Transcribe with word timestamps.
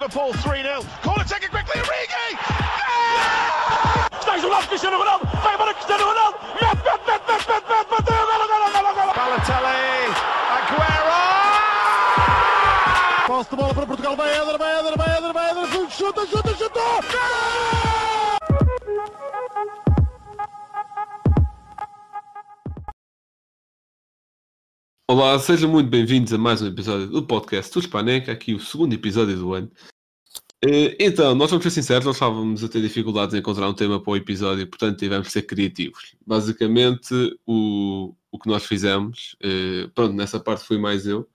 Liverpool 0.00 0.32
3 0.32 0.62
0. 0.62 0.82
Corner 1.02 1.24
taken 1.24 1.50
quickly. 1.50 1.80
Origi! 1.80 2.38
Stays 4.22 4.44
on 4.44 4.50
last 4.50 4.70
mission. 4.70 4.90
They 4.90 4.96
Sejam 25.40 25.70
muito 25.70 25.90
bem-vindos 25.90 26.32
a 26.32 26.38
mais 26.38 26.62
um 26.62 26.66
episódio 26.66 27.08
do 27.08 27.26
podcast 27.26 27.72
do 27.72 27.82
Spaneca, 27.82 28.32
aqui 28.32 28.54
o 28.54 28.60
segundo 28.60 28.94
episódio 28.94 29.36
do 29.36 29.52
ano. 29.54 29.70
Eh, 30.64 30.96
Então, 30.98 31.34
nós 31.34 31.50
vamos 31.50 31.64
ser 31.64 31.70
sinceros, 31.70 32.06
nós 32.06 32.16
estávamos 32.16 32.62
a 32.64 32.68
ter 32.68 32.80
dificuldades 32.80 33.34
em 33.34 33.38
encontrar 33.38 33.68
um 33.68 33.74
tema 33.74 34.00
para 34.00 34.12
o 34.12 34.16
episódio, 34.16 34.66
portanto 34.66 34.98
tivemos 34.98 35.26
de 35.26 35.32
ser 35.32 35.42
criativos. 35.42 36.14
Basicamente, 36.26 37.14
o, 37.46 38.14
o 38.30 38.38
que 38.38 38.48
nós 38.48 38.64
fizemos, 38.64 39.36
eh, 39.42 39.88
pronto, 39.94 40.14
nessa 40.14 40.40
parte 40.40 40.64
fui 40.64 40.78
mais 40.78 41.06
eu, 41.06 41.28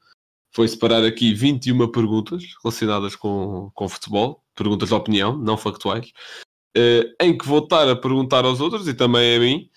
foi 0.54 0.68
separar 0.68 1.04
aqui 1.06 1.34
21 1.34 1.92
perguntas 1.92 2.44
relacionadas 2.64 3.16
com, 3.16 3.72
com 3.74 3.90
futebol, 3.90 4.44
perguntas 4.56 4.90
de 4.90 4.96
opinião, 4.96 5.38
não 5.38 5.58
factuais, 5.58 6.12
eh, 6.76 7.14
em 7.22 7.38
que 7.38 7.46
vou 7.46 7.60
estar 7.60 7.90
a 7.90 7.96
perguntar 7.96 8.46
aos 8.46 8.62
outros 8.62 8.88
e 8.88 8.94
também 8.94 9.36
a 9.36 9.40
mim 9.40 9.70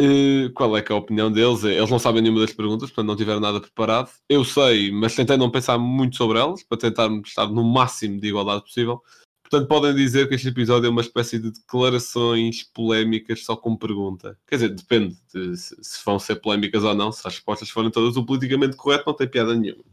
eh, 0.00 0.48
qual 0.54 0.76
é 0.76 0.82
que 0.82 0.90
é 0.90 0.94
a 0.94 0.98
opinião 0.98 1.30
deles. 1.30 1.62
Eles 1.62 1.90
não 1.90 1.98
sabem 1.98 2.22
nenhuma 2.22 2.40
das 2.40 2.54
perguntas, 2.54 2.88
portanto 2.88 3.06
não 3.06 3.16
tiveram 3.16 3.40
nada 3.40 3.60
preparado. 3.60 4.10
Eu 4.28 4.44
sei, 4.44 4.90
mas 4.90 5.14
tentei 5.14 5.36
não 5.36 5.50
pensar 5.50 5.76
muito 5.78 6.16
sobre 6.16 6.38
elas, 6.38 6.62
para 6.62 6.78
tentarmos 6.78 7.28
estar 7.28 7.46
no 7.46 7.62
máximo 7.62 8.18
de 8.18 8.28
igualdade 8.28 8.62
possível. 8.62 9.02
Portanto, 9.42 9.68
podem 9.68 9.94
dizer 9.94 10.28
que 10.28 10.36
este 10.36 10.48
episódio 10.48 10.86
é 10.86 10.90
uma 10.90 11.00
espécie 11.00 11.38
de 11.38 11.50
declarações 11.50 12.62
polémicas 12.62 13.44
só 13.44 13.56
com 13.56 13.76
pergunta. 13.76 14.38
Quer 14.46 14.56
dizer, 14.56 14.68
depende 14.70 15.16
de 15.34 15.56
se, 15.56 15.74
vão 16.06 16.20
ser 16.20 16.36
polémicas 16.36 16.84
ou 16.84 16.94
não. 16.94 17.10
Se 17.10 17.26
as 17.26 17.34
respostas 17.34 17.68
forem 17.68 17.90
todas 17.90 18.16
o 18.16 18.24
politicamente 18.24 18.76
correto, 18.76 19.04
não 19.08 19.14
tem 19.14 19.28
piada 19.28 19.54
nenhuma. 19.54 19.84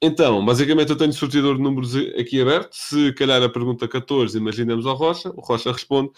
Então, 0.00 0.44
basicamente 0.44 0.90
eu 0.90 0.96
tenho 0.96 1.10
o 1.10 1.14
sorteador 1.14 1.56
de 1.56 1.62
números 1.62 1.94
aqui 2.18 2.40
aberto. 2.40 2.72
Se 2.72 3.12
calhar 3.12 3.42
a 3.42 3.48
pergunta 3.48 3.86
14, 3.86 4.38
imaginemos 4.38 4.86
ao 4.86 4.96
Rocha. 4.96 5.30
O 5.36 5.42
Rocha 5.42 5.70
responde. 5.70 6.10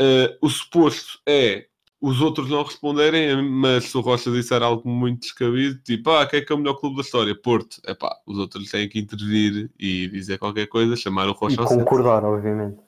Eh, 0.00 0.38
o 0.42 0.48
suposto 0.50 1.18
é 1.26 1.69
os 2.00 2.20
outros 2.20 2.48
não 2.48 2.62
responderem, 2.62 3.42
mas 3.42 3.84
se 3.84 3.96
o 3.96 4.00
Rocha 4.00 4.30
disser 4.30 4.62
algo 4.62 4.88
muito 4.88 5.20
descabido, 5.20 5.78
tipo, 5.82 6.10
ah, 6.10 6.26
quem 6.26 6.40
é 6.40 6.42
que 6.42 6.52
é 6.52 6.54
o 6.54 6.58
melhor 6.58 6.74
clube 6.74 6.96
da 6.96 7.02
história? 7.02 7.34
Porto. 7.34 7.80
É 7.84 7.94
pá, 7.94 8.16
os 8.26 8.38
outros 8.38 8.70
têm 8.70 8.88
que 8.88 8.98
intervir 8.98 9.70
e 9.78 10.08
dizer 10.08 10.38
qualquer 10.38 10.66
coisa, 10.66 10.96
chamar 10.96 11.28
o 11.28 11.32
E 11.32 11.34
Rocha 11.34 11.56
centro. 11.56 11.78
concordar, 11.78 12.24
obviamente. 12.24 12.78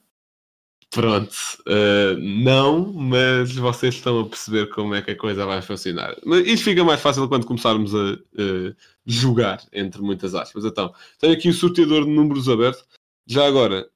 Pronto, 0.91 1.34
eh, 1.66 2.16
não, 2.19 2.92
mas 2.92 3.54
vocês 3.56 3.94
estão 3.94 4.20
a 4.20 4.28
perceber 4.28 4.69
como 4.69 4.94
é 4.94 5.00
que 5.00 5.12
a 5.12 5.16
coisa 5.16 5.47
vai 5.47 5.62
funcionar. 5.62 6.14
Mas 6.22 6.47
isto 6.47 6.64
fica 6.64 6.84
mais 6.84 7.00
fácil 7.00 7.26
quando 7.28 7.47
começarmos 7.47 7.94
a 7.94 8.12
eh, 8.36 8.74
jogar, 9.06 9.62
entre 9.72 10.02
muitas 10.02 10.34
aspas. 10.34 10.66
Então, 10.66 10.92
tenho 11.19 11.32
aqui 11.32 11.48
o 11.48 11.54
sorteador 11.54 12.04
de 12.04 12.10
números 12.10 12.47
aberto. 12.47 12.84
Já 13.26 13.47
agora, 13.47 13.88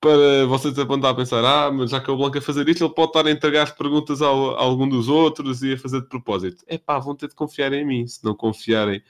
para 0.00 0.46
vocês 0.46 0.78
apontar 0.78 1.12
a 1.12 1.14
pensar, 1.14 1.44
ah, 1.44 1.70
mas 1.70 1.90
já 1.90 2.00
que 2.00 2.10
é 2.10 2.12
o 2.12 2.16
Blanco 2.16 2.38
a 2.38 2.40
fazer 2.40 2.66
isto, 2.68 2.82
ele 2.82 2.94
pode 2.94 3.10
estar 3.10 3.26
a 3.26 3.30
entregar 3.30 3.64
as 3.64 3.72
perguntas 3.72 4.22
ao, 4.22 4.56
a 4.56 4.60
algum 4.60 4.88
dos 4.88 5.08
outros 5.08 5.62
e 5.62 5.74
a 5.74 5.78
fazer 5.78 6.00
de 6.00 6.08
propósito. 6.08 6.64
É 6.66 6.78
pá, 6.78 6.98
vão 6.98 7.14
ter 7.14 7.28
de 7.28 7.34
confiar 7.34 7.72
em 7.74 7.84
mim. 7.84 8.06
Se 8.06 8.24
não 8.24 8.34
confiarem, 8.34 9.02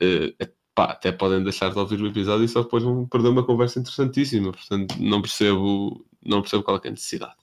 eh, 0.00 0.34
pá, 0.74 0.84
até 0.84 1.12
podem 1.12 1.44
deixar 1.44 1.70
de 1.70 1.78
ouvir 1.78 2.00
o 2.00 2.06
episódio 2.06 2.44
e 2.44 2.48
só 2.48 2.62
depois 2.62 2.82
vão 2.82 3.06
perder 3.06 3.28
uma 3.28 3.44
conversa 3.44 3.78
interessantíssima. 3.78 4.52
Portanto, 4.52 4.94
não 4.98 5.20
percebo, 5.20 6.04
não 6.24 6.40
percebo 6.40 6.62
qual 6.62 6.78
é, 6.78 6.80
é 6.84 6.88
a 6.88 6.92
necessidade. 6.92 7.36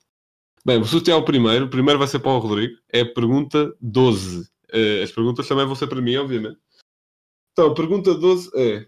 Bem, 0.65 0.79
vou 0.79 0.87
sortear 0.87 1.19
o 1.19 1.23
primeiro. 1.25 1.65
O 1.65 1.69
primeiro 1.69 1.99
vai 1.99 2.07
ser 2.07 2.19
para 2.19 2.31
o 2.31 2.39
Rodrigo. 2.39 2.77
É 2.91 3.01
a 3.01 3.13
pergunta 3.13 3.75
12. 3.79 4.49
Eh, 4.73 5.03
as 5.03 5.11
perguntas 5.11 5.47
também 5.47 5.65
vão 5.65 5.75
ser 5.75 5.87
para 5.87 6.01
mim, 6.01 6.15
obviamente. 6.17 6.57
Então, 7.53 7.73
pergunta 7.75 8.13
12 8.13 8.49
é... 8.55 8.87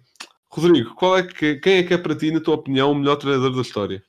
Rodrigo, 0.52 0.96
qual 0.96 1.18
é 1.18 1.28
que, 1.28 1.56
quem 1.60 1.78
é 1.78 1.84
que 1.84 1.94
é 1.94 1.98
para 1.98 2.16
ti, 2.18 2.32
na 2.32 2.42
tua 2.42 2.56
opinião, 2.56 2.92
o 2.92 2.96
melhor 2.96 3.16
treinador 3.18 3.56
da 3.56 3.62
história? 3.62 4.04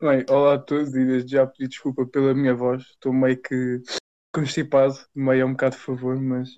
Bem, 0.00 0.24
olá 0.28 0.54
a 0.54 0.58
todos 0.58 0.94
e 0.94 1.04
desde 1.04 1.32
já 1.32 1.46
pedi 1.46 1.68
desculpa 1.68 2.06
pela 2.06 2.34
minha 2.34 2.54
voz. 2.54 2.82
Estou 2.82 3.12
meio 3.12 3.40
que 3.40 3.80
constipado, 4.32 4.94
meio 5.14 5.44
a 5.44 5.46
um 5.46 5.52
bocado 5.52 5.76
de 5.76 5.82
favor, 5.82 6.20
mas 6.20 6.54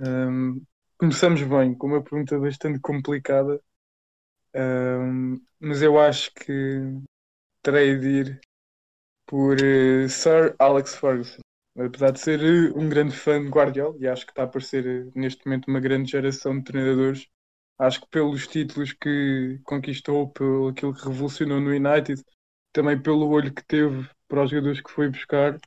hum, 0.00 0.62
começamos 0.98 1.42
bem, 1.42 1.74
com 1.76 1.88
uma 1.88 2.02
pergunta 2.02 2.38
bastante 2.38 2.80
complicada. 2.80 3.60
Hum, 4.54 5.40
mas 5.60 5.82
eu 5.82 5.98
acho 6.00 6.32
que 6.34 7.00
terei 7.62 7.98
de 7.98 8.08
ir 8.08 8.40
por 9.26 9.56
eh, 9.62 10.08
Sir 10.08 10.56
Alex 10.58 10.96
Ferguson. 10.96 11.40
Apesar 11.78 12.10
de 12.12 12.20
ser 12.20 12.40
eh, 12.42 12.72
um 12.76 12.88
grande 12.88 13.14
fã 13.16 13.42
de 13.42 13.48
Guardiola, 13.50 13.96
e 14.00 14.06
acho 14.08 14.24
que 14.26 14.32
está 14.32 14.42
a 14.42 14.44
aparecer 14.46 14.86
eh, 14.86 15.10
neste 15.14 15.44
momento 15.46 15.68
uma 15.68 15.80
grande 15.80 16.10
geração 16.10 16.58
de 16.58 16.64
treinadores, 16.64 17.28
acho 17.78 18.00
que 18.00 18.08
pelos 18.08 18.46
títulos 18.46 18.92
que 18.92 19.60
conquistou, 19.64 20.30
pelo 20.30 20.68
aquilo 20.68 20.94
que 20.94 21.04
revolucionou 21.04 21.60
no 21.60 21.70
United, 21.70 22.22
também 22.72 23.00
pelo 23.00 23.28
olho 23.28 23.52
que 23.54 23.64
teve 23.66 24.08
para 24.28 24.42
os 24.44 24.50
jogadores 24.50 24.80
que 24.80 24.90
foi 24.90 25.08
buscar, 25.10 25.58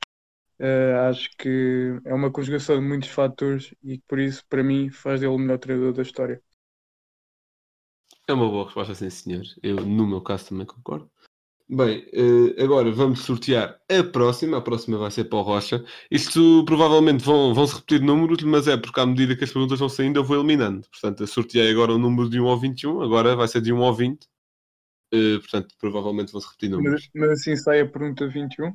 eh, 0.60 0.94
acho 1.10 1.30
que 1.38 2.00
é 2.04 2.14
uma 2.14 2.32
conjugação 2.32 2.76
de 2.80 2.86
muitos 2.86 3.08
fatores 3.10 3.74
e 3.82 3.98
por 4.08 4.18
isso, 4.20 4.44
para 4.48 4.62
mim, 4.64 4.90
faz 4.90 5.20
dele 5.20 5.32
o 5.34 5.38
melhor 5.38 5.58
treinador 5.58 5.92
da 5.94 6.02
história. 6.02 6.42
É 8.26 8.32
uma 8.32 8.48
boa 8.48 8.64
resposta, 8.64 8.94
sim 8.94 9.10
senhor. 9.10 9.42
Eu, 9.62 9.76
no 9.84 10.06
meu 10.06 10.22
caso, 10.22 10.48
também 10.48 10.64
concordo. 10.66 11.10
Bem, 11.72 12.04
eh, 12.12 12.60
agora 12.64 12.90
vamos 12.90 13.20
sortear 13.20 13.80
a 13.88 14.02
próxima. 14.02 14.56
A 14.56 14.60
próxima 14.60 14.98
vai 14.98 15.08
ser 15.08 15.26
para 15.26 15.38
o 15.38 15.42
Rocha. 15.42 15.84
Isto 16.10 16.64
provavelmente 16.64 17.24
vão, 17.24 17.54
vão 17.54 17.64
se 17.64 17.76
repetir 17.76 18.02
números, 18.02 18.42
mas 18.42 18.66
é 18.66 18.76
porque 18.76 18.98
à 18.98 19.06
medida 19.06 19.36
que 19.36 19.44
as 19.44 19.52
perguntas 19.52 19.78
vão 19.78 19.88
saindo, 19.88 20.18
eu 20.18 20.24
vou 20.24 20.36
eliminando. 20.36 20.84
Portanto, 20.90 21.20
eu 21.22 21.28
sorteei 21.28 21.70
agora 21.70 21.92
o 21.92 21.98
número 21.98 22.28
de 22.28 22.40
1 22.40 22.48
ao 22.48 22.58
21, 22.58 23.02
agora 23.02 23.36
vai 23.36 23.46
ser 23.46 23.60
de 23.60 23.72
1 23.72 23.84
ao 23.84 23.94
20. 23.94 24.26
Eh, 25.12 25.38
portanto, 25.38 25.68
provavelmente 25.78 26.32
vão 26.32 26.40
se 26.40 26.48
repetir 26.48 26.70
números. 26.70 27.08
Mas, 27.14 27.28
mas 27.28 27.38
assim 27.38 27.54
sai 27.54 27.82
a 27.82 27.86
pergunta 27.86 28.26
21. 28.26 28.72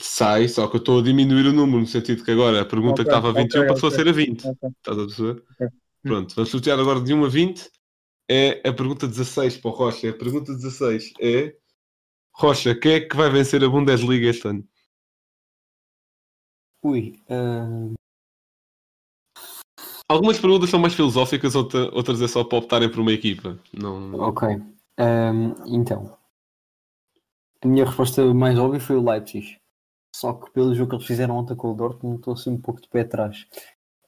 Sai, 0.00 0.48
só 0.48 0.66
que 0.68 0.76
eu 0.76 0.80
estou 0.80 1.00
a 1.00 1.02
diminuir 1.02 1.46
o 1.46 1.52
número, 1.52 1.80
no 1.80 1.86
sentido 1.86 2.24
que 2.24 2.30
agora 2.30 2.62
a 2.62 2.64
pergunta 2.64 3.02
Ok, 3.02 3.04
que 3.04 3.10
estava 3.10 3.28
a 3.28 3.32
21 3.32 3.60
ok, 3.60 3.74
passou 3.74 3.90
ok. 3.90 4.00
a 4.00 4.04
ser 4.04 4.08
a 4.08 4.12
20. 4.12 4.46
Ok. 4.48 4.70
Estás 4.70 4.98
a 4.98 5.04
perceber? 5.04 5.42
Pronto, 6.02 6.34
vamos 6.34 6.50
sortear 6.50 6.80
agora 6.80 7.00
de 7.00 7.12
1 7.12 7.24
a 7.24 7.28
20. 7.28 7.70
É 8.34 8.66
a 8.66 8.72
pergunta 8.72 9.06
16 9.06 9.58
para 9.58 9.70
o 9.70 9.74
Rocha. 9.74 10.08
A 10.08 10.14
pergunta 10.16 10.54
16 10.54 11.12
é: 11.20 11.54
Rocha, 12.34 12.74
quem 12.74 12.94
é 12.94 13.00
que 13.00 13.14
vai 13.14 13.28
vencer 13.28 13.62
a 13.62 13.68
Bundesliga 13.68 14.30
este 14.30 14.48
ano? 14.48 14.66
Ui, 16.82 17.20
ah, 17.28 17.92
Algumas 20.08 20.38
perguntas 20.40 20.70
são 20.70 20.80
mais 20.80 20.94
filosóficas, 20.94 21.54
outra- 21.54 21.94
outras 21.94 22.22
é 22.22 22.28
só 22.28 22.42
para 22.42 22.56
optarem 22.56 22.90
por 22.90 23.00
uma 23.00 23.12
equipa. 23.12 23.58
Não... 23.70 24.14
ok. 24.14 24.48
Ahm, 24.98 25.54
então, 25.66 26.18
a 27.62 27.68
minha 27.68 27.84
resposta 27.84 28.32
mais 28.32 28.58
óbvia 28.58 28.80
foi 28.80 28.96
o 28.96 29.04
Leipzig. 29.10 29.58
Só 30.16 30.32
que 30.32 30.50
pelo 30.52 30.74
jogo 30.74 30.90
que 30.90 30.96
eles 30.96 31.06
fizeram 31.06 31.36
ontem 31.36 31.54
com 31.54 31.70
o 31.70 31.74
Dortmund, 31.74 32.16
estou 32.16 32.32
assim 32.32 32.50
um 32.50 32.60
pouco 32.60 32.80
de 32.80 32.88
pé 32.88 33.02
atrás. 33.02 33.46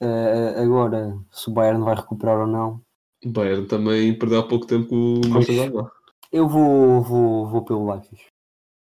Ah, 0.01 0.61
agora, 0.61 1.15
se 1.31 1.47
o 1.47 1.53
Bayern 1.53 1.83
vai 1.83 1.95
recuperar 1.95 2.39
ou 2.39 2.47
não, 2.47 2.84
Bayern 3.25 3.65
também 3.67 4.17
perdeu 4.17 4.39
há 4.39 4.43
pouco 4.47 4.65
tempo 4.65 4.87
com 4.89 5.21
o 5.25 5.29
Mönchengladbach. 5.29 5.91
eu 6.31 6.47
vou, 6.47 7.01
vou, 7.01 7.47
vou 7.47 7.65
pelo 7.65 7.91
Leipzig. 7.91 8.17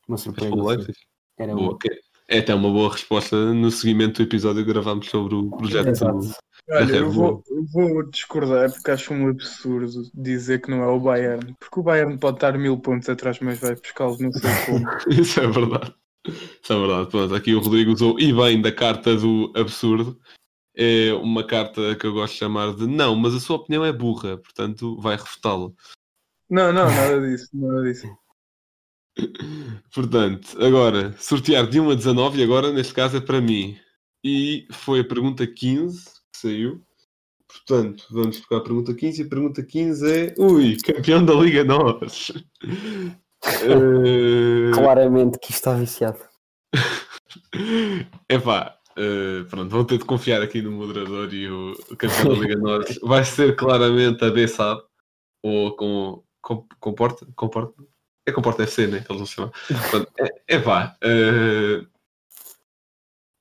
Uma 0.08 0.14
Mas 0.14 0.20
surpresa. 0.22 0.50
pelo 0.50 0.68
Leipzig. 0.68 0.94
Era 1.38 1.54
Boa, 1.54 1.70
um... 1.70 1.74
ok. 1.74 1.90
É 2.28 2.38
até 2.38 2.54
uma 2.54 2.70
boa 2.70 2.90
resposta 2.90 3.36
no 3.52 3.70
seguimento 3.70 4.22
do 4.22 4.26
episódio 4.28 4.64
que 4.64 4.72
gravámos 4.72 5.08
sobre 5.10 5.34
o 5.34 5.50
projeto 5.50 5.88
Exato. 5.88 6.18
do- 6.18 6.32
Olha, 6.70 6.92
eu 6.96 7.08
Red 7.10 7.16
vou, 7.16 7.42
eu 7.50 7.64
vou 7.72 8.02
discordar 8.08 8.72
porque 8.72 8.90
acho 8.92 9.12
um 9.12 9.28
absurdo 9.28 10.08
dizer 10.14 10.62
que 10.62 10.70
não 10.70 10.82
é 10.82 10.86
o 10.86 11.00
Bayern. 11.00 11.54
Porque 11.58 11.80
o 11.80 11.82
Bayern 11.82 12.16
pode 12.18 12.36
estar 12.36 12.56
mil 12.56 12.78
pontos 12.78 13.08
atrás, 13.08 13.38
mas 13.40 13.58
vai 13.58 13.74
buscá-los 13.74 14.20
não 14.20 14.32
sei 14.32 14.50
como. 14.66 14.86
Isso 15.10 15.40
é 15.40 15.46
verdade. 15.48 15.94
Isso 16.26 16.72
é 16.72 16.78
verdade. 16.78 17.10
Pronto, 17.10 17.34
aqui 17.34 17.52
o 17.54 17.60
Rodrigo 17.60 17.90
usou 17.92 18.18
e 18.18 18.32
bem 18.32 18.62
da 18.62 18.70
carta 18.72 19.16
do 19.16 19.52
absurdo. 19.56 20.18
É 20.74 21.12
uma 21.14 21.44
carta 21.44 21.94
que 21.96 22.06
eu 22.06 22.12
gosto 22.12 22.32
de 22.32 22.38
chamar 22.38 22.74
de 22.74 22.86
não, 22.86 23.14
mas 23.14 23.34
a 23.34 23.40
sua 23.40 23.56
opinião 23.56 23.84
é 23.84 23.92
burra, 23.92 24.38
portanto 24.38 24.98
vai 25.00 25.16
refutá-la. 25.16 25.70
Não, 26.48 26.72
não, 26.72 26.86
nada 26.86 27.20
disso, 27.20 27.48
nada 27.52 27.82
disso. 27.82 28.06
Portanto, 29.94 30.56
agora, 30.62 31.14
sortear 31.18 31.66
de 31.66 31.78
1 31.78 31.90
a 31.90 31.94
19, 31.94 32.40
e 32.40 32.44
agora 32.44 32.72
neste 32.72 32.94
caso 32.94 33.18
é 33.18 33.20
para 33.20 33.40
mim. 33.40 33.78
E 34.24 34.66
foi 34.70 35.00
a 35.00 35.04
pergunta 35.04 35.46
15 35.46 36.04
que 36.32 36.38
saiu. 36.38 36.82
Portanto, 37.46 38.06
vamos 38.10 38.38
buscar 38.38 38.56
a 38.56 38.62
pergunta 38.62 38.94
15 38.94 39.22
e 39.22 39.26
a 39.26 39.28
pergunta 39.28 39.62
15 39.62 40.10
é. 40.10 40.34
Ui, 40.38 40.76
campeão 40.78 41.24
da 41.24 41.34
Liga 41.34 41.64
Nós! 41.64 42.32
Eh, 43.44 44.70
Claramente 44.72 45.36
que 45.40 45.50
isto 45.50 45.68
está 45.68 45.74
viciado. 45.74 46.20
Epá, 48.28 48.78
eh, 48.96 49.44
pronto, 49.48 49.70
vão 49.70 49.84
ter 49.84 49.98
de 49.98 50.04
confiar 50.04 50.42
aqui 50.42 50.60
no 50.62 50.72
moderador 50.72 51.32
e 51.32 51.48
o, 51.48 51.72
o 51.90 51.96
campeão 51.96 52.34
da 52.34 52.40
Liga 52.40 52.56
Norte 52.56 52.98
vai 53.02 53.24
ser 53.24 53.56
claramente 53.56 54.24
a 54.24 54.30
Bessab 54.30 54.82
ou 55.42 55.74
com, 55.76 56.22
com 56.40 56.66
comporta, 56.78 57.26
comporta, 57.34 57.82
é 58.26 58.32
comporta 58.32 58.62
FC, 58.62 58.86
né? 58.86 59.00
Que 59.00 59.12
eles 59.12 59.18
vão 59.18 59.26
chamar. 59.26 59.52
Pronto, 59.90 60.12
é, 60.18 60.56
é 60.56 60.58
pá, 60.58 60.96
eh, 61.02 61.84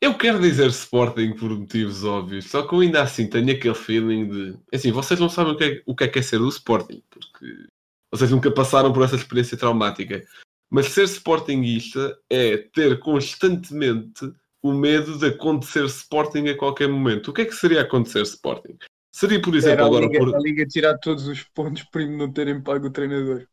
eu 0.01 0.17
quero 0.17 0.39
dizer 0.39 0.67
Sporting 0.69 1.33
por 1.33 1.51
motivos 1.51 2.03
óbvios, 2.03 2.45
só 2.49 2.67
que 2.67 2.73
eu 2.73 2.79
ainda 2.79 3.03
assim 3.03 3.29
tenho 3.29 3.51
aquele 3.51 3.75
feeling 3.75 4.27
de 4.27 4.57
assim, 4.73 4.91
vocês 4.91 5.19
não 5.19 5.29
sabem 5.29 5.53
o 5.53 5.57
que 5.57 5.63
é, 5.63 5.83
o 5.85 5.95
que 5.95 6.03
é, 6.03 6.07
que 6.07 6.19
é 6.19 6.21
ser 6.23 6.41
o 6.41 6.49
Sporting, 6.49 7.03
porque 7.09 7.67
vocês 8.11 8.31
nunca 8.31 8.49
passaram 8.51 8.91
por 8.91 9.03
essa 9.03 9.15
experiência 9.15 9.55
traumática. 9.57 10.25
Mas 10.71 10.87
ser 10.87 11.03
Sportingista 11.03 12.17
é 12.29 12.57
ter 12.57 12.99
constantemente 12.99 14.33
o 14.63 14.73
medo 14.73 15.17
de 15.17 15.27
acontecer 15.27 15.85
Sporting 15.85 16.47
a 16.49 16.57
qualquer 16.57 16.87
momento. 16.87 17.29
O 17.29 17.33
que 17.33 17.41
é 17.41 17.45
que 17.45 17.55
seria 17.55 17.81
acontecer 17.81 18.21
Sporting? 18.21 18.77
Seria, 19.11 19.41
por 19.41 19.55
exemplo, 19.55 19.73
Era 19.73 19.83
a 19.83 19.87
agora 19.87 20.05
Liga, 20.05 20.19
por... 20.19 20.35
a 20.35 20.39
Liga 20.39 20.65
tirar 20.65 20.97
todos 20.99 21.27
os 21.27 21.43
pontos 21.43 21.83
por 21.83 22.01
não 22.07 22.31
terem 22.31 22.61
pago 22.61 22.87
o 22.87 22.91
treinador. 22.91 23.47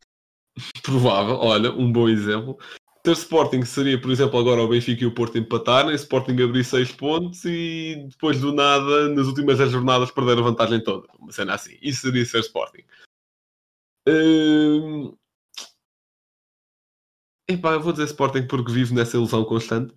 provável, 0.83 1.35
olha, 1.35 1.71
um 1.71 1.91
bom 1.91 2.07
exemplo. 2.07 2.57
Ter 3.03 3.11
Sporting 3.11 3.63
seria, 3.63 3.99
por 3.99 4.11
exemplo, 4.11 4.39
agora 4.39 4.61
o 4.61 4.67
Benfica 4.67 5.03
e 5.03 5.07
o 5.07 5.13
Porto 5.13 5.37
empatarem, 5.37 5.95
Sporting 5.95 6.41
abrir 6.41 6.63
6 6.63 6.91
pontos 6.93 7.45
e 7.45 8.07
depois 8.09 8.39
do 8.39 8.53
nada, 8.53 9.09
nas 9.09 9.25
últimas 9.25 9.57
10 9.57 9.71
jornadas, 9.71 10.11
perder 10.11 10.37
a 10.37 10.41
vantagem 10.41 10.83
toda. 10.83 11.07
Uma 11.17 11.31
cena 11.31 11.55
assim. 11.55 11.77
Isso 11.81 12.01
seria 12.01 12.25
ser 12.25 12.39
Sporting. 12.39 12.83
Hum... 14.07 15.15
Epá, 17.47 17.73
eu 17.73 17.81
vou 17.81 17.91
dizer 17.91 18.05
Sporting 18.05 18.45
porque 18.47 18.71
vivo 18.71 18.93
nessa 18.93 19.17
ilusão 19.17 19.43
constante. 19.43 19.95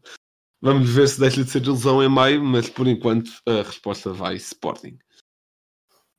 Vamos 0.64 0.90
ver 0.90 1.08
se 1.08 1.18
deixa 1.18 1.42
de 1.42 1.50
ser 1.50 1.60
ilusão 1.64 2.00
em 2.00 2.08
maio, 2.08 2.40
mas 2.40 2.70
por 2.70 2.86
enquanto 2.86 3.32
a 3.44 3.62
resposta 3.62 4.12
vai 4.12 4.36
Sporting. 4.36 4.96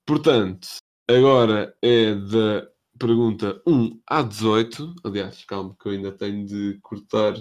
Portanto, 0.06 0.68
agora 1.10 1.74
é 1.82 2.14
da 2.14 2.70
pergunta 3.00 3.62
1 3.66 4.02
a 4.06 4.22
18. 4.22 4.96
Aliás, 5.06 5.46
calma, 5.46 5.74
que 5.80 5.88
eu 5.88 5.94
ainda 5.94 6.12
tenho 6.12 6.46
de 6.46 6.78
cortar 6.82 7.36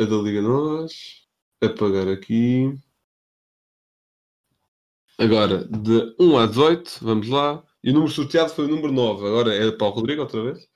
a 0.00 0.04
da 0.04 0.16
Liga 0.16 0.42
Nós. 0.42 1.24
Apagar 1.62 2.08
aqui. 2.08 2.76
Agora, 5.16 5.64
de 5.68 6.16
1 6.18 6.36
a 6.36 6.46
18, 6.46 6.98
vamos 7.00 7.28
lá. 7.28 7.62
E 7.80 7.90
o 7.90 7.92
número 7.92 8.10
sorteado 8.10 8.50
foi 8.50 8.64
o 8.64 8.68
número 8.68 8.92
9. 8.92 9.24
Agora 9.24 9.54
é 9.54 9.70
para 9.70 9.86
o 9.86 9.90
Rodrigo 9.90 10.22
outra 10.22 10.42
vez. 10.42 10.68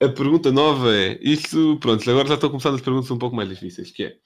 A 0.00 0.08
pergunta 0.08 0.52
nova 0.52 0.94
é, 0.94 1.18
isto, 1.20 1.76
pronto, 1.80 2.08
agora 2.08 2.28
já 2.28 2.34
estão 2.34 2.50
começando 2.50 2.76
as 2.76 2.80
perguntas 2.80 3.10
um 3.10 3.18
pouco 3.18 3.34
mais 3.34 3.48
difíceis, 3.48 3.90
que 3.90 4.04
é, 4.04 4.18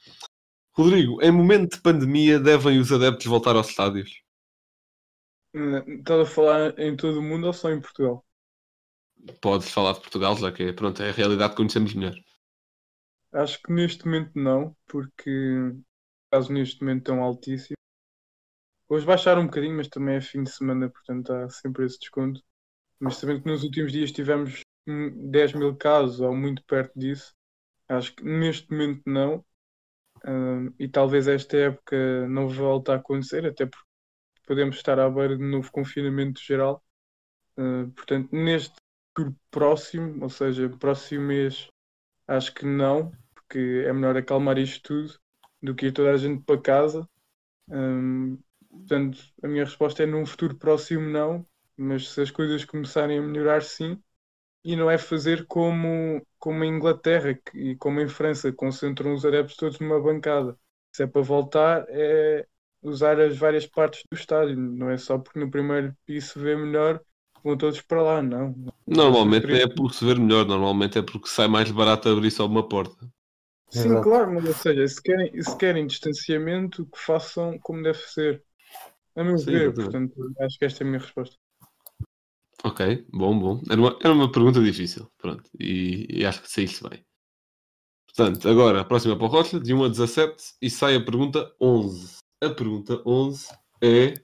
Rodrigo, 0.74 1.22
em 1.22 1.30
momento 1.30 1.76
de 1.76 1.82
pandemia 1.82 2.38
devem 2.38 2.78
os 2.78 2.92
adeptos 2.92 3.24
voltar 3.24 3.56
aos 3.56 3.68
estádios? 3.68 4.22
Estás 5.54 6.20
a 6.20 6.26
falar 6.26 6.78
em 6.78 6.94
todo 6.94 7.18
o 7.20 7.22
mundo 7.22 7.46
ou 7.46 7.52
só 7.52 7.70
em 7.70 7.80
Portugal? 7.80 8.24
Podes 9.40 9.70
falar 9.70 9.92
de 9.92 10.00
Portugal, 10.00 10.36
já 10.36 10.50
que 10.52 10.62
é, 10.62 10.72
pronto, 10.72 11.02
é 11.02 11.08
a 11.10 11.12
realidade 11.12 11.50
que 11.50 11.56
conhecemos 11.56 11.94
melhor. 11.94 12.14
Acho 13.32 13.62
que 13.62 13.72
neste 13.72 14.04
momento 14.04 14.32
não, 14.34 14.76
porque 14.86 15.30
os 15.30 15.76
casos 16.30 16.50
neste 16.50 16.80
momento 16.82 16.98
estão 16.98 17.22
altíssimos. 17.22 17.76
Hoje 18.88 19.06
baixaram 19.06 19.42
um 19.42 19.46
bocadinho, 19.46 19.76
mas 19.76 19.88
também 19.88 20.16
é 20.16 20.20
fim 20.20 20.42
de 20.42 20.50
semana, 20.50 20.90
portanto 20.90 21.32
há 21.32 21.48
sempre 21.48 21.86
esse 21.86 21.98
desconto. 21.98 22.42
Mas 22.98 23.16
sabendo 23.16 23.42
que 23.42 23.48
nos 23.48 23.62
últimos 23.62 23.92
dias 23.92 24.12
tivemos 24.12 24.60
10 24.86 25.52
mil 25.54 25.76
casos 25.76 26.20
ou 26.20 26.34
muito 26.36 26.62
perto 26.64 26.92
disso, 26.98 27.34
acho 27.88 28.14
que 28.16 28.24
neste 28.24 28.70
momento 28.70 29.02
não. 29.06 29.44
Hum, 30.26 30.72
e 30.78 30.88
talvez 30.88 31.28
esta 31.28 31.56
época 31.56 32.28
não 32.28 32.48
volte 32.48 32.90
a 32.92 32.96
acontecer, 32.96 33.46
até 33.46 33.66
porque 33.66 33.86
podemos 34.46 34.76
estar 34.76 34.98
à 35.00 35.10
beira 35.10 35.36
de 35.36 35.44
um 35.44 35.48
novo 35.50 35.70
confinamento 35.72 36.40
geral. 36.42 36.82
Hum, 37.56 37.90
portanto, 37.92 38.30
neste 38.34 38.74
próximo, 39.50 40.22
ou 40.22 40.30
seja, 40.30 40.68
próximo 40.78 41.26
mês, 41.26 41.68
acho 42.28 42.54
que 42.54 42.66
não, 42.66 43.12
porque 43.34 43.84
é 43.86 43.92
melhor 43.92 44.16
acalmar 44.16 44.58
isto 44.58 44.82
tudo 44.82 45.20
do 45.62 45.74
que 45.74 45.86
ir 45.86 45.92
toda 45.92 46.12
a 46.12 46.16
gente 46.16 46.42
para 46.44 46.60
casa. 46.60 47.08
Hum, 47.68 48.38
portanto, 48.70 49.18
a 49.42 49.48
minha 49.48 49.64
resposta 49.64 50.02
é 50.02 50.06
num 50.06 50.26
futuro 50.26 50.56
próximo 50.56 51.08
não, 51.08 51.46
mas 51.76 52.10
se 52.10 52.22
as 52.22 52.30
coisas 52.30 52.64
começarem 52.64 53.18
a 53.18 53.22
melhorar 53.22 53.62
sim, 53.62 54.02
e 54.64 54.76
não 54.76 54.90
é 54.90 54.98
fazer 54.98 55.46
como, 55.46 56.24
como 56.38 56.64
em 56.64 56.68
Inglaterra 56.76 57.34
que- 57.34 57.58
e 57.72 57.76
como 57.76 58.00
em 58.00 58.08
França, 58.08 58.50
que 58.50 58.56
concentram 58.56 59.14
os 59.14 59.24
adeptos 59.24 59.56
todos 59.56 59.78
numa 59.80 60.00
bancada. 60.00 60.58
Se 60.92 61.04
é 61.04 61.06
para 61.06 61.22
voltar, 61.22 61.86
é 61.88 62.46
usar 62.82 63.20
as 63.20 63.36
várias 63.38 63.66
partes 63.66 64.04
do 64.10 64.16
estádio, 64.16 64.56
não 64.56 64.90
é 64.90 64.98
só 64.98 65.18
porque 65.18 65.38
no 65.38 65.50
primeiro 65.50 65.96
piso 66.06 66.32
se 66.34 66.38
vê 66.38 66.56
melhor, 66.56 67.00
vão 67.42 67.56
todos 67.56 67.80
para 67.82 68.02
lá, 68.02 68.22
não. 68.22 68.54
Normalmente 68.86 69.52
é 69.56 69.66
por 69.66 69.92
se 69.92 70.04
ver 70.04 70.18
melhor, 70.20 70.46
normalmente 70.46 70.96
é 70.98 71.02
porque 71.02 71.28
sai 71.28 71.48
mais 71.48 71.70
barato 71.72 72.08
abrir 72.08 72.30
só 72.30 72.46
uma 72.46 72.68
porta. 72.68 73.10
Sim, 73.70 73.98
Exato. 73.98 73.98
claro, 73.98 74.32
mas 74.32 74.44
ou 74.44 74.54
seja, 74.54 74.86
se 74.86 75.02
querem, 75.02 75.42
se 75.42 75.56
querem 75.56 75.86
distanciamento, 75.86 76.86
que 76.86 76.98
façam 76.98 77.58
como 77.60 77.82
deve 77.82 77.98
ser. 77.98 78.44
A 79.16 79.24
meu 79.24 79.42
Sim, 79.42 79.52
ver, 79.52 79.76
exatamente. 79.76 80.00
portanto, 80.00 80.14
acho 80.40 80.58
que 80.58 80.66
esta 80.66 80.84
é 80.84 80.86
a 80.86 80.90
minha 80.90 81.00
resposta. 81.00 81.36
Ok, 82.64 83.06
bom, 83.12 83.38
bom. 83.38 83.62
Era 83.68 83.80
uma, 83.80 83.98
era 84.00 84.14
uma 84.14 84.30
pergunta 84.30 84.62
difícil, 84.62 85.10
pronto, 85.18 85.50
e, 85.58 86.06
e 86.08 86.24
acho 86.24 86.42
que 86.42 86.50
saíste 86.50 86.88
bem. 86.88 87.04
Portanto, 88.06 88.48
agora 88.48 88.80
a 88.80 88.84
próxima 88.84 89.16
para 89.16 89.24
o 89.24 89.28
Rocha, 89.28 89.58
de 89.58 89.74
1 89.74 89.84
a 89.84 89.88
17, 89.88 90.36
e 90.60 90.70
sai 90.70 90.96
a 90.96 91.04
pergunta 91.04 91.50
11. 91.60 92.18
A 92.42 92.50
pergunta 92.50 93.02
11 93.06 93.48
é... 93.82 94.14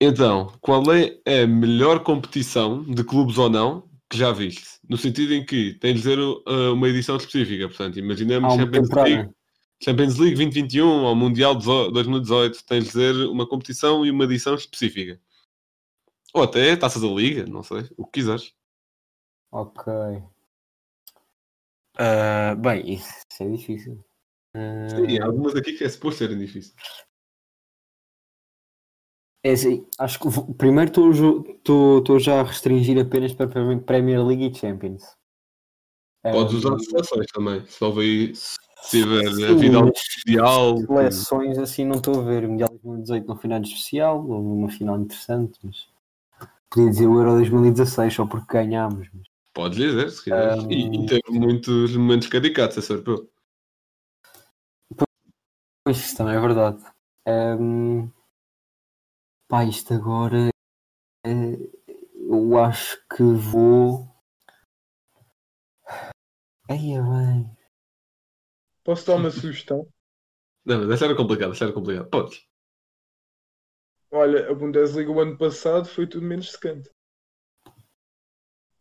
Então, 0.00 0.52
qual 0.60 0.82
é 0.92 1.42
a 1.42 1.46
melhor 1.46 2.02
competição, 2.02 2.82
de 2.84 3.04
clubes 3.04 3.38
ou 3.38 3.50
não, 3.50 3.88
que 4.08 4.16
já 4.16 4.32
viste? 4.32 4.78
No 4.88 4.96
sentido 4.96 5.34
em 5.34 5.44
que 5.44 5.74
tem 5.74 5.92
de 5.92 6.00
dizer 6.00 6.18
uh, 6.18 6.72
uma 6.72 6.88
edição 6.88 7.16
específica, 7.16 7.68
portanto, 7.68 7.98
imaginemos 7.98 8.54
Champions 8.54 8.88
temporada. 8.88 9.08
League, 9.08 9.30
Champions 9.82 10.16
League 10.18 10.36
2021 10.36 10.86
ou 10.86 11.14
Mundial 11.14 11.54
2018, 11.56 12.64
tens 12.64 12.84
de 12.84 12.90
dizer 12.90 13.14
uma 13.26 13.46
competição 13.46 14.06
e 14.06 14.10
uma 14.10 14.24
edição 14.24 14.54
específica. 14.54 15.20
Ou 16.34 16.42
até 16.44 16.74
taças 16.76 17.02
da 17.02 17.08
liga, 17.08 17.44
não 17.46 17.62
sei, 17.62 17.88
o 17.96 18.04
que 18.06 18.20
quiseres. 18.20 18.54
Ok. 19.50 19.84
Ah, 21.98 22.54
bem, 22.54 22.94
isso 22.94 23.22
é 23.40 23.48
difícil. 23.50 24.02
Ah, 24.54 24.88
Sim, 24.88 25.18
há 25.20 25.26
algumas 25.26 25.54
aqui 25.54 25.74
que 25.74 25.84
é 25.84 25.88
suposto 25.88 26.18
serem 26.18 26.38
difíceis. 26.38 26.74
é 29.44 29.50
assim, 29.52 29.86
acho 29.98 30.20
que 30.20 30.28
vou- 30.28 30.54
primeiro 30.54 30.88
estou 30.90 32.18
já 32.18 32.40
a 32.40 32.44
restringir 32.44 32.98
apenas 32.98 33.34
para 33.34 33.48
Pre- 33.48 33.80
Premier 33.80 34.24
League 34.24 34.46
e 34.46 34.54
Champions. 34.54 35.02
Podes 36.22 36.54
Ah, 36.54 36.56
usar 36.58 36.78
seleções 36.78 37.26
também, 37.32 37.66
se 37.66 37.82
houver 37.84 38.34
se 38.36 38.58
tiver 38.90 39.26
a 39.26 39.54
vida 39.54 39.80
mundial. 39.82 40.76
Seleções 40.78 41.58
assim 41.58 41.84
não 41.84 41.96
estou 41.96 42.20
a 42.20 42.24
ver. 42.24 42.46
Mundial 42.48 42.68
2018 42.70 43.26
não 43.26 43.36
foi 43.36 43.50
nada 43.50 43.64
especial, 43.66 44.18
houve 44.18 44.48
uma 44.48 44.70
final 44.70 45.00
interessante, 45.00 45.58
mas 45.62 45.88
podia 46.72 46.90
dizer 46.90 47.06
o 47.06 47.18
Euro 47.18 47.32
2016 47.36 48.14
só 48.14 48.26
porque 48.26 48.54
ganhámos. 48.54 49.08
Mas... 49.12 49.26
Podes 49.52 49.76
dizer, 49.76 50.10
se 50.10 50.24
quiseres. 50.24 50.64
E, 50.64 50.88
Um, 50.88 50.94
e 50.94 51.06
teve 51.06 51.38
muitos 51.38 51.94
momentos 51.94 52.28
caricatos, 52.28 52.78
esse 52.78 52.90
europeu. 52.92 53.30
Pois 55.84 55.98
isso 55.98 56.16
também 56.16 56.36
é 56.36 56.40
verdade. 56.40 56.82
Ahm, 57.26 58.08
pá, 59.48 59.64
isto 59.64 59.92
agora 59.92 60.48
eh, 61.26 61.70
eu 62.16 62.58
acho 62.58 62.98
que 63.14 63.22
vou. 63.22 64.08
Aí 66.70 66.92
é 66.92 67.02
bem. 67.02 67.56
Posso 68.84 69.06
dar 69.06 69.16
uma 69.16 69.30
sugestão? 69.30 69.86
Não, 70.64 70.78
mas 70.78 70.90
essa 70.90 71.04
era 71.04 71.16
complicada, 71.16 71.52
essa 71.52 71.64
era 71.64 71.72
complicada. 71.72 72.08
Podes. 72.08 72.46
Olha, 74.12 74.48
a 74.48 74.54
Bundesliga 74.54 75.10
o 75.10 75.18
ano 75.18 75.36
passado 75.36 75.86
foi 75.88 76.06
tudo 76.06 76.24
menos 76.24 76.52
secante. 76.52 76.88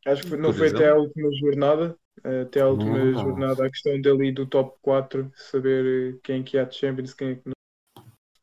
Acho 0.05 0.23
que 0.23 0.29
foi- 0.29 0.37
não 0.37 0.51
Por 0.51 0.53
foi 0.53 0.67
até 0.69 0.87
exemplo? 0.87 0.95
última 0.95 1.29
jornada. 1.39 1.97
Até 2.43 2.61
à 2.61 2.67
última 2.67 3.13
Não. 3.13 3.15
jornada, 3.15 3.65
a 3.65 3.69
questão 3.69 3.99
dali 4.01 4.31
do 4.31 4.45
top 4.45 4.77
4, 4.81 5.31
saber 5.35 6.15
eh, 6.15 6.19
quem 6.23 6.41
é 6.41 6.43
que 6.43 6.57
há 6.57 6.65
de 6.65 6.75
Champions, 6.75 7.13
quem 7.15 7.29
é 7.31 7.35
que 7.35 7.41
não. 7.47 7.53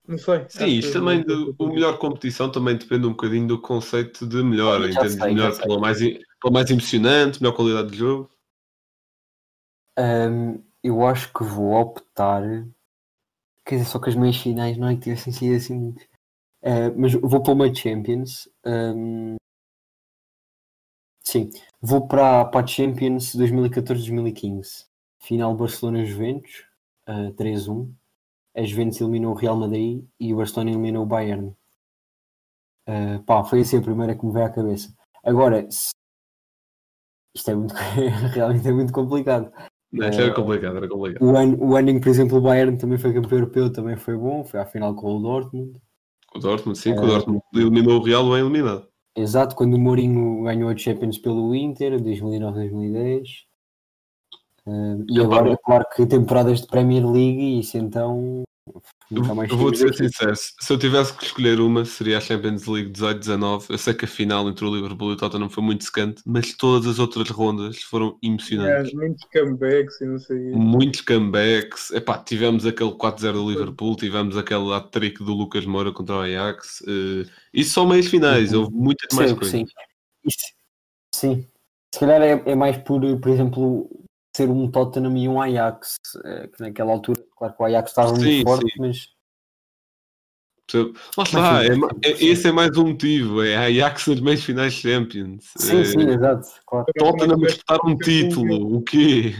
Não 0.08 0.18
sei. 0.18 0.46
Sim, 0.48 0.66
isto 0.78 0.98
também, 0.98 1.22
do, 1.22 1.54
o 1.58 1.68
melhor 1.68 1.98
competição 1.98 2.50
também 2.50 2.76
depende 2.76 3.06
um 3.06 3.10
bocadinho 3.10 3.46
do 3.46 3.60
conceito 3.60 4.26
de 4.26 4.42
melhor. 4.42 4.88
Já 4.90 5.06
Entendes? 5.06 5.16
sei, 5.16 5.34
melhor 5.34 5.56
pela 5.60 5.78
mais, 5.78 5.98
pela 6.40 6.52
mais 6.52 6.70
emocionante, 6.70 7.40
melhor 7.42 7.54
qualidade 7.54 7.90
de 7.90 7.96
jogo. 7.98 8.30
Ahm, 9.98 10.62
eu 10.82 11.06
acho 11.06 11.30
que 11.32 11.44
vou 11.44 11.74
optar. 11.74 12.42
Quer 13.64 13.76
dizer, 13.76 13.86
só 13.88 14.00
que 14.00 14.08
as 14.10 14.16
meias 14.16 14.36
finais 14.36 14.76
não 14.76 14.88
é 14.88 14.94
que 14.96 15.02
tivessem 15.02 15.32
sido 15.32 15.54
assim 15.56 15.78
muito. 15.78 16.04
Ah, 16.62 16.90
mas 16.96 17.12
vou 17.14 17.42
para 17.42 17.52
uma 17.52 17.74
Champions. 17.74 18.48
ahm, 18.64 19.36
sim, 21.22 21.50
vou 21.80 22.06
para, 22.08 22.44
para 22.46 22.64
a 22.64 22.66
Champions 22.66 23.34
2014-2015. 23.34 24.86
Final 25.20 25.56
Barcelona-Juventus, 25.56 26.64
ah, 27.06 27.32
3-1. 27.36 27.92
a 28.56 28.62
Juventus 28.64 29.00
eliminou 29.00 29.32
o 29.32 29.36
Real 29.36 29.56
Madrid 29.56 30.04
e 30.18 30.32
o 30.34 30.36
Barcelona 30.38 30.70
eliminou 30.70 31.04
o 31.04 31.06
Bayern. 31.06 31.54
Uh, 32.88 33.22
pá, 33.24 33.44
foi 33.44 33.60
assim 33.60 33.78
a 33.78 33.82
primeira 33.82 34.16
que 34.16 34.24
me 34.24 34.32
veio 34.32 34.46
à 34.46 34.50
cabeça. 34.50 34.92
Agora, 35.22 35.70
se- 35.70 35.90
isto 37.34 37.50
é 37.50 37.54
muito, 37.54 37.74
realmente 38.34 38.68
é 38.68 38.72
muito 38.72 38.92
complicado. 38.92 39.52
Não, 39.92 40.08
isto 40.08 40.22
era 40.22 40.34
complicado, 40.34 40.76
era 40.76 40.88
complicado. 40.88 41.22
O 41.22 41.36
ano, 41.36 41.56
o 41.62 41.76
ano 41.76 41.90
em 41.90 41.94
que, 41.94 42.00
por 42.04 42.08
exemplo, 42.10 42.38
o 42.38 42.40
Bayern 42.40 42.76
também 42.78 42.98
foi 42.98 43.12
campeão 43.12 43.38
europeu 43.38 43.72
também 43.72 43.96
foi 43.96 44.16
bom, 44.16 44.44
foi 44.44 44.60
à 44.60 44.66
final 44.66 44.94
com 44.94 45.16
o 45.16 45.20
Dortmund. 45.20 45.78
O 46.34 46.38
Dortmund, 46.38 46.78
sim, 46.78 46.90
É. 46.90 47.00
o 47.00 47.06
Dortmund 47.06 47.42
eliminou 47.54 48.00
o 48.00 48.04
Real 48.04 48.24
bem 48.30 48.40
eliminado. 48.40 48.86
Exato, 49.16 49.56
quando 49.56 49.74
o 49.74 49.78
Mourinho 49.78 50.44
ganhou 50.44 50.70
a 50.70 50.76
Champions 50.76 51.18
pelo 51.18 51.54
Inter, 51.54 52.00
2009-2010. 52.00 53.46
Uh, 54.66 55.04
e 55.08 55.18
Epá, 55.18 55.24
agora, 55.24 55.58
claro 55.64 55.84
que 55.94 56.06
temporadas 56.06 56.60
de 56.60 56.66
Premier 56.66 57.04
League, 57.04 57.40
e 57.40 57.60
isso 57.60 57.78
então. 57.78 58.42
Eu, 59.10 59.22
Nunca 59.22 59.34
mais 59.34 59.50
eu 59.50 59.56
vou 59.56 59.74
ser 59.74 59.94
sincero, 59.94 60.34
se 60.36 60.70
eu 60.72 60.78
tivesse 60.78 61.14
que 61.16 61.24
escolher 61.24 61.60
uma, 61.60 61.84
seria 61.86 62.18
a 62.18 62.20
Champions 62.20 62.66
League 62.66 62.90
18-19. 62.90 63.66
Eu 63.70 63.78
sei 63.78 63.94
que 63.94 64.04
a 64.04 64.08
final 64.08 64.46
entre 64.48 64.64
o 64.66 64.74
Liverpool 64.74 65.10
e 65.10 65.14
o 65.14 65.16
Tottenham 65.16 65.48
foi 65.48 65.64
muito 65.64 65.84
secante, 65.84 66.22
mas 66.26 66.52
todas 66.52 66.86
as 66.86 66.98
outras 66.98 67.30
rondas 67.30 67.82
foram 67.82 68.18
emocionantes. 68.22 68.92
É, 68.92 68.96
muitos 68.96 69.24
comebacks 69.32 70.00
e 70.00 70.04
não 70.06 70.18
sei. 70.18 70.38
Muitos 70.52 71.00
comebacks. 71.00 71.90
Epá, 71.90 72.18
tivemos 72.18 72.66
aquele 72.66 72.90
4-0 72.92 73.32
do 73.32 73.50
Liverpool, 73.50 73.96
tivemos 73.96 74.36
aquele 74.36 74.72
hat-trick 74.74 75.24
do 75.24 75.32
Lucas 75.32 75.64
Moura 75.64 75.90
contra 75.90 76.16
o 76.16 76.20
Ajax. 76.20 76.82
eh, 76.86 77.24
isso 77.54 77.70
são 77.72 77.86
meios 77.88 78.08
finais, 78.08 78.52
houve 78.52 78.70
muitas 78.72 79.16
mais 79.16 79.32
coisas. 79.32 79.50
sim. 79.52 79.66
Isso- 80.26 80.54
sim. 81.14 81.46
Se 81.94 82.00
calhar 82.00 82.20
é, 82.20 82.42
é 82.44 82.54
mais 82.54 82.76
por, 82.76 83.00
por 83.18 83.30
exemplo, 83.30 83.88
ser 84.38 84.48
um 84.50 84.70
Tottenham 84.70 85.16
e 85.16 85.28
um 85.28 85.40
Ajax, 85.40 85.96
eh, 86.24 86.46
que 86.48 86.60
naquela 86.62 86.92
altura, 86.92 87.24
claro 87.36 87.54
que 87.56 87.62
o 87.62 87.66
Ajax 87.66 87.90
estava 87.90 88.14
Sim, 88.14 88.24
muito 88.24 88.44
forte, 88.44 88.72
sim. 88.72 88.78
mas? 88.78 89.18
Lá 91.16 91.24
está, 91.24 91.64
é 91.64 91.74
ma- 91.74 91.88
sim, 91.88 92.00
é- 92.04 92.14
sim. 92.14 92.26
esse 92.28 92.48
é 92.48 92.52
mais 92.52 92.76
um 92.76 92.88
motivo, 92.88 93.42
é 93.42 93.56
a 93.56 93.62
Ajax 93.62 94.06
nas 94.06 94.20
meias 94.20 94.44
finais 94.44 94.74
Champions. 94.74 95.52
sim, 95.56 95.80
Eh, 95.80 95.84
sim, 95.84 96.08
exato, 96.10 96.46
claro. 96.66 96.86
Tottenham 96.96 97.38
disputar 97.38 97.78
um 97.84 97.96
título, 97.96 98.76
o 98.76 98.82
quê? 98.82 99.34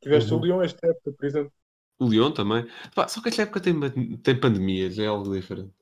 Tiveste 0.00 0.32
Uhum. 0.32 0.40
o 0.40 0.44
Lyon 0.44 0.62
esta 0.62 0.86
época, 0.86 1.12
por 1.12 1.26
exemplo. 1.26 1.52
O 1.98 2.08
Lyon 2.08 2.32
também. 2.32 2.66
Pá, 2.94 3.06
só 3.08 3.20
que 3.20 3.28
esta 3.28 3.42
época 3.42 3.60
tem, 3.60 3.78
tem 4.18 4.40
pandemias, 4.40 4.98
é 4.98 5.06
algo 5.06 5.32
diferente. 5.34 5.72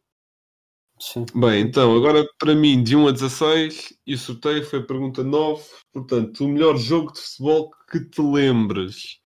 Sim. 1.01 1.25
Bem, 1.35 1.63
então, 1.63 1.97
agora 1.97 2.29
para 2.39 2.55
mim, 2.55 2.83
de 2.83 2.95
1 2.95 3.09
a 3.09 3.13
16, 3.13 3.99
e 4.07 4.15
o 4.15 4.19
sorteio 4.19 4.65
foi 4.65 4.81
a 4.81 4.85
pergunta 4.85 5.25
9. 5.25 5.65
Portanto, 5.93 6.45
o 6.45 6.49
melhor 6.49 6.77
jogo 6.77 7.13
de 7.13 7.21
futebol 7.21 7.71
que 7.91 8.01
te 8.05 8.21
lembres. 8.21 9.19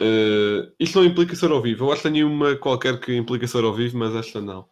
Eh, 0.00 0.72
isto 0.78 1.00
não 1.00 1.06
implica 1.06 1.34
ser 1.34 1.50
ao 1.50 1.60
vivo. 1.60 1.84
Eu 1.84 1.92
acho 1.92 2.02
que 2.02 2.10
tenho 2.10 2.58
qualquer 2.60 3.00
que 3.00 3.14
implica 3.14 3.46
ser 3.46 3.64
ao 3.64 3.74
vivo, 3.74 3.98
mas 3.98 4.14
esta 4.14 4.40
não. 4.40 4.68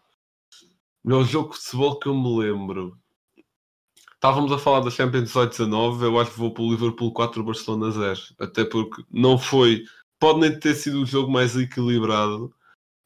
Melhor 1.05 1.25
jogo 1.25 1.53
de 1.55 1.61
futebol 1.61 1.99
que 1.99 2.09
eu 2.09 2.15
me 2.15 2.39
lembro. 2.39 2.97
Estávamos 4.15 4.53
a 4.53 4.59
falar 4.59 4.81
da 4.81 4.91
Champions 4.91 5.31
18-19. 5.31 6.03
Eu 6.03 6.19
acho 6.21 6.33
que 6.33 6.39
vou 6.39 6.53
para 6.55 6.63
o 6.63 6.71
Liverpool 6.71 7.13
4, 7.13 7.43
Barcelona 7.45 7.91
0. 7.91 8.21
Até 8.39 8.65
porque 8.65 9.03
não 9.11 9.39
foi. 9.39 9.85
Pode 10.21 10.41
nem 10.41 10.59
ter 10.59 10.75
sido 10.75 11.03
o 11.03 11.07
jogo 11.07 11.31
mais 11.31 11.57
equilibrado, 11.57 12.55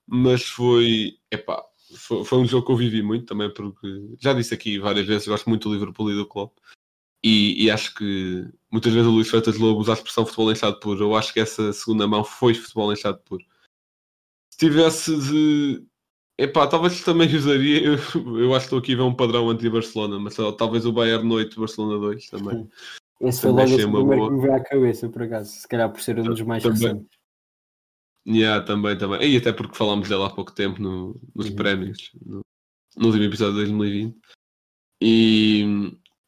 mas 0.06 0.44
foi. 0.44 1.18
Epá, 1.30 1.62
foi, 1.96 2.24
foi 2.24 2.38
um 2.38 2.46
jogo 2.46 2.66
que 2.66 2.72
eu 2.72 2.76
vivi 2.76 3.02
muito 3.02 3.26
também, 3.26 3.52
porque 3.52 3.86
já 4.20 4.32
disse 4.32 4.54
aqui 4.54 4.78
várias 4.78 5.06
vezes, 5.06 5.28
gosto 5.28 5.48
muito 5.48 5.68
do 5.68 5.74
Liverpool 5.74 6.10
e 6.10 6.16
do 6.16 6.26
Klopp. 6.26 6.56
E, 7.24 7.64
e 7.64 7.70
acho 7.70 7.94
que 7.94 8.44
muitas 8.70 8.92
vezes 8.92 9.06
o 9.06 9.12
Luís 9.12 9.28
Freitas 9.28 9.56
Lobo 9.56 9.80
usa 9.80 9.92
a 9.92 9.94
expressão 9.94 10.26
futebol 10.26 10.50
enxado 10.50 10.80
por. 10.80 11.00
Eu 11.00 11.14
acho 11.14 11.32
que 11.32 11.38
essa 11.38 11.72
segunda 11.72 12.06
mão 12.06 12.24
foi 12.24 12.52
futebol 12.52 12.92
enxado 12.92 13.18
por. 13.24 13.40
Se 14.50 14.58
tivesse 14.58 15.16
de. 15.16 15.84
Epá, 16.36 16.66
talvez 16.66 17.00
também 17.04 17.28
usaria. 17.36 17.80
Eu, 17.80 17.94
eu 18.38 18.54
acho 18.54 18.66
que 18.66 18.74
estou 18.74 18.78
aqui 18.80 18.94
a 18.94 18.96
ver 18.96 19.02
um 19.02 19.14
padrão 19.14 19.48
anti-Barcelona, 19.50 20.18
mas 20.18 20.34
talvez 20.58 20.84
o 20.84 20.92
Bayern 20.92 21.32
8, 21.32 21.60
Barcelona 21.60 21.98
2 22.00 22.26
também. 22.28 22.68
Esse 23.20 23.42
foi 23.42 23.50
Também 23.50 23.66
logo 23.66 23.74
achei 23.76 23.84
o 23.84 23.92
primeiro 23.92 24.16
boa. 24.16 24.28
que 24.28 24.34
me 24.34 24.40
veio 24.42 24.54
à 24.54 24.60
cabeça, 24.60 25.08
por 25.08 25.22
acaso. 25.22 25.52
Se 25.52 25.68
calhar 25.68 25.92
por 25.92 26.00
ser 26.00 26.18
um 26.18 26.24
dos 26.24 26.40
mais 26.42 26.62
Também. 26.64 26.80
recentes. 26.80 27.21
Yeah, 28.26 28.64
também, 28.64 28.96
também. 28.96 29.32
E 29.32 29.36
até 29.36 29.52
porque 29.52 29.76
falámos 29.76 30.08
dela 30.08 30.26
há 30.28 30.30
pouco 30.30 30.52
tempo 30.52 30.80
no- 30.80 31.20
nos 31.34 31.48
Uhum. 31.48 31.56
prémios, 31.56 32.10
no, 32.24 32.40
no 32.96 33.06
último 33.06 33.24
episódio 33.24 33.54
de 33.54 33.60
2020. 33.60 34.16
E 35.02 35.64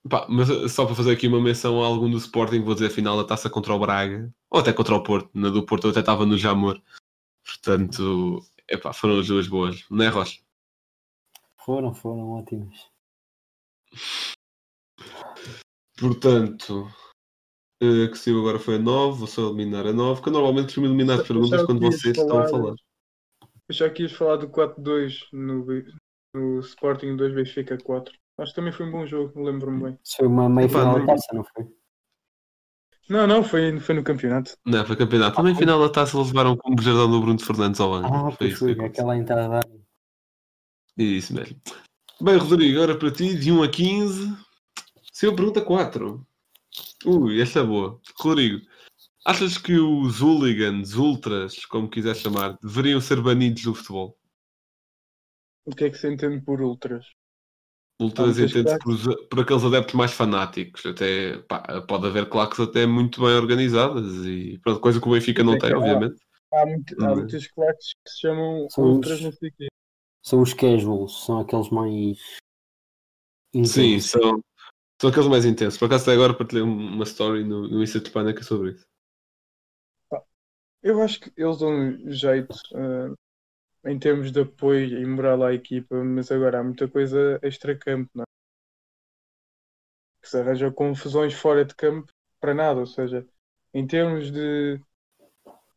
pá, 0.08 0.26
mas 0.28 0.50
eh, 0.50 0.68
só 0.68 0.84
para 0.86 0.94
fazer 0.96 1.12
aqui 1.12 1.28
uma 1.28 1.40
menção 1.40 1.82
a 1.82 1.86
algum 1.86 2.10
do 2.10 2.16
Sporting, 2.18 2.60
vou 2.62 2.74
dizer 2.74 2.88
a 2.88 2.90
final 2.90 3.16
da 3.16 3.24
taça 3.24 3.48
contra 3.48 3.72
o 3.72 3.78
Braga, 3.78 4.32
ou 4.50 4.58
até 4.60 4.72
contra 4.72 4.94
o 4.96 5.02
Porto. 5.02 5.30
Na 5.32 5.50
do 5.50 5.64
Porto 5.64 5.84
eu 5.86 5.90
até 5.92 6.00
estava 6.00 6.26
no 6.26 6.36
Jamor. 6.36 6.82
Portanto, 7.44 8.44
epá, 8.68 8.92
foram 8.92 9.20
as 9.20 9.26
duas 9.28 9.46
boas, 9.46 9.84
não 9.88 10.04
é, 10.04 10.08
Rocha? 10.08 10.40
Foram, 11.64 11.94
foram 11.94 12.30
ótimas. 12.32 12.88
Portanto, 15.98 16.88
eh, 17.84 18.08
que 18.08 18.18
saiu 18.18 18.40
agora 18.40 18.58
foi 18.58 18.76
a 18.76 18.78
9, 18.78 19.18
vou 19.18 19.26
só 19.26 19.46
eliminar 19.48 19.86
a 19.86 19.92
9, 19.92 20.22
que 20.22 20.28
eu 20.28 20.32
normalmente 20.32 20.64
costumo 20.66 20.86
eliminar 20.86 21.20
as 21.20 21.26
perguntas 21.26 21.62
quando 21.64 21.80
vocês 21.80 22.16
estão 22.16 22.38
a 22.38 22.48
falar- 22.48 22.48
falar. 22.48 22.74
Eu 23.68 23.74
já 23.74 23.88
quis 23.90 24.12
falar 24.12 24.36
do 24.36 24.48
4-2 24.48 25.26
no, 25.32 25.64
no 26.34 26.60
Sporting 26.60 27.16
2 27.16 27.34
Benfica 27.34 27.78
4. 27.78 28.14
Acho 28.38 28.50
que 28.52 28.56
também 28.56 28.72
foi 28.72 28.86
um 28.86 28.90
bom 28.92 29.06
jogo, 29.06 29.42
lembro-me 29.42 29.82
bem. 29.84 29.98
Foi 30.16 30.26
uma 30.26 30.48
meia 30.48 30.68
final 30.68 30.98
da 30.98 31.06
taça, 31.06 31.26
não 31.32 31.44
foi? 31.44 31.66
Não, 33.08 33.26
não, 33.26 33.44
foi, 33.44 33.78
foi 33.80 33.94
no 33.94 34.02
campeonato. 34.02 34.56
Não, 34.66 34.84
foi 34.84 34.96
campeonato. 34.96 35.36
Também 35.36 35.52
Ah, 35.52 35.56
final 35.56 35.78
da 35.78 35.88
taça 35.90 36.16
eles 36.16 36.28
levaram 36.28 36.56
como 36.56 36.80
Jardão 36.80 37.10
do 37.10 37.20
Bruno 37.20 37.38
Fernandes 37.38 37.80
ao 37.80 37.90
banco. 37.90 38.08
Ah, 38.14 38.30
foi 38.32 38.48
isso 38.48 38.58
foi, 38.60 38.84
aquela 38.84 39.16
entrada. 39.16 39.60
Isso 40.96 41.34
mesmo. 41.34 41.60
Bem, 42.20 42.36
Rodrigo, 42.36 42.78
agora 42.78 42.98
para 42.98 43.10
ti, 43.10 43.36
de 43.36 43.50
1 43.52 43.62
a 43.62 43.68
15. 43.68 44.34
Se 45.12 45.26
eu 45.26 45.34
pergunta 45.36 45.60
4. 45.60 46.26
Ui, 47.06 47.40
esta 47.40 47.60
é 47.60 47.64
boa. 47.64 48.00
Rodrigo, 48.18 48.64
achas 49.24 49.58
que 49.58 49.74
os 49.78 50.20
hooligans, 50.20 50.94
ultras, 50.94 51.64
como 51.66 51.88
quiser 51.88 52.16
chamar, 52.16 52.58
deveriam 52.62 53.00
ser 53.00 53.20
banidos 53.20 53.62
do 53.62 53.74
futebol? 53.74 54.16
O 55.66 55.74
que 55.74 55.84
é 55.84 55.90
que 55.90 55.96
se 55.98 56.12
entende 56.12 56.40
por 56.44 56.60
ultras? 56.60 57.06
Ultras 58.00 58.38
entende-se 58.38 58.78
por, 58.80 59.28
por 59.28 59.40
aqueles 59.40 59.64
adeptos 59.64 59.94
mais 59.94 60.12
fanáticos. 60.12 60.84
Até, 60.84 61.38
pá, 61.42 61.62
pode 61.82 62.06
haver 62.06 62.28
claques 62.28 62.58
até 62.60 62.86
muito 62.86 63.20
bem 63.20 63.30
organizadas 63.36 64.26
e 64.26 64.58
pronto, 64.58 64.80
coisa 64.80 65.00
que 65.00 65.08
o 65.08 65.12
Benfica 65.12 65.44
não 65.44 65.52
tem, 65.58 65.70
claro. 65.70 65.78
obviamente. 65.78 66.20
Há, 66.52 66.66
muito, 66.66 67.02
há 67.02 67.10
Hum. 67.12 67.16
muitas 67.16 67.46
claques 67.48 67.92
que 68.04 68.10
se 68.10 68.20
chamam 68.20 68.68
São 68.68 68.84
ultras, 68.84 69.18
os- 69.18 69.24
não 69.24 69.32
sei 69.32 69.48
o 69.48 69.52
quê. 69.56 69.66
São 70.22 70.42
os 70.42 70.52
casuals, 70.54 71.24
são 71.24 71.40
aqueles 71.40 71.70
mais. 71.70 72.18
Sim, 73.64 74.00
são, 74.00 74.42
são 75.04 75.10
aqueles 75.10 75.28
mais 75.28 75.44
intensos. 75.44 75.78
Por 75.78 75.84
acaso, 75.84 76.04
até 76.04 76.12
agora 76.14 76.32
partilhei 76.32 76.62
um- 76.62 76.94
uma 76.94 77.04
story 77.04 77.44
no, 77.44 77.68
no 77.68 77.82
Insta 77.82 78.00
de 78.00 78.10
Pânica 78.10 78.42
sobre 78.42 78.70
isso. 78.70 78.84
Eu 80.82 81.02
acho 81.02 81.20
que 81.20 81.32
eles 81.36 81.58
dão 81.58 81.98
jeito 82.10 82.54
ah, 82.74 83.14
em 83.90 83.98
termos 83.98 84.32
de 84.32 84.40
apoio 84.40 84.98
e 84.98 85.06
moral 85.06 85.42
à 85.42 85.52
equipa, 85.54 86.02
mas 86.02 86.30
agora 86.32 86.60
há 86.60 86.64
muita 86.64 86.88
coisa 86.88 87.38
extra-campo, 87.42 88.10
não 88.14 88.22
é? 88.22 88.26
Que 90.22 90.28
se 90.30 90.38
arranja 90.38 90.70
confusões 90.72 91.34
fora 91.34 91.64
de 91.66 91.74
campo 91.74 92.10
para 92.40 92.54
nada, 92.54 92.80
ou 92.80 92.86
seja, 92.86 93.26
em 93.74 93.86
termos 93.86 94.30
de. 94.30 94.80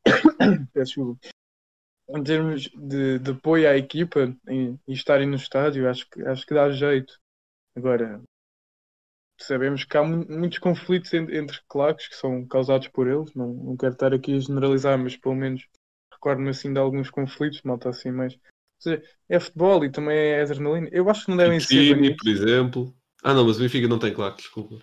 Peço 0.74 0.86
desculpa. 0.96 1.28
Em 2.10 2.24
termos 2.24 2.64
de, 2.64 3.20
de 3.20 3.32
apoio 3.32 3.70
à 3.70 3.78
equipa 3.78 4.34
em 4.48 4.80
estarem 4.88 5.28
no 5.28 5.36
estádio, 5.36 5.90
acho 5.90 6.10
que, 6.10 6.22
acho 6.24 6.46
que 6.46 6.54
dá 6.54 6.72
jeito. 6.72 7.20
Agora, 7.76 8.22
sabemos 9.40 9.84
que 9.84 9.98
há 9.98 10.04
mu- 10.04 10.26
muitos 10.30 10.60
conflitos 10.60 11.14
en- 11.14 11.30
entre 11.36 11.60
claques 11.68 12.08
que 12.08 12.16
são 12.16 12.46
causados 12.46 12.88
por 12.88 13.08
eles. 13.08 13.34
Não, 13.34 13.54
não 13.54 13.78
quero 13.78 13.94
estar 13.94 14.14
aqui 14.14 14.36
a 14.36 14.40
generalizar, 14.40 14.98
mas 14.98 15.16
pelo 15.16 15.36
menos 15.36 15.68
recordo-me 16.12 16.50
assim 16.50 16.72
de 16.74 16.80
alguns 16.80 17.10
conflitos, 17.10 17.62
malta 17.64 17.90
assim, 17.90 18.12
mas 18.12 18.34
ou 18.34 18.40
seja, 18.80 19.04
é 19.30 19.40
futebol 19.40 19.84
e 19.86 19.92
também 19.92 20.18
é 20.18 20.42
adrenalina. 20.42 20.90
Eu 20.92 21.10
acho 21.10 21.26
que 21.26 21.32
não 21.32 21.38
devem 21.38 21.60
ser 21.60 21.90
banidos. 21.96 22.18
por 22.24 22.30
exemplo. 22.30 22.96
Ah, 23.24 23.34
não, 23.34 23.46
mas 23.46 23.58
o 23.58 23.62
Benfica 23.62 23.88
não 23.88 24.00
tem 24.00 24.14
claque, 24.14 24.38
desculpa. 24.44 24.76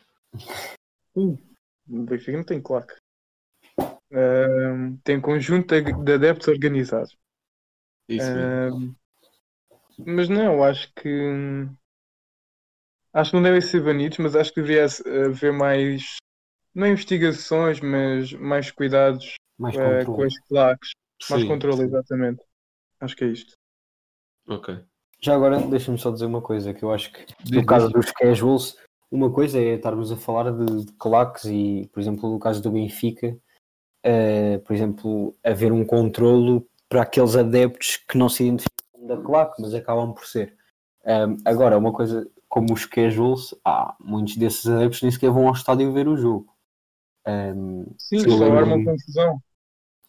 O 1.16 1.38
Benfica 1.86 2.36
não 2.36 2.44
tem 2.44 2.60
claque. 2.60 2.94
Ahm, 4.12 4.96
tem 5.04 5.20
conjunto 5.20 5.74
de 5.74 5.92
de 6.04 6.12
adeptos 6.12 6.48
organizados. 6.48 7.16
Isso 8.08 8.26
mesmo. 8.36 8.76
Ahm, 8.76 8.94
mas 10.06 10.28
não, 10.28 10.62
acho 10.62 10.92
que 10.94 11.08
acho 13.14 13.30
que 13.30 13.36
não 13.36 13.42
devem 13.42 13.60
ser 13.60 13.80
banidos, 13.82 14.18
mas 14.18 14.36
acho 14.36 14.52
que 14.52 14.60
deveria 14.60 14.86
haver 15.26 15.52
mais 15.52 16.16
não 16.74 16.88
investigações, 16.88 17.80
mas 17.80 18.32
mais 18.32 18.70
cuidados 18.70 19.34
Mais 19.58 19.76
eh, 19.76 20.04
com 20.04 20.22
as 20.22 20.36
claques, 20.48 20.90
mais 21.30 21.42
Sim, 21.42 21.48
controle, 21.48 21.78
sim. 21.78 21.84
exatamente. 21.84 22.42
Acho 23.00 23.16
que 23.16 23.24
é 23.24 23.28
isto. 23.28 23.52
Ok. 24.48 24.76
Já 25.20 25.34
agora, 25.34 25.60
deixa-me 25.60 25.96
só 25.96 26.10
dizer 26.10 26.26
uma 26.26 26.42
coisa, 26.42 26.74
que 26.74 26.82
eu 26.82 26.92
acho 26.92 27.12
que 27.12 27.24
Diz, 27.42 27.56
no 27.56 27.64
caso 27.64 27.88
dos 27.88 28.10
casuals, 28.10 28.76
uma 29.10 29.32
coisa 29.32 29.58
é 29.58 29.74
estarmos 29.74 30.10
a 30.10 30.16
falar 30.16 30.50
de, 30.50 30.84
de 30.84 30.92
claques 30.94 31.44
e, 31.44 31.88
por 31.92 32.00
exemplo, 32.00 32.28
no 32.28 32.38
caso 32.38 32.60
do 32.60 32.72
Benfica, 32.72 33.38
eh, 34.02 34.58
por 34.58 34.74
exemplo, 34.74 35.34
haver 35.42 35.72
um 35.72 35.84
controlo 35.84 36.68
para 36.88 37.02
aqueles 37.02 37.36
adeptos 37.36 37.96
que 37.96 38.18
não 38.18 38.28
se 38.28 38.44
identificam 38.44 39.06
da 39.06 39.16
claque, 39.16 39.62
mas 39.62 39.72
acabam 39.72 40.12
por 40.12 40.26
ser. 40.26 40.56
Um, 41.06 41.36
agora, 41.44 41.78
uma 41.78 41.92
coisa 41.92 42.28
como 42.54 42.72
os 42.72 42.86
casuals, 42.86 43.52
há 43.64 43.96
muitos 43.98 44.36
desses 44.36 44.64
adeptos 44.68 45.02
nem 45.02 45.10
sequer 45.10 45.28
vão 45.32 45.48
ao 45.48 45.54
estádio 45.54 45.92
ver 45.92 46.06
o 46.06 46.16
jogo. 46.16 46.46
Um, 47.26 47.84
Sim, 47.98 48.20
só 48.20 48.44
arma 48.44 48.44
lembro-me- 48.44 48.84
confusão. 48.84 49.42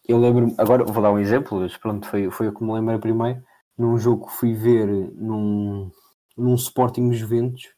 eu 0.08 0.16
lembro 0.20 0.54
agora 0.56 0.84
vou 0.84 1.02
dar 1.02 1.10
um 1.10 1.18
exemplo, 1.18 1.58
mas 1.58 1.76
pronto, 1.76 2.06
foi, 2.06 2.30
foi 2.30 2.46
o 2.46 2.54
que 2.54 2.62
me 2.62 2.72
lembro 2.72 3.00
primeiro. 3.00 3.42
Num 3.76 3.98
jogo 3.98 4.26
que 4.26 4.34
fui 4.34 4.54
ver 4.54 4.86
num, 4.86 5.90
num 6.36 6.54
Sporting 6.54 7.12
Juventus, 7.12 7.74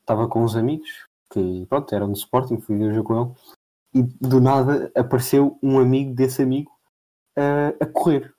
estava 0.00 0.26
com 0.28 0.42
uns 0.42 0.56
amigos 0.56 0.88
que 1.30 1.66
pronto, 1.66 1.94
eram 1.94 2.10
do 2.10 2.16
Sporting, 2.16 2.58
fui 2.58 2.78
ver 2.78 2.90
o 2.90 2.94
jogo 2.94 3.08
com 3.08 3.20
ele, 3.20 3.30
e 3.94 4.02
do 4.26 4.40
nada 4.40 4.90
apareceu 4.96 5.58
um 5.62 5.78
amigo 5.78 6.14
desse 6.14 6.42
amigo 6.42 6.70
eh, 7.36 7.76
a 7.78 7.84
correr. 7.84 8.32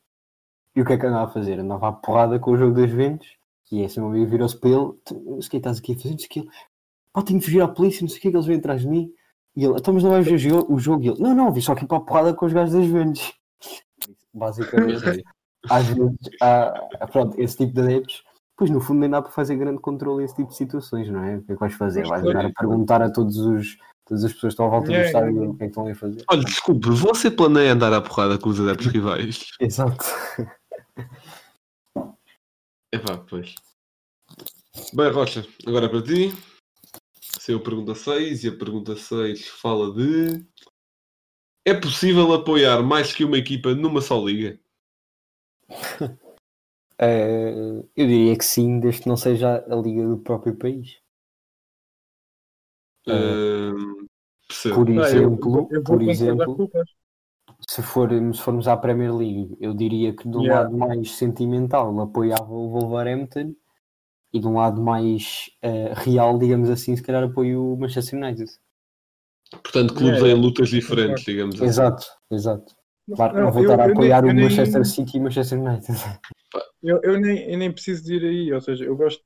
E 0.76 0.82
o 0.82 0.86
que 0.86 0.94
é 0.94 0.98
que 0.98 1.06
andava 1.06 1.26
a 1.30 1.34
fazer? 1.34 1.60
Andava 1.60 1.90
à 1.90 1.92
porrada 1.92 2.40
com 2.40 2.50
o 2.52 2.58
jogo 2.58 2.74
dos 2.74 2.90
Juventus, 2.90 3.38
e 3.74 3.82
esse 3.82 4.00
meu 4.00 4.10
amigo 4.10 4.30
virou-se 4.30 4.56
para 4.58 4.70
ele: 4.70 4.94
"Tu, 5.04 5.16
não 5.26 5.42
sei 5.42 5.48
o 5.48 5.52
que 5.52 5.58
estás 5.58 5.80
aqui 5.80 5.94
a 5.94 5.96
fazer, 5.96 6.12
não 6.12 6.20
sei 6.20 6.28
o 6.28 6.30
que. 6.30 6.48
Pá, 7.12 7.22
tenho 7.22 7.40
de 7.40 7.46
fugir 7.46 7.62
à 7.62 7.68
polícia, 7.68 8.02
não 8.02 8.10
sei 8.10 8.18
o 8.18 8.22
que, 8.22 8.30
que 8.30 8.36
eles 8.36 8.46
vêm 8.46 8.58
atrás 8.58 8.82
de 8.82 8.88
mim. 8.88 9.12
E 9.56 9.66
ele, 9.66 9.76
então, 9.78 9.94
mas 9.94 10.04
não 10.04 10.12
vais 10.12 10.26
ver 10.26 10.36
o 10.36 10.80
jogo? 10.80 11.04
E 11.04 11.10
ele, 11.10 11.20
não, 11.20 11.36
não, 11.36 11.52
vi 11.52 11.62
só 11.62 11.74
aqui 11.74 11.86
para 11.86 11.98
a 11.98 12.02
porrada 12.02 12.34
com 12.34 12.46
os 12.46 12.54
gajos 12.54 12.74
das 12.74 12.86
Juventus. 12.86 13.34
Basicamente, 14.34 15.24
às 15.70 15.88
vezes, 15.88 16.18
há, 16.42 17.08
pronto, 17.12 17.40
esse 17.40 17.58
tipo 17.58 17.74
de 17.74 17.82
adeptos, 17.82 18.24
pois 18.58 18.70
no 18.70 18.82
fundo 18.82 19.00
nem 19.00 19.10
dá 19.10 19.22
para 19.22 19.32
fazer 19.32 19.56
grande 19.56 19.80
controle 19.80 20.24
nesse 20.24 20.36
tipo 20.36 20.50
de 20.50 20.56
situações, 20.56 21.10
não 21.10 21.24
é? 21.24 21.38
O 21.38 21.44
que 21.44 21.52
é 21.52 21.56
que 21.56 21.60
vais 21.60 21.74
fazer? 21.74 22.08
Vais 22.08 22.24
andar 22.24 22.46
a 22.46 22.52
perguntar 22.52 23.02
a 23.02 23.12
todos 23.12 23.38
os, 23.38 23.78
todas 24.06 24.24
as 24.24 24.34
pessoas 24.34 24.54
que 24.54 24.62
estão 24.62 24.66
à 24.66 24.70
volta 24.70 24.88
do 24.88 24.94
estádio 24.94 25.52
o 25.52 25.56
que 25.56 25.64
é 25.64 25.68
que 25.68 25.72
estão 25.72 25.88
a 25.88 25.96
fazer? 25.96 26.24
Olha, 26.30 26.44
desculpe, 26.44 26.90
você 26.90 27.30
planeia 27.32 27.74
andar 27.74 27.94
à 27.94 28.02
porrada 28.02 28.38
com 28.38 28.50
os 28.50 28.60
adeptos 28.60 28.88
rivais? 28.88 29.46
Exato. 29.60 30.06
Epá, 32.94 33.18
pois. 33.18 33.56
Bem, 34.94 35.12
Rocha, 35.12 35.44
agora 35.66 35.88
é 35.88 35.90
para 35.90 36.04
ti. 36.04 36.30
Saiu 37.40 37.58
a 37.58 37.64
pergunta 37.64 37.96
6 37.96 38.44
e 38.44 38.50
a 38.50 38.56
pergunta 38.56 38.96
6 38.96 39.48
fala 39.48 39.92
de. 39.92 40.46
É 41.66 41.74
possível 41.74 42.32
apoiar 42.34 42.84
mais 42.84 43.12
que 43.12 43.24
uma 43.26 43.38
equipa 43.38 43.74
numa 43.74 44.00
só 44.00 44.24
liga? 44.24 44.60
Eh, 47.00 47.52
eu 47.98 48.08
diria 48.08 48.38
que 48.38 48.46
sim, 48.46 48.80
desde 48.80 49.02
que 49.02 49.10
não 49.10 49.18
seja 49.18 49.66
a 49.68 49.76
liga 49.76 50.08
do 50.08 50.20
próprio 50.20 50.56
país. 50.56 51.02
Percebo. 53.04 54.76
Por 54.76 54.90
Ah, 54.90 54.94
eu- 54.94 55.02
exemplo, 55.02 55.68
eu 55.72 55.84
por 55.84 56.02
exemplo. 56.04 56.72
Se, 57.70 57.82
for, 57.82 58.10
se 58.34 58.42
formos 58.42 58.68
à 58.68 58.76
Premier 58.78 59.14
League, 59.16 59.58
eu 59.60 59.74
diria 59.74 60.14
que 60.16 60.28
de 60.28 60.38
um 60.38 60.42
Yeah. 60.44 60.64
lado 60.64 60.78
mais 60.78 61.12
sentimental 61.12 62.00
apoiava 62.02 62.52
o 62.52 62.70
Wolverhampton 62.70 63.56
e 64.34 64.40
de 64.40 64.48
um 64.48 64.56
lado 64.56 64.82
mais 64.82 65.50
eh, 65.62 65.94
real, 65.96 66.38
digamos 66.40 66.70
assim, 66.70 66.96
se 66.96 67.04
calhar 67.04 67.24
apoio 67.24 67.74
o 67.74 67.78
Manchester 67.78 68.20
United. 68.20 68.52
Portanto, 69.52 69.94
clubes 69.94 70.20
Yeah, 70.20 70.38
em 70.38 70.42
lutas 70.42 70.70
diferentes, 70.70 71.24
digamos 71.24 71.56
assim. 71.56 71.66
Exato, 71.66 72.06
exato. 72.32 72.76
Claro, 73.16 73.34
não, 73.36 73.44
Não, 73.46 73.52
vou 73.52 73.62
estar 73.64 73.76
eu- 73.76 73.80
a 73.80 73.84
eu 73.84 73.88
nem- 73.88 73.94
apoiar 73.94 74.24
eu 74.24 74.30
o 74.30 74.34
nem- 74.34 74.44
Manchester 74.46 74.86
City 74.86 75.18
e 75.18 75.20
o 75.20 75.24
Manchester 75.24 75.60
United. 75.60 75.98
Eu, 76.82 77.00
eu 77.04 77.20
nem, 77.20 77.52
eu 77.52 77.58
nem 77.58 77.72
preciso 77.72 78.04
de 78.04 78.16
ir 78.16 78.24
aí, 78.26 78.54
ou 78.54 78.62
seja, 78.62 78.84
eu 78.86 78.96
gosto, 78.96 79.24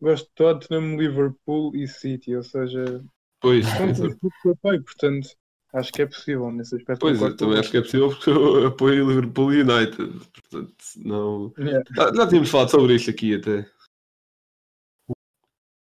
gosto 0.00 0.26
de 0.26 0.34
Tottenham, 0.34 0.96
Liverpool 0.96 1.74
e 1.76 1.86
City, 1.86 2.34
ou 2.34 2.42
seja, 2.42 3.02
Pois, 3.40 3.66
eu 3.98 4.52
apoio, 4.52 4.82
portanto, 4.84 5.28
acho 5.72 5.92
que 5.92 6.02
é 6.02 6.06
possível 6.06 6.50
nesse 6.50 6.76
aspecto. 6.76 7.00
pois 7.00 7.20
eu 7.20 7.36
também 7.36 7.58
acho 7.58 7.70
que 7.70 7.76
é 7.76 7.82
possível 7.82 8.08
porque 8.10 8.30
eu 8.30 8.66
apoio 8.68 9.04
o 9.04 9.08
Liverpool 9.08 9.52
e 9.52 9.62
United. 9.62 10.20
Portanto, 10.32 10.84
não. 10.96 11.52
Yeah. 11.58 11.84
Já, 11.94 12.12
já 12.14 12.28
tínhamos 12.28 12.50
falado 12.50 12.70
sobre 12.70 12.94
isto 12.94 13.10
aqui 13.10 13.34
até. 13.34 13.70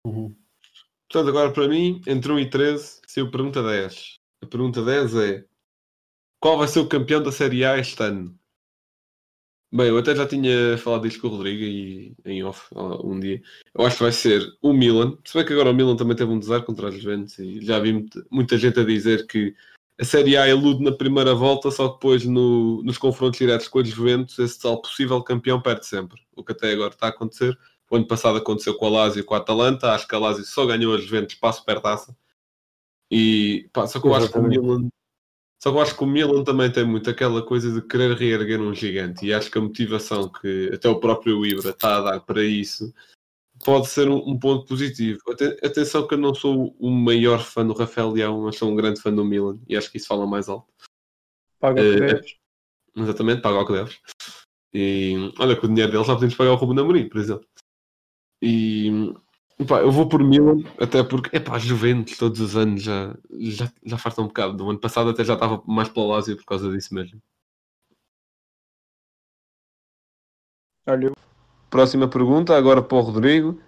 Uhum. 0.07 0.35
Portanto, 1.11 1.29
agora 1.29 1.53
para 1.53 1.69
mim, 1.69 2.01
entre 2.07 2.33
1 2.33 2.39
e 2.41 2.51
13, 2.51 3.01
saiu 3.07 3.31
pergunta 3.31 3.63
10. 3.63 4.19
A 4.43 4.47
pergunta 4.47 4.85
10 4.85 5.15
é: 5.17 5.45
Qual 6.41 6.59
vai 6.59 6.69
ser 6.69 6.81
o 6.81 6.89
campeão 6.89 7.23
da 7.23 7.31
Série 7.31 7.65
A 7.65 7.79
este 7.79 8.03
ano? 8.03 8.39
Bem, 9.75 9.89
eu 9.89 9.97
até 9.97 10.15
já 10.15 10.27
tinha 10.27 10.77
falado 10.77 11.09
disto 11.09 11.23
com 11.23 11.29
o 11.29 11.31
Rodrigo 11.31 11.63
e 11.63 12.15
em 12.27 12.45
off 12.45 12.69
um 12.75 13.19
dia. 13.19 13.41
Eu 13.75 13.87
acho 13.87 13.97
que 13.97 14.03
vai 14.03 14.13
ser 14.13 14.47
o 14.61 14.71
Milan. 14.71 15.17
Se 15.25 15.33
bem 15.35 15.47
que 15.47 15.53
agora 15.55 15.71
o 15.71 15.75
Milan 15.75 15.97
também 15.97 16.15
teve 16.15 16.31
um 16.31 16.39
desastre 16.39 16.67
contra 16.67 16.89
os 16.89 16.95
Juventus 17.01 17.39
e 17.39 17.65
já 17.65 17.79
vi 17.79 18.07
muita, 18.31 18.59
gente 18.59 18.79
a 18.79 18.85
dizer 18.85 19.27
que 19.27 19.55
a 19.99 20.05
Série 20.05 20.37
A 20.37 20.47
elude 20.47 20.85
na 20.85 20.93
primeira 20.93 21.35
volta, 21.35 21.71
só 21.71 21.89
que 21.89 21.95
depois 21.95 22.27
no- 22.27 22.83
nos 22.83 22.99
confrontos 22.99 23.39
diretos 23.39 23.67
com 23.67 23.79
os 23.79 23.89
Juventus, 23.89 24.39
esse 24.39 24.61
tal 24.61 24.83
possível 24.83 25.23
campeão 25.23 25.59
perde 25.59 25.87
sempre. 25.87 26.21
O 26.37 26.45
que 26.45 26.53
até 26.53 26.71
agora 26.73 26.93
está 26.93 27.07
a 27.07 27.11
acontecer. 27.11 27.59
O 27.91 27.97
ano 27.97 28.07
passado 28.07 28.37
aconteceu 28.37 28.75
com 28.75 28.87
a 28.87 28.91
Lazio 28.91 29.21
e 29.21 29.25
com 29.25 29.35
a 29.35 29.39
Atalanta. 29.39 29.93
Acho 29.93 30.07
que 30.07 30.15
a 30.15 30.19
Lazio 30.19 30.45
só 30.45 30.67
ganhou 30.67 30.95
as 30.95 31.03
Juventus 31.03 31.35
passo 31.37 31.65
taça. 31.65 32.15
E 33.11 33.71
pá, 33.73 33.87
só 33.87 34.01
que 34.01 34.07
eu 34.07 34.15
acho 34.15 34.31
que 34.31 34.37
o 34.37 34.41
Exatamente. 34.41 34.61
Milan 34.61 34.89
só 35.63 35.71
que 35.71 35.77
eu 35.77 35.81
acho 35.81 35.97
que 35.97 36.03
o 36.03 36.07
Milan 36.07 36.43
também 36.43 36.73
tem 36.73 36.85
muito 36.85 37.09
aquela 37.09 37.41
coisa 37.41 37.71
de 37.73 37.87
querer 37.87 38.17
reerguer 38.17 38.61
um 38.61 38.75
gigante 38.75 39.25
e 39.27 39.33
acho 39.33 39.51
que 39.51 39.59
a 39.59 39.61
motivação 39.61 40.29
que 40.29 40.71
até 40.75 40.89
o 40.89 40.99
próprio 40.99 41.45
Ibra 41.47 41.71
está 41.71 41.99
a 41.99 42.01
dar 42.01 42.21
para 42.21 42.43
isso 42.43 42.93
pode 43.65 43.87
ser 43.87 44.09
um, 44.09 44.17
um 44.29 44.37
ponto 44.37 44.67
positivo. 44.67 45.21
Aten- 45.31 45.57
Atenção 45.63 46.09
que 46.09 46.15
eu 46.15 46.19
não 46.19 46.35
sou 46.35 46.75
o 46.81 46.91
maior 46.91 47.39
fã 47.39 47.65
do 47.65 47.75
Rafael 47.75 48.11
Leão, 48.11 48.43
mas 48.43 48.57
sou 48.57 48.69
um 48.71 48.75
grande 48.75 49.01
fã 49.01 49.15
do 49.15 49.25
Milan 49.25 49.61
e 49.69 49.77
acho 49.77 49.89
que 49.91 49.99
isso 49.99 50.09
fala 50.09 50.27
mais 50.27 50.49
alto. 50.49 50.67
Paga 51.61 51.81
Eh, 51.81 51.93
por 51.93 52.01
10. 52.07 52.37
Exatamente, 52.97 53.41
paga 53.41 53.61
o 53.61 53.67
que 53.67 53.73
deves. 53.73 54.01
E 54.75 55.33
olha, 55.39 55.55
com 55.55 55.67
o 55.67 55.69
dinheiro 55.69 55.93
dele 55.93 56.05
já 56.05 56.15
podemos 56.15 56.35
pagar 56.35 56.53
o 56.53 56.57
Ruben 56.57 56.83
Amorim, 56.83 57.09
por 57.09 57.21
exemplo. 57.21 57.47
E 58.43 59.15
pá, 59.69 59.81
eu 59.81 59.91
vou 59.93 60.09
por 60.09 60.23
Milan, 60.23 60.63
até 60.81 61.03
porque, 61.03 61.37
epá, 61.37 61.59
Juventus 61.59 62.19
todos 62.19 62.41
os 62.41 62.57
anos 62.57 62.83
já, 62.83 63.15
já, 63.41 63.73
já 63.85 63.99
farta 63.99 64.23
um 64.23 64.27
bocado. 64.27 64.57
Do 64.57 64.71
ano 64.71 64.81
passado 64.81 65.11
até 65.11 65.25
já 65.25 65.35
estava 65.35 65.63
mais 65.67 65.89
pela 65.89 66.07
Lazio 66.07 66.37
por 66.37 66.45
causa 66.45 66.71
disso 66.71 66.95
mesmo. 66.95 67.21
Olha, 70.87 71.13
Próxima 71.73 72.07
pergunta, 72.07 72.55
agora 72.55 72.83
para 72.83 72.99
o 72.99 73.01
Rodrigo. 73.01 73.59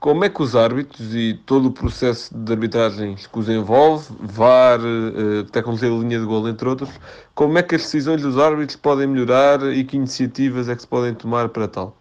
Como 0.00 0.24
é 0.24 0.28
que 0.28 0.42
os 0.42 0.56
árbitros 0.56 1.14
e 1.14 1.34
todo 1.46 1.68
o 1.68 1.72
processo 1.72 2.36
de 2.36 2.52
arbitragens 2.52 3.28
que 3.28 3.38
os 3.38 3.48
envolve, 3.48 4.12
VAR, 4.20 4.80
eh, 4.80 5.44
tecnologia 5.52 5.88
de 5.88 5.96
linha 5.96 6.18
de 6.18 6.26
gol, 6.26 6.48
entre 6.48 6.68
outros, 6.68 6.90
como 7.32 7.56
é 7.56 7.62
que 7.62 7.76
as 7.76 7.82
decisões 7.82 8.22
dos 8.22 8.38
árbitros 8.38 8.76
podem 8.76 9.06
melhorar 9.06 9.62
e 9.72 9.84
que 9.84 9.96
iniciativas 9.96 10.68
é 10.68 10.74
que 10.74 10.82
se 10.82 10.88
podem 10.88 11.14
tomar 11.14 11.48
para 11.48 11.68
tal? 11.68 11.96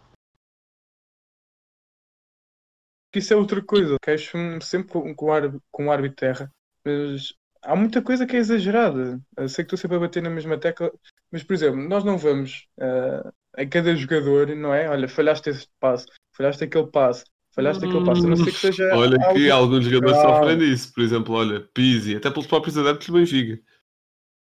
Que 3.14 3.20
isso 3.20 3.32
é 3.32 3.38
outra 3.38 3.62
coisa. 3.64 3.96
Queixo-me 4.02 4.60
sempre 4.64 4.92
com, 4.92 5.16
com, 5.16 5.28
o 5.28 5.32
árbitro, 5.32 5.62
com 5.72 5.86
o 5.86 5.92
árbitro 5.92 6.18
terra, 6.18 6.52
mas 6.84 7.34
há 7.62 7.76
muita 7.76 8.02
coisa 8.02 8.26
que 8.26 8.36
é 8.36 8.40
exagerada. 8.40 9.22
Eu 9.38 9.48
sei 9.48 9.64
que 9.64 9.68
estou 9.68 9.78
sempre 9.78 9.98
a 9.98 10.00
bater 10.00 10.24
na 10.24 10.32
mesma 10.32 10.58
tecla, 10.58 10.92
mas 11.32 11.44
por 11.44 11.54
exemplo, 11.54 11.88
nós 11.88 12.04
não 12.04 12.18
vamos 12.18 12.68
ah, 12.80 13.32
a 13.56 13.66
cada 13.68 13.96
jogador, 13.96 14.56
não 14.56 14.74
é? 14.74 14.90
Olha, 14.90 15.08
falhaste 15.08 15.52
este 15.52 15.70
passo, 15.80 16.08
falhaste 16.36 16.64
aquele 16.64 16.88
passo, 16.88 17.24
falhaste 17.54 17.86
aquele 17.86 18.04
passo, 18.04 18.26
a 18.26 18.30
não 18.30 18.36
ser 18.36 18.52
que 18.52 18.60
seja. 18.60 18.90
Olha 18.98 19.18
que 19.34 19.50
algo- 19.52 19.76
alguns 19.76 19.86
jogadores 19.86 20.18
Calma. 20.18 20.36
sofrem 20.38 20.58
disso. 20.58 20.92
Por 20.92 21.04
exemplo, 21.04 21.36
olha, 21.36 21.62
Pizzi, 21.72 22.16
até 22.16 22.32
pelos 22.32 22.48
próprios 22.48 22.78
adeptos 22.80 23.08
do 23.08 23.14
Benfica. 23.14 23.62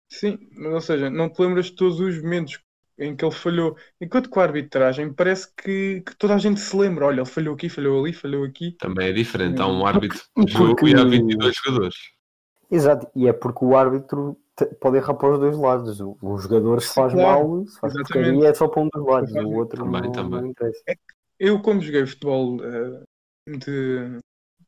Sim, 0.09 0.37
mas 0.53 0.73
ou 0.73 0.81
seja, 0.81 1.09
não 1.09 1.29
te 1.29 1.41
lembras 1.41 1.65
de 1.65 1.75
todos 1.75 1.99
os 1.99 2.21
momentos 2.21 2.57
em 3.01 3.15
que 3.15 3.25
ele 3.25 3.33
falhou. 3.33 3.75
Enquanto 3.99 4.29
que 4.29 4.39
a 4.39 4.43
arbitragem 4.43 5.11
parece 5.13 5.47
que, 5.55 6.01
que 6.05 6.15
toda 6.17 6.35
a 6.35 6.37
gente 6.37 6.59
se 6.59 6.75
lembra. 6.77 7.07
Olha, 7.07 7.21
ele 7.21 7.25
falhou 7.29 7.55
aqui, 7.55 7.67
falhou 7.69 7.99
ali, 8.03 8.13
falhou 8.13 8.43
aqui. 8.45 8.71
Também 8.79 9.09
é 9.09 9.11
diferente. 9.13 9.61
Há 9.61 9.67
um 9.67 9.85
árbitro 9.85 10.19
Porque- 10.33 10.51
de 10.51 10.57
jogo 10.57 10.87
e 10.87 10.95
há 10.95 11.03
22 11.03 11.55
jogadores. 11.65 11.95
Exato, 12.69 13.07
e 13.15 13.27
é 13.27 13.33
porque 13.33 13.65
o 13.65 13.75
árbitro 13.75 14.37
pode 14.79 14.97
errar 14.97 15.15
para 15.15 15.33
os 15.33 15.39
dois 15.39 15.57
lados. 15.57 15.99
O, 15.99 16.17
o 16.21 16.37
jogador 16.37 16.81
se 16.81 16.93
faz 16.93 17.11
claro. 17.11 17.47
mal, 17.49 17.67
se 17.67 17.79
faz 17.79 17.93
porcaria, 17.93 18.47
é 18.47 18.53
só 18.53 18.67
para 18.67 18.81
um 18.81 18.89
dos 18.93 19.05
lados, 19.05 19.33
Também, 19.33 19.45
o 19.51 19.55
outro 19.57 19.83
não, 19.85 20.11
também. 20.11 20.41
não 20.41 20.47
interessa. 20.47 20.81
Eu, 21.39 21.61
como 21.61 21.81
joguei 21.81 22.05
futebol 22.05 22.59
eh, 22.63 23.03
de, 23.57 24.19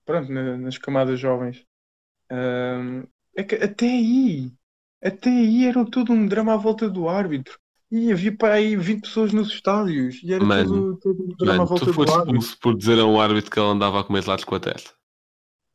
pronto, 0.06 0.32
na- 0.32 0.58
nas 0.58 0.78
camadas 0.78 1.20
jovens, 1.20 1.64
eh, 2.30 3.04
é 3.38 3.44
que 3.44 3.56
até 3.56 3.86
aí, 3.86 4.52
até 5.02 5.30
aí 5.30 5.66
era 5.68 5.86
todo 5.86 6.12
um 6.12 6.26
drama 6.26 6.56
à 6.56 6.58
volta 6.58 6.90
do 6.90 7.08
árbitro. 7.08 7.58
E 7.94 8.12
havia 8.12 8.36
para 8.36 8.56
aí 8.56 8.76
20 8.76 9.02
pessoas 9.02 9.32
nos 9.32 9.50
estádios. 9.50 10.20
E 10.24 10.34
era 10.34 10.44
Mano, 10.44 10.98
todo, 10.98 10.98
todo 10.98 11.36
drama 11.38 11.58
Mano, 11.60 11.68
volta 11.68 11.86
tu 11.86 11.92
do 11.92 11.94
foste 11.94 12.12
árbitro. 12.12 12.40
expulso 12.40 12.60
por 12.60 12.76
dizer 12.76 13.00
a 13.00 13.06
um 13.06 13.22
árbitro 13.22 13.52
que 13.52 13.60
ele 13.60 13.68
andava 13.68 14.00
a 14.00 14.04
comer 14.04 14.26
lados 14.26 14.44
com 14.44 14.56
a 14.56 14.60
testa. 14.60 14.92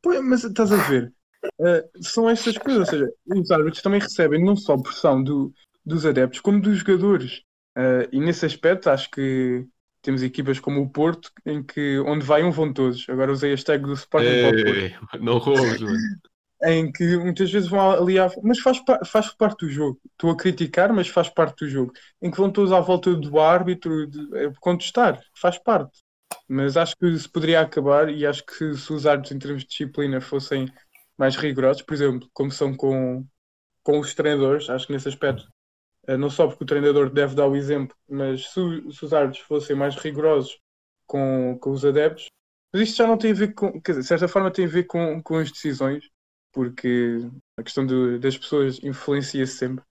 Pô, 0.01 0.21
mas 0.21 0.43
estás 0.43 0.73
a 0.73 0.75
ver? 0.89 1.13
Eh, 1.61 1.89
são 2.01 2.29
estas 2.29 2.57
coisas, 2.57 2.81
ou 2.81 2.85
seja, 2.85 3.09
os 3.25 3.51
árbitros 3.51 3.81
também 3.81 4.01
recebem 4.01 4.43
não 4.43 4.57
só 4.57 4.77
pressão 4.77 5.23
do, 5.23 5.53
dos 5.85 6.05
adeptos, 6.05 6.41
como 6.41 6.61
dos 6.61 6.79
jogadores. 6.79 7.41
Eh, 7.77 8.09
e 8.11 8.19
nesse 8.19 8.45
aspecto, 8.45 8.89
acho 8.89 9.09
que 9.09 9.65
temos 10.01 10.21
equipas 10.21 10.59
como 10.59 10.81
o 10.81 10.89
Porto, 10.89 11.31
em 11.45 11.63
que 11.63 11.99
onde 11.99 12.25
vai 12.25 12.43
um 12.43 12.51
vão 12.51 12.73
todos. 12.73 13.07
Agora 13.07 13.31
usei 13.31 13.51
a 13.51 13.53
hashtag 13.53 13.83
do 13.85 13.93
Sporting 13.93 14.39
para 14.41 14.49
o 14.49 14.61
Porto. 14.61 14.77
Ei, 14.77 14.93
não 15.21 15.37
roubes, 15.37 15.79
mano. 15.79 15.97
Em 16.63 16.91
que 16.91 17.17
muitas 17.17 17.51
vezes 17.51 17.69
vão 17.69 17.91
ali 17.91 18.19
à... 18.19 18.29
mas 18.43 18.59
faz, 18.59 18.81
faz 19.05 19.31
parte 19.33 19.65
do 19.65 19.71
jogo. 19.71 19.99
Estou 20.11 20.31
a 20.31 20.37
criticar, 20.37 20.91
mas 20.93 21.07
faz 21.07 21.29
parte 21.29 21.65
do 21.65 21.69
jogo. 21.69 21.93
Em 22.21 22.29
que 22.29 22.37
vão 22.37 22.51
todos 22.51 22.71
à 22.71 22.79
volta 22.79 23.13
do 23.13 23.39
árbitro 23.39 24.07
de, 24.07 24.37
é, 24.37 24.51
contestar, 24.59 25.21
faz 25.35 25.57
parte. 25.57 25.99
Mas 26.47 26.77
acho 26.77 26.95
que 26.97 27.17
se 27.17 27.29
poderia 27.29 27.61
acabar 27.61 28.09
e 28.09 28.25
acho 28.25 28.45
que 28.45 28.75
se 28.75 28.93
os 28.93 29.05
árbitros 29.05 29.35
em 29.35 29.39
termos 29.39 29.63
de 29.63 29.69
disciplina 29.69 30.19
fossem 30.21 30.71
mais 31.17 31.35
rigorosos, 31.35 31.81
por 31.81 31.93
exemplo, 31.93 32.29
como 32.33 32.51
são 32.51 32.75
com, 32.75 33.25
com 33.83 33.99
os 33.99 34.13
treinadores, 34.13 34.69
acho 34.69 34.87
que 34.87 34.93
nesse 34.93 35.09
aspecto, 35.09 35.47
eh, 36.07 36.17
não 36.17 36.29
só 36.29 36.47
porque 36.47 36.63
o 36.63 36.67
treinador 36.67 37.09
deve 37.09 37.35
dar 37.35 37.47
o 37.47 37.55
exemplo, 37.55 37.95
mas 38.09 38.49
se 38.51 38.59
os 38.59 39.13
árbitros 39.13 39.43
fossem 39.45 39.75
mais 39.75 39.95
rigorosos 39.95 40.59
com, 41.05 41.57
com 41.59 41.71
os 41.71 41.83
adeptos, 41.85 42.27
mas 42.73 42.83
isto 42.83 42.97
já 42.97 43.07
não 43.07 43.17
tem 43.17 43.31
a 43.31 43.35
ver 43.35 43.53
com, 43.53 43.81
quer 43.81 43.93
dizer, 43.93 44.01
de 44.01 44.07
certa 44.07 44.27
forma 44.27 44.51
tem 44.51 44.65
a 44.65 44.69
ver 44.69 44.83
com, 44.85 45.21
com 45.21 45.37
as 45.37 45.51
decisões, 45.51 46.05
porque 46.51 47.19
a 47.57 47.63
questão 47.63 47.85
das 48.19 48.37
pessoas 48.37 48.83
influencia 48.83 49.45
sempre. 49.45 49.83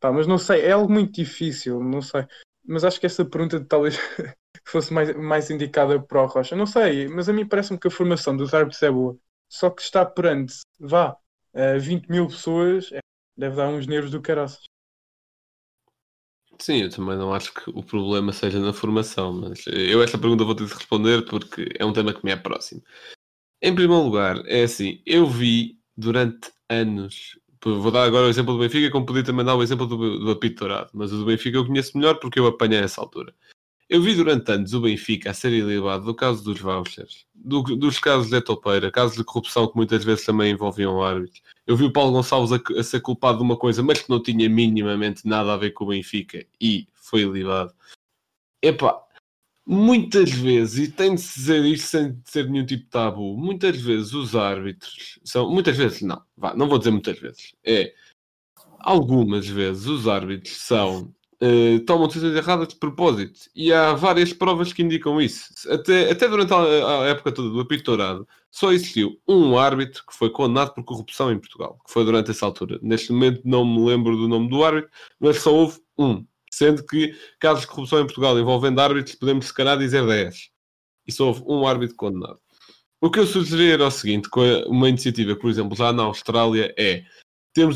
Pá, 0.00 0.12
mas 0.12 0.26
não 0.26 0.38
sei, 0.38 0.62
é 0.62 0.72
algo 0.72 0.92
muito 0.92 1.12
difícil, 1.12 1.82
não 1.82 2.02
sei. 2.02 2.26
Mas 2.64 2.84
acho 2.84 3.00
que 3.00 3.06
essa 3.06 3.24
pergunta 3.24 3.64
talvez 3.64 3.96
fosse 4.64 4.92
mais, 4.92 5.14
mais 5.16 5.50
indicada 5.50 6.00
para 6.00 6.22
o 6.22 6.26
Rocha. 6.26 6.54
Não 6.54 6.66
sei, 6.66 7.08
mas 7.08 7.28
a 7.28 7.32
mim 7.32 7.46
parece-me 7.46 7.78
que 7.78 7.88
a 7.88 7.90
formação 7.90 8.36
dos 8.36 8.54
árbitros 8.54 8.82
é 8.82 8.90
boa. 8.90 9.16
Só 9.48 9.70
que 9.70 9.82
está 9.82 10.04
perante, 10.04 10.60
vá, 10.78 11.16
eh, 11.54 11.78
20 11.78 12.08
mil 12.08 12.26
pessoas, 12.26 12.90
é, 12.92 13.00
deve 13.36 13.56
dar 13.56 13.68
uns 13.68 13.86
nervos 13.86 14.10
do 14.10 14.22
caraças. 14.22 14.64
Sim, 16.58 16.82
eu 16.82 16.90
também 16.90 17.16
não 17.16 17.34
acho 17.34 17.52
que 17.52 17.70
o 17.70 17.82
problema 17.82 18.32
seja 18.32 18.60
na 18.60 18.72
formação, 18.72 19.32
mas 19.32 19.66
eu 19.66 20.02
esta 20.02 20.16
pergunta 20.16 20.44
vou 20.44 20.54
ter 20.54 20.66
de 20.66 20.72
responder 20.72 21.24
porque 21.24 21.68
é 21.78 21.84
um 21.84 21.92
tema 21.92 22.14
que 22.14 22.24
me 22.24 22.30
é 22.30 22.36
próximo. 22.36 22.82
Em 23.62 23.74
primeiro 23.74 24.02
lugar, 24.02 24.42
é 24.46 24.64
assim, 24.64 25.00
eu 25.06 25.26
vi 25.26 25.78
durante 25.96 26.50
anos, 26.68 27.38
vou 27.64 27.92
dar 27.92 28.02
agora 28.04 28.26
o 28.26 28.28
exemplo 28.28 28.54
do 28.54 28.58
Benfica, 28.58 28.90
como 28.90 29.06
podia 29.06 29.22
também 29.22 29.44
dar 29.44 29.54
o 29.54 29.62
exemplo 29.62 29.86
do, 29.86 30.18
do 30.18 30.30
apito 30.32 30.60
dourado, 30.60 30.90
mas 30.92 31.12
o 31.12 31.18
do 31.18 31.24
Benfica 31.26 31.58
eu 31.58 31.66
conheço 31.66 31.96
melhor 31.96 32.16
porque 32.18 32.40
eu 32.40 32.46
apanhei 32.48 32.80
essa 32.80 33.00
altura. 33.00 33.32
Eu 33.88 34.00
vi 34.02 34.14
durante 34.16 34.50
anos 34.50 34.72
o 34.74 34.80
Benfica 34.80 35.30
a 35.30 35.34
ser 35.34 35.52
ilibado 35.52 36.04
do 36.06 36.14
caso 36.14 36.42
dos 36.42 36.58
vouchers, 36.58 37.26
do- 37.34 37.62
dos 37.62 37.98
casos 38.00 38.30
de 38.30 38.40
topeira, 38.40 38.90
casos 38.90 39.16
de 39.16 39.22
corrupção 39.22 39.68
que 39.68 39.76
muitas 39.76 40.02
vezes 40.02 40.24
também 40.24 40.50
envolviam 40.52 41.00
árbitros. 41.02 41.42
Eu 41.66 41.76
vi 41.76 41.84
o 41.84 41.92
Paulo 41.92 42.12
Gonçalves 42.12 42.52
a, 42.52 42.80
a 42.80 42.82
ser 42.82 43.00
culpado 43.00 43.38
de 43.38 43.44
uma 43.44 43.56
coisa, 43.56 43.82
mas 43.82 44.00
que 44.00 44.10
não 44.10 44.20
tinha 44.20 44.48
minimamente 44.48 45.28
nada 45.28 45.52
a 45.52 45.56
ver 45.56 45.70
com 45.72 45.84
o 45.84 45.88
Benfica 45.88 46.44
e 46.60 46.88
foi 46.94 47.20
ilibado. 47.20 47.72
Epá, 48.62 48.98
muitas 49.66 50.30
vezes, 50.30 50.88
e 50.88 50.92
tem 50.92 51.14
de 51.14 51.22
dizer 51.22 51.64
isto 51.64 51.86
sem 51.88 52.20
ser 52.24 52.48
nenhum 52.50 52.66
tipo 52.66 52.84
de 52.84 52.90
tabu, 52.90 53.36
muitas 53.36 53.76
vezes 53.80 54.12
os 54.12 54.34
árbitros 54.34 55.18
são. 55.24 55.50
Muitas 55.50 55.76
vezes, 55.76 56.02
não, 56.02 56.20
vá, 56.36 56.54
não 56.54 56.68
vou 56.68 56.78
dizer 56.78 56.90
muitas 56.90 57.18
vezes. 57.18 57.54
É. 57.64 57.92
Algumas 58.80 59.46
vezes 59.48 59.86
os 59.86 60.08
árbitros 60.08 60.56
são. 60.56 61.12
eh, 61.40 61.80
tomam 61.86 62.06
decisões 62.06 62.36
erradas 62.36 62.68
de 62.68 62.76
propósito 62.76 63.40
e 63.54 63.72
há 63.72 63.94
várias 63.94 64.32
provas 64.32 64.72
que 64.72 64.82
indicam 64.82 65.20
isso. 65.20 65.52
Até, 65.70 66.10
até 66.10 66.28
durante 66.28 66.52
a, 66.54 67.02
a 67.02 67.06
época 67.08 67.32
toda 67.32 67.50
do 67.50 67.60
apito 67.60 67.84
dourado, 67.84 68.28
só 68.50 68.72
existiu 68.72 69.18
um 69.26 69.58
árbitro 69.58 70.04
que 70.06 70.14
foi 70.14 70.30
condenado 70.30 70.74
por 70.74 70.84
corrupção 70.84 71.32
em 71.32 71.38
Portugal, 71.38 71.78
que 71.86 71.92
foi 71.92 72.04
durante 72.04 72.30
essa 72.30 72.46
altura. 72.46 72.78
Neste 72.82 73.12
momento 73.12 73.40
não 73.44 73.64
me 73.64 73.84
lembro 73.84 74.16
do 74.16 74.28
nome 74.28 74.48
do 74.48 74.64
árbitro, 74.64 74.90
mas 75.18 75.38
só 75.38 75.52
houve 75.54 75.80
um. 75.98 76.24
Sendo 76.52 76.84
que 76.84 77.16
casos 77.40 77.62
de 77.62 77.68
corrupção 77.68 78.00
em 78.00 78.04
Portugal 78.04 78.38
envolvendo 78.38 78.80
árbitros, 78.80 79.14
podemos 79.14 79.46
se 79.46 79.54
calhar 79.54 79.78
dizer 79.78 80.06
10. 80.06 80.50
E 81.06 81.12
só 81.12 81.28
houve 81.28 81.42
um 81.46 81.66
árbitro 81.66 81.96
condenado. 81.96 82.38
O 83.00 83.10
que 83.10 83.18
eu 83.18 83.26
sugeri 83.26 83.70
era 83.70 83.86
o 83.86 83.90
seguinte: 83.90 84.28
com 84.28 84.42
uma 84.66 84.88
iniciativa, 84.88 85.34
por 85.34 85.50
exemplo, 85.50 85.76
já 85.76 85.92
na 85.92 86.02
Austrália, 86.04 86.72
é 86.78 87.04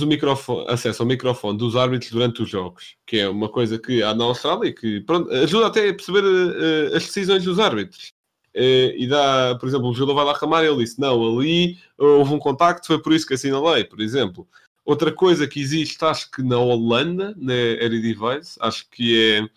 microfone, 0.07 0.67
acesso 0.69 1.03
ao 1.03 1.09
microfone 1.09 1.59
dos 1.59 1.75
árbitros 1.75 2.11
durante 2.11 2.43
os 2.43 2.49
jogos, 2.49 2.97
que 3.07 3.19
é 3.19 3.29
uma 3.29 3.49
coisa 3.49 3.79
que 3.79 4.03
há 4.03 4.15
na 4.15 4.25
Austrália 4.25 4.69
e 4.69 4.73
que 4.73 5.01
pronto, 5.01 5.31
ajuda 5.33 5.67
até 5.67 5.89
a 5.89 5.95
perceber 5.95 6.23
eh, 6.25 6.97
as 6.97 7.05
decisões 7.05 7.45
dos 7.45 7.59
árbitros. 7.59 8.13
Eh, 8.55 8.95
e 8.97 9.07
dá, 9.07 9.57
por 9.59 9.69
exemplo, 9.69 9.89
o 9.89 9.95
jogador 9.95 10.15
vai 10.15 10.25
lá 10.27 10.33
reclamar 10.33 10.65
e 10.65 10.69
ele 10.69 10.85
disse: 10.85 11.01
Não, 11.01 11.39
ali 11.39 11.79
houve 11.99 12.33
um 12.33 12.39
contacto, 12.39 12.87
foi 12.87 13.03
por 13.03 13.13
isso 13.13 13.27
que 13.27 13.35
assinalei, 13.35 13.85
por 13.85 14.01
exemplo. 14.01 14.49
Outra 14.87 15.13
coisa 15.13 15.49
que 15.49 15.61
existe, 15.61 16.05
acho 16.05 16.31
que 16.31 16.43
na 16.43 16.59
Holanda, 16.59 17.35
na 17.39 17.55
Eredivisie, 17.55 18.57
acho 18.61 18.89
que 18.91 19.33
é. 19.43 19.51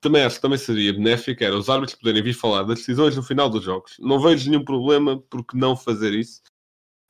Também 0.00 0.22
acho 0.24 0.36
que 0.36 0.42
também 0.42 0.58
seria 0.58 0.92
benéfico, 0.92 1.42
era 1.44 1.56
os 1.56 1.70
árbitros 1.70 1.98
poderem 1.98 2.22
vir 2.22 2.34
falar 2.34 2.64
das 2.64 2.80
decisões 2.80 3.16
no 3.16 3.22
final 3.22 3.50
dos 3.50 3.64
jogos. 3.64 3.96
Não 3.98 4.20
vejo 4.20 4.50
nenhum 4.50 4.64
problema 4.64 5.18
porque 5.30 5.56
não 5.56 5.76
fazer 5.76 6.14
isso. 6.14 6.42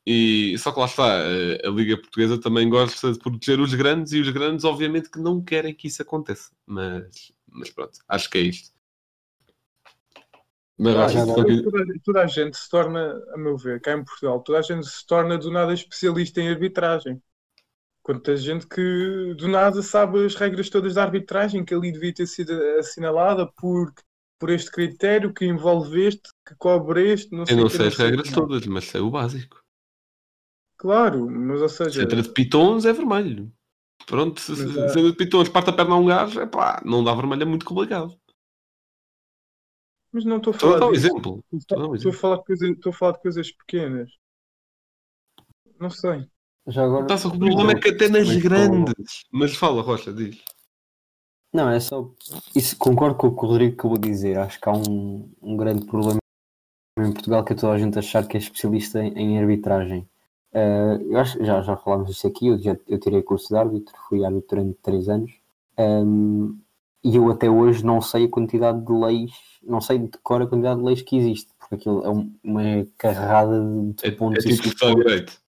E 0.06 0.56
só 0.58 0.72
que 0.72 0.80
lá 0.80 0.86
está, 0.86 1.04
a, 1.04 1.68
a 1.68 1.70
Liga 1.70 1.96
Portuguesa 1.96 2.40
também 2.40 2.68
gosta 2.68 3.12
de 3.12 3.18
proteger 3.18 3.60
os 3.60 3.74
grandes 3.74 4.12
e 4.12 4.20
os 4.20 4.30
grandes, 4.30 4.64
obviamente, 4.64 5.10
que 5.10 5.18
não 5.18 5.42
querem 5.42 5.74
que 5.74 5.88
isso 5.88 6.02
aconteça. 6.02 6.50
Mas, 6.66 7.32
mas 7.48 7.70
pronto, 7.70 7.98
acho 8.08 8.30
que 8.30 8.38
é 8.38 8.42
isto. 8.42 8.72
Mas 10.78 10.96
Ah, 10.96 11.04
acho 11.06 11.16
que 11.26 11.62
Toda, 11.62 11.84
toda 12.04 12.22
a 12.22 12.26
gente 12.26 12.56
se 12.56 12.68
torna, 12.68 13.22
a 13.32 13.38
meu 13.38 13.56
ver, 13.56 13.80
cá 13.80 13.92
em 13.92 14.04
Portugal, 14.04 14.40
toda 14.42 14.58
a 14.58 14.62
gente 14.62 14.86
se 14.86 15.06
torna 15.06 15.38
do 15.38 15.50
nada 15.50 15.72
especialista 15.72 16.40
em 16.40 16.48
arbitragem. 16.48 17.22
Quanta 18.04 18.36
gente 18.36 18.66
que 18.66 19.34
do 19.38 19.48
nada 19.48 19.80
sabe 19.80 20.26
as 20.26 20.34
regras 20.34 20.68
todas 20.68 20.92
da 20.92 21.02
arbitragem, 21.02 21.64
que 21.64 21.72
ali 21.72 21.90
devia 21.90 22.12
ter 22.12 22.26
sido 22.26 22.52
assinalada 22.78 23.50
por, 23.56 23.94
por 24.38 24.50
este 24.50 24.70
critério 24.70 25.32
que 25.32 25.46
envolve 25.46 26.08
este, 26.08 26.28
que 26.46 26.54
cobre 26.56 27.14
este, 27.14 27.32
não 27.34 27.46
sei 27.46 27.56
eu 27.56 27.62
não 27.62 27.70
sei 27.70 27.86
as 27.88 27.96
regras 27.96 28.28
que. 28.28 28.34
todas, 28.34 28.66
mas 28.66 28.84
sei 28.84 29.00
o 29.00 29.10
básico. 29.10 29.58
Claro, 30.76 31.30
mas 31.30 31.62
ou 31.62 31.68
Se 31.70 31.76
seja, 31.84 32.02
entra 32.02 32.20
de 32.20 32.28
pitons 32.28 32.84
é 32.84 32.92
vermelho. 32.92 33.50
Pronto, 34.06 34.38
se, 34.38 34.52
entra 34.52 35.02
de 35.02 35.14
pitons 35.14 35.48
parte 35.48 35.70
a 35.70 35.72
perna 35.72 35.94
a 35.94 35.98
um 35.98 36.04
gajo, 36.04 36.38
é 36.42 36.46
pá, 36.46 36.82
não 36.84 37.02
dá 37.02 37.14
vermelho, 37.14 37.40
é 37.40 37.46
muito 37.46 37.64
complicado. 37.64 38.20
mas 40.12 40.26
não 40.26 40.36
estou 40.36 40.52
a 40.52 40.58
falar. 40.58 40.74
Estou 40.74 40.76
a 40.76 40.80
dar 40.80 40.88
um 40.88 40.94
exemplo. 40.94 41.44
estou 41.96 42.10
a 42.10 42.92
falar 42.92 43.12
de 43.12 43.22
coisas 43.22 43.50
pequenas. 43.50 44.10
Não 45.80 45.88
sei. 45.88 46.28
Já 46.66 46.84
agora. 46.84 47.06
Tá, 47.06 47.18
só 47.18 47.30
que 47.30 47.36
o 47.36 47.40
problema 47.40 47.72
é 47.72 47.74
que 47.74 47.88
até 47.88 48.08
nas 48.08 48.26
Mas, 48.28 48.42
grandes. 48.42 49.24
Mas 49.30 49.54
fala, 49.56 49.82
Rocha, 49.82 50.12
diz. 50.12 50.38
Não, 51.52 51.68
é 51.70 51.78
só. 51.78 52.10
Isso, 52.54 52.76
concordo 52.76 53.16
com 53.16 53.28
o 53.28 53.36
que 53.36 53.44
o 53.44 53.48
Rodrigo 53.48 53.74
acabou 53.74 53.98
de 53.98 54.08
dizer. 54.08 54.38
Acho 54.38 54.60
que 54.60 54.68
há 54.68 54.72
um, 54.72 55.30
um 55.40 55.56
grande 55.56 55.84
problema 55.84 56.18
em 56.98 57.12
Portugal 57.12 57.44
que 57.44 57.52
é 57.52 57.56
toda 57.56 57.72
a 57.72 57.78
gente 57.78 57.98
achar 57.98 58.26
que 58.26 58.36
é 58.36 58.40
especialista 58.40 59.02
em, 59.02 59.12
em 59.16 59.38
arbitragem. 59.38 60.08
Eh, 60.52 60.98
eu 61.10 61.18
acho, 61.18 61.44
já, 61.44 61.60
já 61.62 61.76
falámos 61.76 62.08
disso 62.08 62.26
aqui. 62.26 62.48
Eu, 62.48 62.58
já, 62.58 62.76
eu 62.88 62.98
tirei 62.98 63.22
curso 63.22 63.48
de 63.48 63.56
árbitro, 63.56 63.94
fui 64.08 64.24
árbitro 64.24 64.56
durante 64.56 64.78
três 64.82 65.08
anos. 65.08 65.32
Ehm, 65.76 66.54
e 67.04 67.16
eu 67.16 67.30
até 67.30 67.50
hoje 67.50 67.84
não 67.84 68.00
sei 68.00 68.24
a 68.24 68.30
quantidade 68.30 68.84
de 68.84 68.92
leis, 68.92 69.32
não 69.62 69.80
sei 69.80 69.98
de 69.98 70.08
cor 70.22 70.40
a 70.42 70.46
quantidade 70.46 70.80
de 70.80 70.86
leis 70.86 71.02
que 71.02 71.16
existe, 71.16 71.50
porque 71.58 71.74
aquilo 71.74 72.04
é 72.04 72.08
um- 72.10 72.34
uma 72.42 72.62
carrada 72.96 73.60
de 73.60 74.06
É, 74.06 74.08
é 74.08 74.10
pontos 74.10 74.44
e 74.44 74.56
tipo 74.56 74.74
de. 74.74 74.94
Direito. 74.96 75.43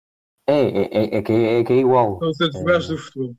É, 0.46 0.60
é, 0.60 0.82
é, 0.82 1.16
é, 1.18 1.22
que 1.22 1.32
é, 1.32 1.60
é 1.60 1.64
que 1.64 1.72
é 1.72 1.76
igual. 1.76 2.18
São 2.18 2.30
os 2.30 2.40
advogados 2.40 2.88
do 2.88 2.98
futuro. 2.98 3.36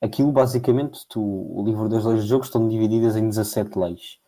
Aquilo 0.00 0.32
basicamente, 0.32 1.06
tu, 1.08 1.20
o 1.20 1.64
livro 1.64 1.88
das 1.88 2.04
leis 2.04 2.22
do 2.22 2.26
jogo 2.28 2.44
estão 2.44 2.68
divididas 2.68 3.16
em 3.16 3.28
17 3.28 3.78
leis. 3.78 4.18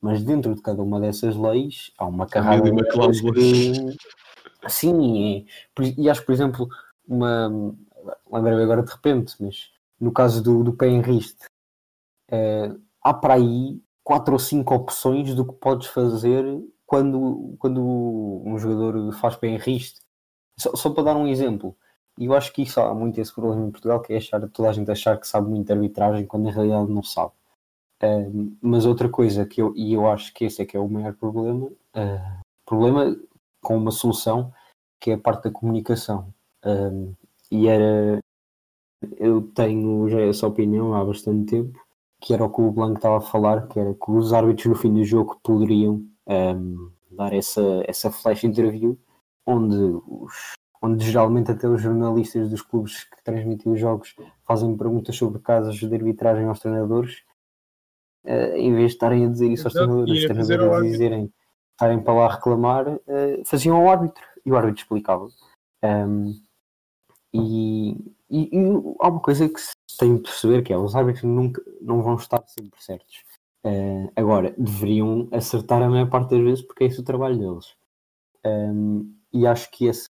Mas 0.00 0.22
dentro 0.22 0.54
de 0.54 0.62
cada 0.62 0.82
uma 0.82 1.00
dessas 1.00 1.36
leis 1.36 1.90
há 1.98 2.06
uma 2.06 2.26
carrada 2.26 2.68
e 2.68 2.72
de 2.72 2.98
leis 2.98 3.20
que... 3.20 3.72
Sim, 4.68 5.38
é. 5.38 5.44
Por- 5.74 5.84
e 5.84 6.08
acho, 6.10 6.24
por 6.24 6.32
exemplo, 6.32 6.68
uma. 7.06 7.48
Lembrei-me 8.30 8.62
agora 8.62 8.82
de 8.82 8.90
repente, 8.92 9.34
mas 9.40 9.70
no 10.00 10.12
caso 10.12 10.42
do, 10.42 10.62
do 10.62 10.72
pé 10.72 10.88
em 10.88 11.00
riste, 11.00 11.44
eh, 12.30 12.70
há 13.02 13.14
para 13.14 13.34
aí 13.34 13.80
quatro 14.04 14.34
ou 14.34 14.38
cinco 14.38 14.74
opções 14.74 15.34
do 15.34 15.46
que 15.46 15.54
podes 15.54 15.88
fazer 15.88 16.44
quando, 16.84 17.56
quando 17.58 17.82
um 17.82 18.58
jogador 18.58 19.12
faz 19.14 19.36
pé 19.36 19.48
em 19.48 19.56
riste. 19.56 20.00
Só, 20.58 20.74
só 20.74 20.90
para 20.90 21.04
dar 21.04 21.16
um 21.16 21.26
exemplo, 21.26 21.76
e 22.18 22.26
eu 22.26 22.34
acho 22.34 22.52
que 22.52 22.62
isso 22.62 22.80
há 22.80 22.94
muito 22.94 23.20
esse 23.20 23.34
problema 23.34 23.66
em 23.66 23.70
Portugal, 23.70 24.00
que 24.00 24.12
é 24.12 24.16
achar, 24.16 24.40
toda 24.48 24.70
a 24.70 24.72
gente 24.72 24.90
achar 24.90 25.18
que 25.18 25.28
sabe 25.28 25.48
muito 25.50 25.70
arbitragem 25.70 26.26
quando 26.26 26.44
na 26.44 26.50
realidade 26.50 26.90
não 26.90 27.02
sabe. 27.02 27.32
Ahm, 28.02 28.56
mas 28.62 28.86
outra 28.86 29.08
coisa 29.08 29.46
que 29.46 29.60
eu, 29.62 29.74
e 29.76 29.94
eu 29.94 30.08
acho 30.08 30.32
que 30.34 30.44
esse 30.44 30.62
é 30.62 30.66
que 30.66 30.76
é 30.76 30.80
o 30.80 30.88
maior 30.88 31.14
problema, 31.14 31.70
ah, 31.94 32.40
problema 32.66 33.16
com 33.62 33.76
uma 33.76 33.90
solução, 33.90 34.52
que 35.00 35.10
é 35.12 35.14
a 35.14 35.18
parte 35.18 35.44
da 35.44 35.50
comunicação. 35.50 36.32
Ahm, 36.64 37.12
e 37.50 37.68
era, 37.68 38.20
eu 39.18 39.42
tenho 39.54 40.08
já 40.08 40.20
essa 40.20 40.46
opinião 40.46 40.94
há 40.94 41.04
bastante 41.04 41.50
tempo, 41.50 41.78
que 42.20 42.34
era 42.34 42.44
o 42.44 42.50
que 42.50 42.60
o 42.60 42.72
Blanco 42.72 42.96
estava 42.96 43.18
a 43.18 43.20
falar, 43.20 43.68
que 43.68 43.78
era 43.78 43.94
que 43.94 44.10
os 44.10 44.32
árbitros 44.32 44.66
no 44.66 44.74
fim 44.76 44.92
do 44.94 45.04
jogo 45.04 45.38
poderiam 45.42 46.02
ahm, 46.26 46.90
dar 47.10 47.32
essa, 47.34 47.62
essa 47.86 48.10
flash 48.10 48.44
interview, 48.44 48.98
onde, 49.46 49.76
os, 49.76 50.54
onde 50.82 51.04
geralmente 51.04 51.50
até 51.50 51.68
os 51.68 51.80
jornalistas 51.80 52.50
dos 52.50 52.62
clubes 52.62 53.04
que 53.04 53.22
transmitem 53.22 53.72
os 53.72 53.80
jogos 53.80 54.14
fazem 54.44 54.76
perguntas 54.76 55.16
sobre 55.16 55.40
casos 55.40 55.78
de 55.78 55.94
arbitragem 55.94 56.46
aos 56.46 56.58
treinadores, 56.60 57.22
eh, 58.24 58.58
em 58.58 58.74
vez 58.74 58.90
de 58.90 58.94
estarem 58.94 59.24
a 59.24 59.28
dizer 59.28 59.50
isso 59.50 59.66
aos 59.66 59.74
treinadores, 59.74 60.18
os 60.18 60.24
treinadores 60.24 60.90
dizerem, 60.90 61.32
estarem 61.72 62.02
para 62.02 62.14
lá 62.14 62.34
reclamar, 62.34 62.98
eh, 63.06 63.42
faziam 63.44 63.76
ao 63.76 63.88
árbitro 63.88 64.22
e 64.44 64.50
o 64.50 64.56
árbitro 64.56 64.82
explicava. 64.82 65.28
Um, 65.82 66.34
e, 67.32 67.92
e, 68.30 68.48
e 68.52 68.58
há 69.00 69.08
uma 69.08 69.20
coisa 69.20 69.48
que 69.48 69.60
se 69.60 69.74
tem 69.98 70.16
de 70.16 70.22
perceber 70.22 70.62
que 70.62 70.72
é 70.72 70.78
os 70.78 70.94
árbitros 70.94 71.24
nunca 71.24 71.62
não 71.80 72.02
vão 72.02 72.14
estar 72.16 72.42
sempre 72.46 72.82
certos. 72.82 73.24
Uh, 73.64 74.10
agora, 74.14 74.54
deveriam 74.56 75.28
acertar 75.32 75.82
a 75.82 75.88
maior 75.90 76.08
parte 76.08 76.30
das 76.30 76.40
vezes 76.40 76.62
porque 76.62 76.84
é 76.84 76.86
esse 76.86 77.00
o 77.00 77.04
trabalho 77.04 77.36
deles. 77.36 77.74
Um, 78.44 79.15
e 79.36 79.46
acho 79.46 79.70
que 79.70 79.86
esse, 79.86 80.08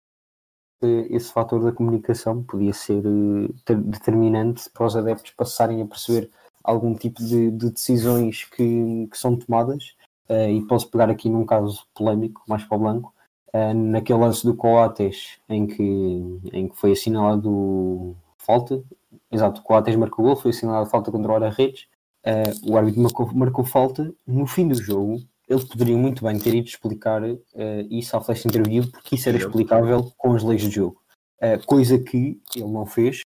esse 0.83 1.33
fator 1.33 1.63
da 1.63 1.73
comunicação 1.73 2.43
podia 2.43 2.73
ser 2.73 3.03
uh, 3.07 3.55
determinante 3.85 4.69
para 4.71 4.87
os 4.87 4.97
adeptos 4.97 5.33
passarem 5.33 5.81
a 5.81 5.87
perceber 5.87 6.31
algum 6.63 6.95
tipo 6.95 7.23
de, 7.23 7.51
de 7.51 7.71
decisões 7.71 8.45
que, 8.45 9.09
que, 9.11 9.19
são 9.19 9.37
tomadas. 9.37 9.95
Uh, 10.29 10.49
e 10.51 10.67
posso 10.67 10.91
pegar 10.91 11.11
aqui 11.11 11.29
num 11.29 11.45
caso 11.45 11.87
polémico, 11.95 12.43
mais 12.49 12.65
para 12.65 12.77
o 12.77 12.81
Blanco, 12.81 13.15
uh, 13.55 13.75
naquele 13.75 14.19
lance 14.19 14.45
do 14.45 14.55
Coates, 14.55 15.39
em 15.49 15.67
que, 15.67 16.41
em 16.53 16.69
que 16.69 16.77
foi 16.77 16.93
assinalado 16.93 18.17
falta. 18.39 18.83
Exato, 19.31 19.61
o 19.61 19.65
Coates 19.65 19.97
marcou 19.97 20.25
gol, 20.25 20.37
foi 20.37 20.51
assinalado 20.51 20.89
falta 20.89 21.11
contra 21.11 21.33
o 21.33 21.35
Ara-Redes. 21.35 21.87
Uh, 22.27 22.73
o 22.73 22.77
árbitro 22.77 23.03
marcou, 23.03 23.35
marcou 23.35 23.65
falta. 23.65 24.15
No 24.27 24.47
fim 24.47 24.69
do 24.69 24.75
jogo, 24.75 25.19
eles 25.49 25.65
poderiam 25.65 25.99
muito 25.99 26.25
bem 26.25 26.39
ter 26.39 26.55
ido 26.55 26.67
explicar 26.67 27.23
uh, 27.23 27.39
isso 27.91 28.17
ao 28.17 28.25
flash 28.25 28.47
interview, 28.47 28.91
porque 28.91 29.17
isso 29.17 29.29
era 29.29 29.39
explicável 29.39 30.13
com 30.17 30.35
as 30.35 30.43
leis 30.43 30.63
de 30.63 30.71
jogo. 30.71 31.01
Uh, 31.43 31.65
coisa 31.67 31.99
que 31.99 32.41
ele 32.57 32.71
não 32.71 32.87
fez, 32.87 33.21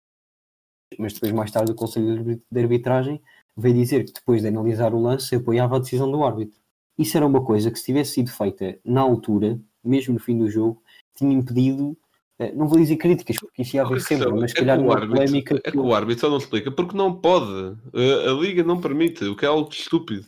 mas 0.99 1.13
depois, 1.13 1.33
mais 1.33 1.51
tarde, 1.51 1.71
o 1.71 1.75
Conselho 1.75 2.41
de 2.51 2.61
Arbitragem 2.61 3.21
veio 3.57 3.75
dizer 3.75 4.05
que 4.05 4.13
depois 4.13 4.43
de 4.43 4.49
analisar 4.49 4.95
o 4.95 5.01
lance, 5.01 5.35
apoiava 5.35 5.77
a 5.77 5.79
decisão 5.81 6.11
do 6.11 6.23
árbitro. 6.25 6.59
Isso 6.97 7.17
era 7.17 7.27
uma 7.27 7.45
coisa 7.45 7.71
que, 7.71 7.79
se 7.79 7.87
tivesse 7.87 8.15
sido 8.15 8.31
feita 8.31 8.79
na 8.85 9.01
altura, 9.01 9.61
mesmo 9.85 10.15
no 10.15 10.21
fim 10.21 10.39
do 10.39 10.51
jogo, 10.51 10.83
tinha 11.15 11.33
impedido, 11.33 11.97
uh, 12.41 12.57
não 12.57 12.67
vou 12.67 12.79
dizer 12.79 12.97
críticas, 12.97 13.37
porque 13.37 13.63
isso 13.63 13.77
ia 13.77 13.83
haver 13.83 14.01
sempre, 14.01 14.33
mas 14.33 14.51
se 14.51 14.57
é 14.57 14.61
calhar 14.61 14.81
uma 14.81 14.99
polémica. 14.99 15.55
É 15.57 15.61
que, 15.61 15.71
que 15.73 15.79
o 15.79 15.95
árbitro 15.95 16.23
só 16.23 16.31
não 16.31 16.39
explica 16.39 16.73
porque 16.73 16.97
não 16.97 17.15
pode. 17.15 17.77
A, 17.95 18.31
a 18.31 18.33
Liga 18.33 18.65
não 18.65 18.81
permite, 18.81 19.25
o 19.25 19.37
que 19.37 19.45
é 19.45 19.49
algo 19.49 19.71
estúpido. 19.71 20.27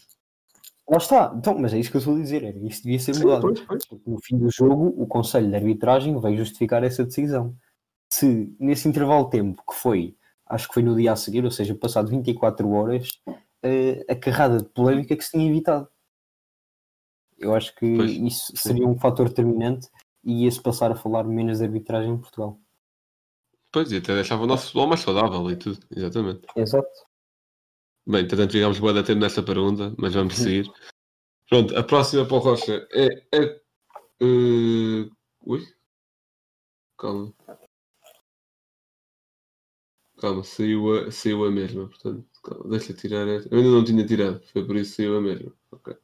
Lá 0.91 0.97
está, 0.97 1.33
então, 1.37 1.57
mas 1.57 1.73
é 1.73 1.79
isso 1.79 1.89
que 1.89 1.99
eu 1.99 2.01
estou 2.01 2.17
a 2.17 2.19
dizer, 2.19 2.43
era 2.43 2.59
isso 2.59 2.83
devia 2.83 2.99
ser 2.99 3.17
mudado. 3.17 3.43
Pois, 3.43 3.61
pois. 3.61 3.85
No 4.05 4.19
fim 4.21 4.37
do 4.37 4.51
jogo, 4.51 4.93
o 5.01 5.07
Conselho 5.07 5.49
de 5.49 5.55
Arbitragem 5.55 6.19
veio 6.21 6.39
justificar 6.39 6.83
essa 6.83 7.05
decisão. 7.05 7.57
Se 8.13 8.53
nesse 8.59 8.89
intervalo 8.89 9.27
de 9.27 9.31
tempo 9.31 9.63
que 9.69 9.77
foi, 9.77 10.17
acho 10.47 10.67
que 10.67 10.75
foi 10.75 10.83
no 10.83 10.97
dia 10.97 11.13
a 11.13 11.17
seguir, 11.17 11.45
ou 11.45 11.51
seja, 11.53 11.77
passado 11.77 12.09
24 12.11 12.69
horas, 12.73 13.09
uh, 13.29 14.05
a 14.09 14.17
carrada 14.17 14.59
de 14.59 14.65
polémica 14.65 15.17
que 15.17 15.23
se 15.23 15.31
tinha 15.31 15.49
evitado. 15.49 15.89
Eu 17.39 17.55
acho 17.55 17.73
que 17.77 17.97
pois, 17.97 18.11
isso 18.11 18.53
seria 18.57 18.85
um 18.85 18.99
fator 18.99 19.29
determinante 19.29 19.89
e 20.25 20.45
ia-se 20.45 20.61
passar 20.61 20.91
a 20.91 20.97
falar 20.97 21.23
menos 21.23 21.59
de 21.59 21.65
arbitragem 21.65 22.15
em 22.15 22.19
Portugal. 22.19 22.59
Pois, 23.71 23.93
e 23.93 23.99
até 23.99 24.13
deixava 24.13 24.43
o 24.43 24.47
nosso 24.47 24.65
futebol 24.65 24.89
mais 24.89 25.01
saudável 25.03 25.49
e 25.53 25.55
tudo, 25.55 25.79
exatamente. 25.89 26.41
Exato. 26.57 27.10
Bem, 28.11 28.27
portanto, 28.27 28.51
ficamos 28.51 28.81
boa 28.81 28.93
da 28.93 29.05
tempo 29.05 29.21
nessa 29.21 29.41
pergunta, 29.41 29.95
mas 29.97 30.13
vamos 30.15 30.35
seguir. 30.35 30.69
Pronto, 31.49 31.77
a 31.79 31.83
próxima 31.85 32.27
para 32.27 32.37
o 32.37 32.41
Rocha 32.41 32.89
é. 32.91 33.07
é 33.33 33.61
uh... 34.21 35.09
Ui? 35.47 35.65
Calma. 36.99 37.33
Calma, 40.19 40.43
saiu 40.43 40.93
a, 40.93 41.13
saiu 41.13 41.45
a 41.45 41.53
mesma, 41.53 41.87
portanto, 41.87 42.27
calma, 42.43 42.69
deixa 42.69 42.93
tirar 42.93 43.29
esta. 43.29 43.49
Eu 43.55 43.59
ainda 43.59 43.71
não 43.71 43.85
tinha 43.85 44.05
tirado, 44.05 44.43
foi 44.53 44.67
por 44.67 44.75
isso 44.75 44.91
que 44.91 44.97
saiu 44.97 45.17
a 45.17 45.21
mesma. 45.21 45.53
Ok. 45.71 45.97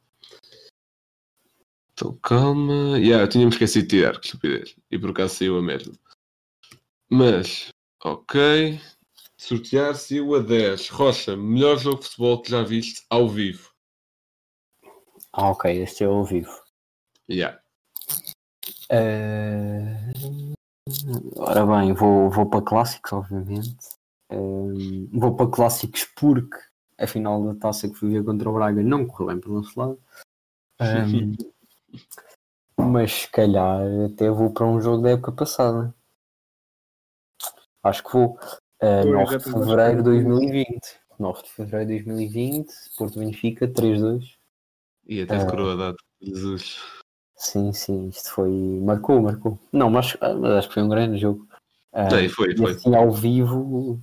Então 1.91 2.17
calma. 2.23 2.97
Yeah, 2.99 3.25
eu 3.25 3.27
tinha 3.27 3.45
me 3.45 3.51
esquecido 3.51 3.85
de 3.85 3.97
tirar, 3.97 4.17
que 4.17 4.27
estupidez. 4.27 4.77
E 4.89 4.97
por 4.97 5.09
acaso 5.09 5.35
saiu 5.35 5.57
a 5.57 5.61
mesma. 5.61 5.93
Mas, 7.09 7.67
ok. 8.01 8.79
Sortear-se 9.37 10.19
o 10.19 10.35
a 10.35 10.39
10. 10.39 10.89
Rocha, 10.89 11.37
melhor 11.37 11.77
jogo 11.77 11.99
de 11.99 12.05
futebol 12.05 12.41
que 12.41 12.49
já 12.49 12.63
viste 12.63 13.05
ao 13.09 13.29
vivo. 13.29 13.71
Ah, 15.31 15.51
ok, 15.51 15.83
este 15.83 16.03
é 16.03 16.07
ao 16.07 16.23
vivo. 16.23 16.51
Yeah. 17.29 17.61
Uh... 18.91 20.53
Ora 21.35 21.65
bem, 21.65 21.93
vou, 21.93 22.31
vou 22.31 22.49
para 22.49 22.65
clássicos, 22.65 23.13
obviamente. 23.13 23.77
Uh... 24.31 25.07
Vou 25.11 25.35
para 25.35 25.51
clássicos 25.51 26.05
porque 26.15 26.57
a 26.97 27.05
final 27.05 27.43
da 27.45 27.59
taça 27.59 27.87
que 27.87 27.95
fui 27.95 28.09
ver 28.09 28.25
contra 28.25 28.49
o 28.49 28.53
Braga 28.53 28.81
não 28.81 29.05
correu 29.05 29.27
bem 29.27 29.39
pelo 29.39 29.61
nosso 29.61 29.79
lado. 29.79 30.01
Um... 30.81 31.35
mas 32.91 33.11
se 33.11 33.29
calhar 33.29 33.81
até 34.11 34.29
vou 34.29 34.51
para 34.51 34.65
um 34.65 34.81
jogo 34.81 35.03
da 35.03 35.11
época 35.11 35.31
passada. 35.31 35.93
Acho 37.83 38.03
que 38.03 38.13
vou. 38.13 38.39
Uh, 38.81 39.11
9 39.11 39.37
de 39.37 39.43
fevereiro 39.43 39.97
de 39.97 40.03
2020. 40.03 40.99
9 41.19 41.43
de 41.43 41.49
fevereiro 41.49 41.87
de 41.87 42.03
2020, 42.03 42.73
Porto 42.97 43.19
Benfica, 43.19 43.67
3-2. 43.67 44.35
E 45.07 45.21
até 45.21 45.37
decorou 45.37 45.67
uh, 45.67 45.71
a 45.71 45.75
data. 45.75 45.97
Jesus. 46.21 46.79
Sim, 47.35 47.71
sim, 47.71 48.09
isto 48.09 48.31
foi. 48.31 48.49
Marcou, 48.51 49.21
marcou. 49.21 49.59
Não, 49.71 49.89
mas, 49.89 50.17
mas 50.21 50.51
acho 50.51 50.67
que 50.67 50.73
foi 50.73 50.83
um 50.83 50.89
grande 50.89 51.17
jogo. 51.17 51.47
Uh, 51.93 52.15
Sim, 52.15 52.29
foi, 52.29 52.55
foi. 52.55 52.71
Assim, 52.71 52.95
ao 52.95 53.11
vivo, 53.11 54.01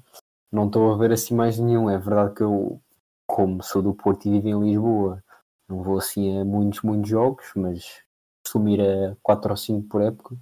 não 0.50 0.66
estou 0.66 0.92
a 0.92 0.96
ver 0.96 1.12
assim 1.12 1.34
mais 1.34 1.58
nenhum. 1.58 1.90
É 1.90 1.98
verdade 1.98 2.34
que 2.34 2.42
eu, 2.42 2.80
como 3.26 3.62
sou 3.62 3.82
do 3.82 3.94
Porto 3.94 4.26
e 4.26 4.40
vivo 4.40 4.48
em 4.48 4.70
Lisboa, 4.70 5.22
não 5.68 5.82
vou 5.82 5.98
assim 5.98 6.40
a 6.40 6.44
muitos, 6.44 6.82
muitos 6.82 7.10
jogos, 7.10 7.44
mas 7.56 8.02
costumo 8.44 8.68
ir 8.68 8.80
a 8.80 9.16
4 9.22 9.50
ou 9.50 9.56
5 9.56 9.88
por 9.88 10.02
época. 10.02 10.36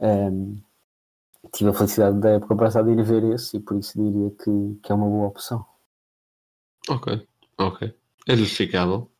Um, 0.00 0.60
tive 1.52 1.70
a 1.70 1.74
felicidade 1.74 2.20
da 2.20 2.30
época 2.30 2.56
passada 2.56 2.94
de 2.94 3.00
ir 3.00 3.04
ver 3.04 3.24
esse 3.34 3.56
e 3.56 3.60
por 3.60 3.76
isso 3.78 4.00
diria 4.00 4.30
que, 4.30 4.80
que 4.82 4.92
é 4.92 4.94
uma 4.94 5.06
boa 5.06 5.28
opção. 5.28 5.64
Ok, 6.88 7.26
ok. 7.58 7.94
É 8.28 8.36
justificável. 8.36 9.10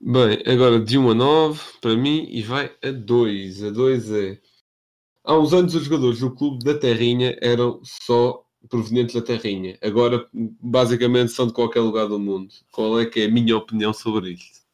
Bem, 0.00 0.42
agora 0.46 0.78
de 0.78 0.98
1 0.98 1.10
a 1.10 1.14
9 1.14 1.60
para 1.80 1.96
mim 1.96 2.26
e 2.30 2.42
vai 2.42 2.74
a 2.82 2.90
2. 2.90 3.64
A 3.64 3.70
2 3.70 4.12
é. 4.12 4.40
Há 5.24 5.38
uns 5.38 5.52
anos 5.52 5.74
os 5.74 5.84
jogadores 5.84 6.20
do 6.20 6.34
clube 6.34 6.64
da 6.64 6.78
Terrinha 6.78 7.36
eram 7.40 7.80
só 7.82 8.44
provenientes 8.68 9.14
da 9.14 9.22
Terrinha. 9.22 9.78
Agora, 9.82 10.28
basicamente, 10.32 11.32
são 11.32 11.46
de 11.46 11.52
qualquer 11.52 11.80
lugar 11.80 12.08
do 12.08 12.18
mundo. 12.18 12.52
Qual 12.70 13.00
é 13.00 13.06
que 13.06 13.20
é 13.20 13.24
a 13.26 13.30
minha 13.30 13.56
opinião 13.56 13.92
sobre 13.92 14.32
isto? 14.32 14.65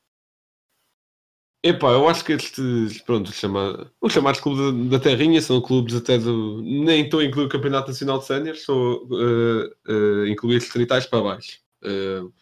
Epá, 1.65 1.93
eu 1.93 2.09
acho 2.09 2.25
que 2.25 2.33
estes, 2.33 3.01
pronto, 3.03 3.29
os 3.29 3.37
chamados, 3.37 3.87
os 4.01 4.13
chamados 4.13 4.41
clubes 4.41 4.91
da, 4.91 4.99
Terrinha 4.99 5.41
são 5.41 5.61
clubes 5.61 5.95
até 5.95 6.19
do. 6.19 6.61
Nem 6.61 7.05
estou 7.05 7.21
a 7.21 7.25
incluir 7.25 7.47
o 7.47 7.49
Campeonato 7.49 7.89
Nacional 7.89 8.19
de 8.19 8.25
Sénior, 8.25 8.57
estou 8.57 9.07
uh, 9.07 9.67
uh, 9.89 10.23
a 10.25 10.29
incluir 10.29 10.57
os 10.57 10.69
tritais 10.69 11.07
para 11.07 11.23
baixo. 11.23 11.61
Uh, 11.85 12.33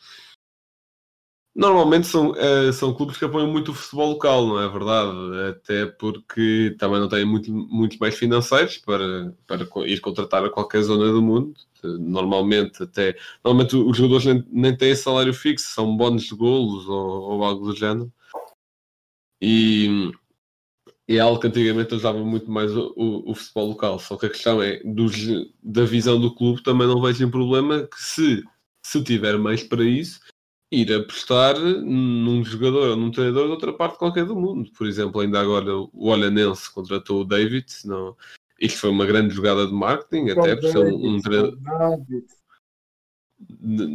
normalmente 1.54 2.06
são, 2.06 2.30
uh, 2.30 2.72
são 2.72 2.94
clubes 2.94 3.18
que 3.18 3.24
apoiam 3.26 3.46
muito 3.50 3.72
o 3.72 3.74
futebol 3.74 4.12
local, 4.12 4.46
não 4.46 4.58
é 4.58 4.68
verdade? 4.68 5.12
Até 5.50 5.84
porque 5.86 6.74
também 6.78 6.98
não 7.00 7.08
têm 7.08 7.26
muito, 7.26 7.52
muitos 7.52 7.98
mais 7.98 8.14
financeiros 8.16 8.78
para, 8.78 9.34
para 9.46 9.66
ir 9.86 10.00
contratar 10.00 10.42
a 10.46 10.50
qualquer 10.50 10.80
zona 10.82 11.12
do 11.12 11.20
mundo. 11.20 11.54
Normalmente, 11.82 12.82
até 12.82 13.14
normalmente 13.44 13.76
os 13.76 13.96
jogadores 13.98 14.24
nem, 14.24 14.44
nem 14.50 14.76
têm 14.76 14.94
salário 14.94 15.34
fixo, 15.34 15.66
são 15.74 15.94
bónus 15.94 16.24
de 16.24 16.34
golos 16.34 16.88
ou, 16.88 17.32
ou 17.32 17.44
algo 17.44 17.66
do 17.66 17.76
género. 17.76 18.10
E, 19.40 20.10
e 21.08 21.16
é 21.16 21.20
algo 21.20 21.40
que 21.40 21.46
antigamente 21.46 21.94
usava 21.94 22.18
muito 22.18 22.50
mais 22.50 22.74
o, 22.76 22.92
o, 22.96 23.30
o, 23.30 23.34
futebol 23.34 23.68
local. 23.68 23.98
Só 23.98 24.16
que 24.16 24.26
a 24.26 24.30
questão 24.30 24.62
é, 24.62 24.80
dos, 24.84 25.14
da 25.62 25.84
visão 25.84 26.20
do 26.20 26.34
clube, 26.34 26.62
também 26.62 26.86
não 26.86 27.00
vejo 27.00 27.26
um 27.26 27.30
problema 27.30 27.86
que 27.86 28.00
se, 28.00 28.44
se 28.84 29.02
tiver 29.02 29.38
mais 29.38 29.62
para 29.62 29.82
isso, 29.82 30.20
ir 30.70 30.92
apostar 30.92 31.58
num 31.58 32.44
jogador 32.44 32.90
ou 32.90 32.96
num 32.96 33.10
treinador 33.10 33.46
de 33.46 33.52
outra 33.52 33.72
parte 33.72 33.98
qualquer 33.98 34.24
do 34.24 34.36
mundo. 34.36 34.70
Por 34.72 34.86
exemplo, 34.86 35.20
ainda 35.20 35.40
agora 35.40 35.74
o 35.76 36.08
Olhanense 36.08 36.72
contratou 36.72 37.22
o 37.22 37.24
David, 37.24 37.66
não, 37.84 38.16
isto 38.60 38.78
foi 38.78 38.90
uma 38.90 39.06
grande 39.06 39.34
jogada 39.34 39.66
de 39.66 39.72
marketing, 39.72 40.30
até 40.30 40.54
por 40.54 40.70
ser 40.70 40.78
um, 40.78 41.14
um 41.14 41.20
treinador. 41.20 41.58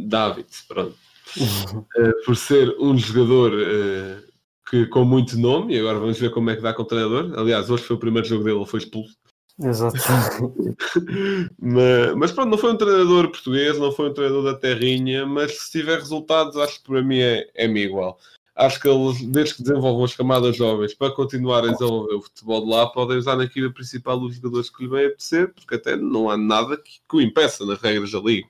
David, 0.08 0.48
pronto. 0.66 0.96
uh, 1.38 1.86
por 2.26 2.36
ser 2.36 2.76
um 2.80 2.98
jogador 2.98 3.52
uh, 3.52 4.35
que, 4.68 4.86
com 4.86 5.04
muito 5.04 5.38
nome, 5.38 5.74
e 5.74 5.78
agora 5.78 5.98
vamos 5.98 6.18
ver 6.18 6.30
como 6.30 6.50
é 6.50 6.56
que 6.56 6.62
dá 6.62 6.74
com 6.74 6.82
o 6.82 6.86
treinador. 6.86 7.38
Aliás, 7.38 7.70
hoje 7.70 7.84
foi 7.84 7.96
o 7.96 8.00
primeiro 8.00 8.26
jogo 8.26 8.44
dele, 8.44 8.56
ele 8.56 8.66
foi 8.66 8.80
expulso. 8.80 9.16
Exato. 9.58 9.96
mas, 11.58 12.14
mas, 12.16 12.32
pronto, 12.32 12.50
não 12.50 12.58
foi 12.58 12.72
um 12.72 12.76
treinador 12.76 13.28
português, 13.28 13.78
não 13.78 13.92
foi 13.92 14.10
um 14.10 14.14
treinador 14.14 14.42
da 14.42 14.58
terrinha, 14.58 15.24
mas 15.24 15.52
se 15.58 15.70
tiver 15.70 15.98
resultados, 15.98 16.56
acho 16.56 16.82
que 16.82 16.88
para 16.88 17.02
mim 17.02 17.20
é, 17.20 17.48
é-me 17.54 17.84
igual. 17.84 18.18
Acho 18.54 18.80
que 18.80 18.88
eles, 18.88 19.22
desde 19.22 19.56
que 19.56 19.62
desenvolvam 19.62 20.04
as 20.04 20.14
camadas 20.14 20.56
jovens 20.56 20.94
para 20.94 21.14
continuar 21.14 21.64
a 21.64 21.72
desenvolver 21.72 22.14
o 22.14 22.22
futebol 22.22 22.64
de 22.64 22.70
lá, 22.70 22.86
podem 22.86 23.18
usar 23.18 23.36
na 23.36 23.44
equipa 23.44 23.72
principal 23.72 24.18
os 24.18 24.34
jogadores 24.34 24.70
que 24.70 24.82
lhe 24.82 24.90
vem 24.90 25.06
apetecer, 25.06 25.52
porque 25.54 25.74
até 25.74 25.94
não 25.94 26.28
há 26.30 26.36
nada 26.36 26.76
que, 26.76 26.92
que 27.08 27.16
o 27.16 27.20
impeça 27.20 27.64
nas 27.66 27.80
regras 27.80 28.12
da 28.12 28.18
liga. 28.18 28.48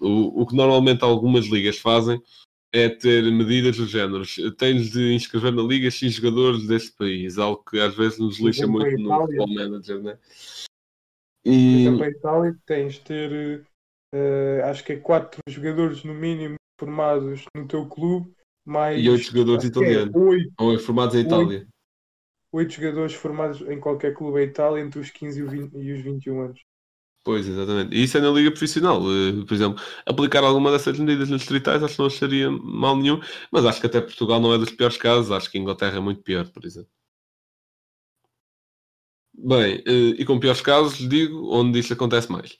O, 0.00 0.42
o 0.42 0.46
que 0.46 0.54
normalmente 0.54 1.02
algumas 1.02 1.46
ligas 1.46 1.78
fazem 1.78 2.22
é 2.72 2.88
ter 2.88 3.22
medidas 3.30 3.76
dos 3.76 3.90
géneros. 3.90 4.36
Tens 4.56 4.90
de 4.90 5.12
inscrever 5.14 5.52
na 5.52 5.62
liga 5.62 5.90
X 5.90 6.14
jogadores 6.14 6.66
deste 6.66 6.92
país, 6.96 7.36
algo 7.38 7.62
que 7.62 7.78
às 7.78 7.94
vezes 7.94 8.18
nos 8.18 8.38
lixa 8.40 8.66
muito 8.66 8.96
no. 8.98 9.10
Football 9.10 9.54
Manager, 9.54 10.02
né? 10.02 10.18
Por 11.44 11.50
E 11.52 11.80
exemplo, 11.82 12.04
a 12.04 12.08
Itália 12.08 12.56
tens 12.66 12.94
de 12.94 13.00
ter, 13.00 13.66
eh, 14.14 14.62
acho 14.64 14.84
que 14.84 14.92
é 14.92 14.96
quatro 14.96 15.40
jogadores 15.48 16.02
no 16.02 16.14
mínimo 16.14 16.56
formados 16.80 17.44
no 17.54 17.68
teu 17.68 17.86
clube, 17.86 18.32
mais 18.64 19.04
E 19.04 19.08
oito 19.08 19.24
jogadores 19.24 19.64
acho 19.64 19.72
que 19.72 19.78
é 19.78 19.82
italianos. 19.82 20.14
Oito, 20.14 20.52
ou 20.58 20.78
formados 20.78 21.14
em 21.14 21.20
Itália. 21.20 21.66
oito 22.52 22.72
jogadores 22.72 23.14
formados 23.14 23.60
em 23.62 23.78
qualquer 23.78 24.14
clube 24.14 24.38
da 24.38 24.42
Itália 24.44 24.82
entre 24.82 24.98
os 24.98 25.10
15 25.10 25.38
e, 25.38 25.42
o 25.42 25.48
20 25.48 25.74
e 25.76 25.92
os 25.92 26.00
21 26.00 26.40
anos. 26.40 26.60
Pois, 27.24 27.46
exatamente. 27.46 27.94
E 27.94 28.02
isso 28.02 28.18
é 28.18 28.20
na 28.20 28.30
liga 28.30 28.50
profissional. 28.50 29.00
Eh, 29.00 29.44
Por 29.46 29.54
exemplo, 29.54 29.80
aplicar 30.06 30.42
alguma 30.42 30.72
dessas 30.72 30.98
medidas 30.98 31.28
nos 31.30 31.40
distritais 31.40 31.82
acho 31.82 31.94
que 31.94 31.98
não 32.00 32.06
acharia 32.06 32.50
mal 32.50 32.96
nenhum, 32.96 33.20
mas 33.52 33.64
acho 33.64 33.80
que 33.80 33.86
até 33.86 34.00
Portugal 34.00 34.40
não 34.40 34.52
é 34.52 34.58
dos 34.58 34.70
piores 34.72 34.96
casos, 34.96 35.30
acho 35.30 35.50
que 35.50 35.58
Inglaterra 35.58 35.98
é 35.98 36.00
muito 36.00 36.22
pior, 36.22 36.48
por 36.50 36.64
exemplo. 36.64 36.90
Bem, 39.34 39.82
eh, 39.86 40.20
e 40.20 40.24
com 40.24 40.38
piores 40.40 40.60
casos, 40.60 41.08
digo, 41.08 41.48
onde 41.54 41.78
isto 41.78 41.94
acontece 41.94 42.30
mais. 42.30 42.56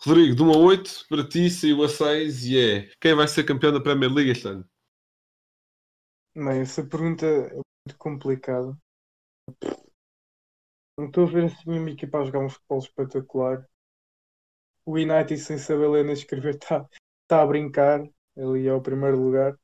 Rodrigo, 0.00 0.34
de 0.36 0.42
1 0.42 0.52
a 0.52 0.58
8, 0.58 1.06
para 1.08 1.26
ti 1.26 1.50
saiu 1.50 1.82
a 1.84 1.88
6 1.88 2.44
e 2.46 2.58
é 2.58 2.90
quem 3.00 3.14
vai 3.14 3.28
ser 3.28 3.44
campeão 3.44 3.72
da 3.72 3.80
Premier 3.80 4.12
League 4.12 4.30
este 4.30 4.48
ano? 4.48 4.64
Bem, 6.34 6.60
essa 6.60 6.84
pergunta 6.84 7.26
é 7.26 7.54
muito 7.54 7.98
complicada. 7.98 8.76
Não 10.98 11.06
estou 11.06 11.24
a 11.24 11.30
ver 11.30 11.44
assim 11.44 11.78
uma 11.78 11.90
equipa 11.90 12.18
a 12.18 12.24
jogar 12.24 12.40
um 12.40 12.48
futebol 12.48 12.78
espetacular. 12.78 13.68
O 14.86 14.92
United, 14.92 15.36
sem 15.38 15.58
saber 15.58 15.88
ler 15.88 16.04
nem 16.04 16.14
escrever, 16.14 16.54
está 16.62 16.88
tá 17.26 17.42
a 17.42 17.46
brincar. 17.46 18.02
Ali 18.36 18.66
é 18.66 18.72
o 18.72 18.80
primeiro 18.80 19.18
lugar. 19.18 19.58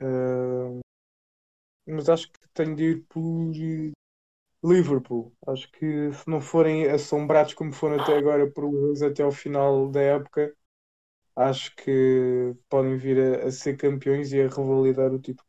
Ah, 0.00 0.80
mas 1.86 2.08
acho 2.08 2.30
que 2.32 2.38
tenho 2.52 2.74
de 2.74 2.84
ir 2.84 3.04
por 3.08 3.52
eh, 3.54 3.92
Liverpool. 4.64 5.32
Acho 5.46 5.70
que 5.72 6.12
se 6.12 6.28
não 6.28 6.40
forem 6.40 6.88
assombrados 6.88 7.54
como 7.54 7.72
foram 7.72 8.00
até 8.00 8.16
agora 8.16 8.50
por 8.50 8.64
Wolves 8.64 9.02
até 9.02 9.22
ao 9.22 9.30
final 9.32 9.90
da 9.90 10.00
época, 10.00 10.54
acho 11.36 11.74
que 11.76 12.54
podem 12.68 12.96
vir 12.96 13.18
a, 13.18 13.46
a 13.46 13.50
ser 13.50 13.76
campeões 13.76 14.32
e 14.32 14.40
a 14.40 14.48
revalidar 14.48 15.12
o 15.12 15.18
título. 15.18 15.46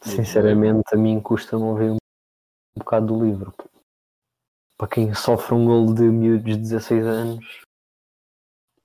Sinceramente, 0.00 0.84
a 0.92 0.96
mim 0.96 1.20
custa-me 1.20 1.64
ouvir 1.64 1.98
um 2.78 2.84
bocado 2.84 3.06
do 3.06 3.24
livro. 3.24 3.52
Para 4.78 4.88
quem 4.88 5.12
sofre 5.12 5.54
um 5.54 5.66
golo 5.66 5.92
de 5.92 6.02
miúdos 6.02 6.44
de 6.44 6.62
16 6.62 7.04
anos, 7.04 7.64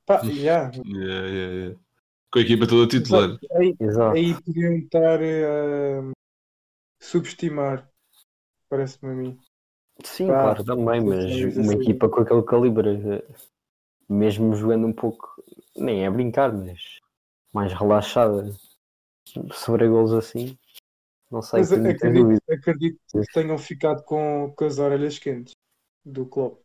Pá, 0.05 0.21
yeah. 0.25 0.71
Yeah, 0.85 1.27
yeah, 1.27 1.53
yeah. 1.53 1.79
Com 2.31 2.39
a 2.39 2.41
equipa 2.41 2.67
toda 2.67 2.87
titular. 2.87 3.37
Aí, 3.55 3.75
exato. 3.79 4.17
aí 4.17 4.33
podiam 4.41 4.73
estar 4.73 5.19
a 5.21 6.11
subestimar, 6.99 7.89
parece-me 8.69 9.11
a 9.11 9.15
mim. 9.15 9.39
Sim, 10.03 10.27
Pá, 10.27 10.41
claro, 10.41 10.63
também, 10.65 10.99
mas 11.01 11.55
uma 11.55 11.73
equipa 11.73 12.09
com 12.09 12.21
aquele 12.21 12.43
calibre, 12.43 12.89
eh, 12.89 13.35
mesmo 14.09 14.55
jogando 14.55 14.87
um 14.87 14.93
pouco, 14.93 15.41
nem 15.77 16.03
é 16.05 16.09
brincar, 16.09 16.51
mas 16.51 16.99
mais 17.53 17.71
relaxada, 17.71 18.51
sobre 19.53 19.87
golos 19.87 20.11
assim, 20.11 20.57
não 21.33 21.41
sei, 21.41 21.61
Mas 21.61 21.71
acredito, 21.71 22.43
acredito 22.47 22.99
que 23.11 23.33
tenham 23.33 23.57
ficado 23.57 24.03
com, 24.03 24.53
com 24.55 24.65
as 24.65 24.77
orelhas 24.77 25.17
quentes 25.17 25.55
do 26.05 26.27
clube. 26.27 26.57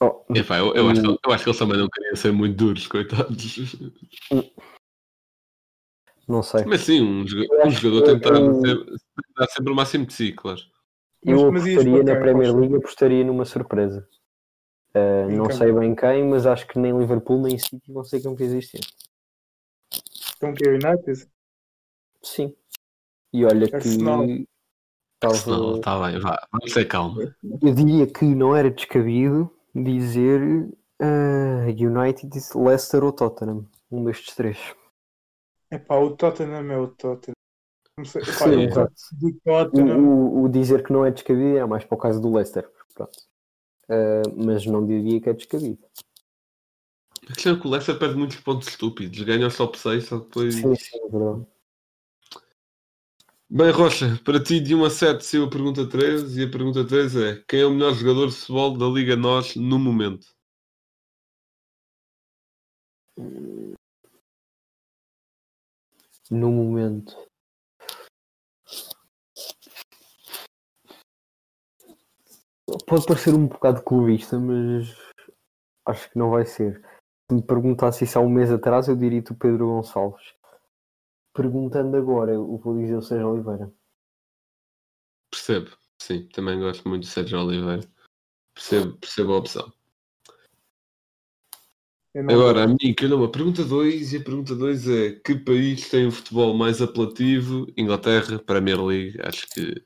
Oh, 0.00 0.24
Epá, 0.34 0.58
eu, 0.58 0.74
eu 0.74 0.88
acho, 0.88 1.00
que- 1.00 1.08
eu 1.24 1.32
acho 1.32 1.44
que 1.44 1.50
eles 1.50 1.58
também 1.58 1.78
não 1.78 1.88
queriam 1.88 2.16
ser 2.16 2.32
muito 2.32 2.56
duros, 2.56 2.86
coitados. 2.88 3.56
não 6.26 6.42
sei. 6.42 6.64
Mas 6.64 6.80
sim, 6.80 7.00
um, 7.00 7.26
joga- 7.26 7.66
um 7.66 7.70
jogador 7.70 8.02
tentar 8.06 8.34
eu- 8.40 8.96
dar 9.36 9.46
sempre 9.46 9.72
o 9.72 9.76
máximo 9.76 10.04
de 10.04 10.12
si, 10.14 10.32
claro. 10.32 10.60
Eu 11.24 11.52
mas 11.52 11.62
apostaria 11.62 12.02
na 12.02 12.12
quem, 12.14 12.20
Premier? 12.22 12.56
League, 12.56 12.76
apostaria 12.76 13.24
numa 13.24 13.44
surpresa. 13.44 14.08
Em 15.28 15.36
não 15.36 15.46
quem? 15.46 15.56
sei 15.56 15.72
bem 15.72 15.94
quem, 15.94 16.24
mas 16.24 16.44
acho 16.44 16.66
que 16.66 16.76
nem 16.78 16.96
Liverpool 16.98 17.40
nem 17.42 17.56
City 17.56 17.92
vão 17.92 18.02
ser 18.02 18.20
campeões 18.20 18.52
este 18.52 18.78
ano. 18.78 18.86
Então 20.36 20.54
que 20.54 20.64
é 20.64 20.70
o 20.70 20.74
United? 20.74 21.28
Sim. 22.22 22.54
E 23.32 23.44
olha 23.44 23.68
que 23.68 23.76
Arsenal. 23.76 24.26
talvez- 25.20 25.46
Não, 25.46 25.76
está 25.76 26.00
bem, 26.10 26.20
vá, 26.20 26.48
vamos 26.52 26.72
ter 26.72 26.84
calma. 26.86 27.34
eu 27.62 27.74
diria 27.74 28.06
que 28.06 28.24
não 28.24 28.54
era 28.56 28.70
descabido 28.70 29.50
dizer 29.74 30.40
eh, 31.00 31.66
United, 31.78 32.30
Leicester 32.54 33.04
ou 33.04 33.12
Tottenham. 33.12 33.66
Um 33.90 34.04
destes 34.04 34.34
três. 34.34 34.58
Epá, 35.70 35.96
o 35.96 36.16
Tottenham 36.16 36.70
é 36.72 36.78
o 36.78 36.88
Tottenham. 36.88 37.34
Não 37.98 38.04
sei, 38.04 38.22
epá, 38.22 38.88
Sim, 38.94 39.18
do 39.18 39.28
O, 39.28 39.40
Tottenham. 39.44 39.98
o- 40.08 40.42
o 40.44 40.48
dizer 40.48 40.84
que 40.84 40.92
não 40.92 41.04
é 41.04 41.10
descabido 41.10 41.58
é 41.58 41.66
mais 41.66 41.84
para 41.84 41.94
o 41.94 42.00
caso 42.00 42.20
do 42.20 42.32
Leicester. 42.32 42.70
Pronto. 42.94 43.18
Eh, 43.90 44.22
mas 44.36 44.64
não 44.66 44.86
diria 44.86 45.20
que 45.20 45.28
é 45.28 45.32
descabido. 45.32 45.78
A 47.28 47.32
questão 47.34 47.56
é 47.56 47.60
que 47.60 47.66
o 47.66 47.70
Leicester 47.70 47.98
perde 47.98 48.16
muitos 48.16 48.36
pontos 48.40 48.68
estúpidos. 48.68 49.20
Ganha 49.22 49.46
os 49.46 49.56
top 49.56 49.78
6, 49.78 50.06
só 50.06 50.18
depois. 50.18 50.54
Sim, 50.54 50.74
sim, 50.74 50.98
é 50.98 51.08
verdade. 51.10 51.46
Bem, 53.50 53.70
Rocha, 53.70 54.20
para 54.26 54.42
ti 54.42 54.60
de 54.60 54.74
1 54.74 54.84
a 54.84 54.90
7 54.90 55.24
saiu 55.24 55.44
a 55.44 55.50
pergunta 55.50 55.88
13 55.88 56.38
e 56.38 56.44
a 56.44 56.50
pergunta 56.50 56.86
13 56.86 57.24
é 57.24 57.44
quem 57.48 57.60
é 57.62 57.66
o 57.66 57.70
melhor 57.70 57.94
jogador 57.94 58.26
de 58.28 58.34
futebol 58.36 58.76
da 58.76 58.86
Liga 58.86 59.16
Nós 59.16 59.56
no 59.56 59.78
momento? 59.78 60.26
No 66.30 66.50
momento. 66.52 67.16
Pode 72.86 73.06
parecer 73.06 73.32
um 73.32 73.46
bocado 73.46 73.82
clubista, 73.82 74.38
mas 74.38 74.94
acho 75.86 76.10
que 76.10 76.18
não 76.18 76.30
vai 76.30 76.44
ser. 76.44 76.82
Se 77.30 77.34
me 77.34 77.42
perguntasse 77.42 78.04
isso 78.04 78.18
há 78.18 78.22
um 78.22 78.28
mês 78.28 78.52
atrás, 78.52 78.88
eu 78.88 78.96
diria-te 78.96 79.32
o 79.32 79.36
Pedro 79.36 79.68
Gonçalves. 79.68 80.37
Perguntando 81.38 81.96
agora, 81.96 82.32
eu 82.32 82.58
vou 82.58 82.76
dizer 82.76 82.96
o 82.96 83.00
Sérgio 83.00 83.28
Oliveira. 83.28 83.72
Percebo, 85.30 85.70
sim, 86.02 86.26
também 86.32 86.58
gosto 86.58 86.88
muito 86.88 87.02
de 87.04 87.08
Sérgio 87.08 87.38
Oliveira. 87.38 87.88
Percebo, 88.52 88.98
percebo 88.98 89.32
a 89.34 89.36
opção. 89.36 89.72
Não- 92.12 92.34
Agora, 92.34 92.64
a 92.64 92.66
mim, 92.66 92.92
calhou 92.96 93.24
a 93.24 93.30
pergunta 93.30 93.62
2 93.64 94.12
e 94.12 94.16
a 94.16 94.20
pergunta 94.20 94.56
2 94.56 94.88
é 94.88 95.12
que 95.12 95.36
país 95.36 95.88
tem 95.88 96.08
o 96.08 96.10
futebol 96.10 96.54
mais 96.54 96.82
apelativo? 96.82 97.68
Inglaterra, 97.76 98.40
Premier 98.40 98.84
League, 98.84 99.16
acho 99.22 99.46
que 99.50 99.80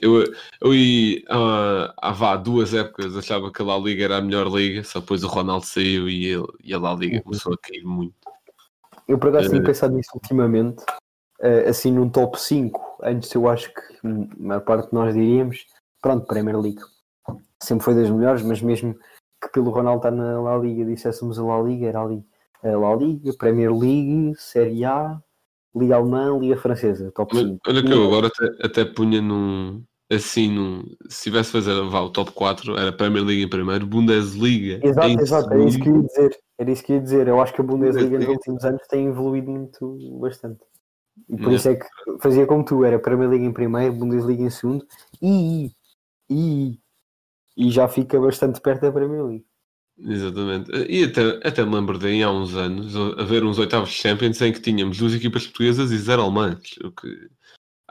eu, 0.00 0.22
eu 0.62 0.72
ia, 0.72 1.24
há, 1.28 1.94
há 2.00 2.12
vá, 2.12 2.36
duas 2.36 2.74
épocas 2.74 3.16
achava 3.16 3.52
que 3.52 3.60
a 3.60 3.64
La 3.64 3.76
Liga 3.76 4.04
era 4.04 4.18
a 4.18 4.22
melhor 4.22 4.46
liga, 4.46 4.84
só 4.84 5.00
depois 5.00 5.24
o 5.24 5.28
Ronaldo 5.28 5.66
saiu 5.66 6.08
e, 6.08 6.26
ele, 6.26 6.46
e 6.62 6.72
a 6.72 6.78
La 6.78 6.94
Liga 6.94 7.20
começou 7.22 7.54
a 7.54 7.58
cair 7.58 7.82
muito. 7.82 8.14
Eu 9.10 9.18
por 9.18 9.30
acaso 9.30 9.50
tenho 9.50 9.62
Eh. 9.62 9.66
pensado 9.66 9.94
nisso 9.96 10.10
ultimamente, 10.14 10.84
eh, 11.40 11.68
assim 11.68 11.90
num 11.90 12.08
top 12.08 12.40
5. 12.40 12.80
Antes 13.02 13.34
eu 13.34 13.48
acho 13.48 13.68
que 13.74 13.80
a 14.06 14.08
maior 14.38 14.60
parte 14.60 14.88
de 14.90 14.94
nós 14.94 15.12
diríamos, 15.14 15.66
pronto, 16.00 16.26
Premier 16.26 16.56
League. 16.56 16.80
Sempre 17.60 17.84
foi 17.84 17.94
das 17.96 18.08
melhores, 18.08 18.42
mas 18.42 18.62
mesmo 18.62 18.94
que 19.42 19.48
pelo 19.52 19.70
Ronaldo 19.70 19.98
estar 19.98 20.10
na 20.12 20.40
La 20.40 20.56
Liga, 20.56 20.84
disséssemos 20.84 21.38
a 21.40 21.42
La 21.42 21.60
Liga, 21.60 21.88
era 21.88 22.02
ali 22.02 22.24
a 22.62 22.68
La 22.68 22.94
Liga, 22.94 23.32
Premier 23.36 23.72
League, 23.72 24.34
Série 24.38 24.84
A, 24.84 25.20
Liga 25.74 25.96
Alemã, 25.96 26.38
Liga 26.38 26.56
Francesa, 26.56 27.10
top 27.10 27.36
Olha, 27.36 27.46
5. 27.48 27.60
olha 27.66 27.82
que 27.82 27.92
eu 27.92 28.04
agora 28.06 28.28
até, 28.28 28.66
até 28.66 28.84
punha 28.84 29.20
num. 29.20 29.82
Assim, 30.10 30.50
num, 30.50 30.84
se 31.08 31.24
tivesse 31.24 31.52
fazer 31.52 31.80
vá, 31.88 32.00
o 32.00 32.10
top 32.10 32.32
4, 32.32 32.76
era 32.76 32.92
Premier 32.92 33.24
League 33.24 33.42
em 33.44 33.48
primeiro, 33.48 33.86
Bundesliga 33.86 34.80
Exato, 34.84 35.06
em 35.08 35.18
exato, 35.20 35.52
era 35.52 35.64
isso 35.64 35.78
que 35.78 35.88
eu 35.88 35.92
segundo. 35.94 36.02
ia 36.02 36.08
dizer. 36.08 36.38
Era 36.58 36.70
isso 36.72 36.82
que 36.82 36.92
eu 36.92 36.96
ia 36.96 37.02
dizer. 37.02 37.28
Eu 37.28 37.40
acho 37.40 37.52
que 37.54 37.60
a 37.60 37.64
Bundesliga 37.64 38.00
nos 38.00 38.10
Bundesliga. 38.10 38.32
últimos 38.32 38.64
anos 38.64 38.82
tem 38.88 39.06
evoluído 39.06 39.50
muito 39.50 40.18
bastante. 40.20 40.60
E 41.28 41.36
por 41.36 41.52
Yeah. 41.52 41.56
isso 41.56 41.68
é 41.68 41.76
que 41.76 41.86
fazia 42.20 42.46
como 42.46 42.64
tu, 42.64 42.84
era 42.84 42.98
Premier 42.98 43.30
League 43.30 43.44
em 43.44 43.52
primeiro, 43.52 43.94
Bundesliga 43.94 44.42
em 44.42 44.50
segundo 44.50 44.84
e, 45.22 45.70
e, 46.28 46.78
e 47.56 47.70
já 47.70 47.86
fica 47.86 48.18
bastante 48.18 48.60
perto 48.60 48.82
da 48.82 48.92
Premier 48.92 49.24
League. 49.24 49.46
Exatamente. 50.02 50.70
E 50.88 51.04
até, 51.04 51.46
até 51.46 51.64
me 51.64 51.74
lembro 51.74 51.98
de 51.98 52.22
há 52.22 52.30
uns 52.30 52.54
anos 52.56 52.96
haver 53.18 53.44
uns 53.44 53.58
oitavos 53.58 53.90
de 53.90 53.96
Champions 53.96 54.40
em 54.40 54.52
que 54.52 54.60
tínhamos 54.60 54.98
duas 54.98 55.14
equipas 55.14 55.44
portuguesas 55.44 55.90
e 55.92 55.98
zero 55.98 56.22
alemãs, 56.22 56.58
o 56.82 56.90
que 56.90 57.28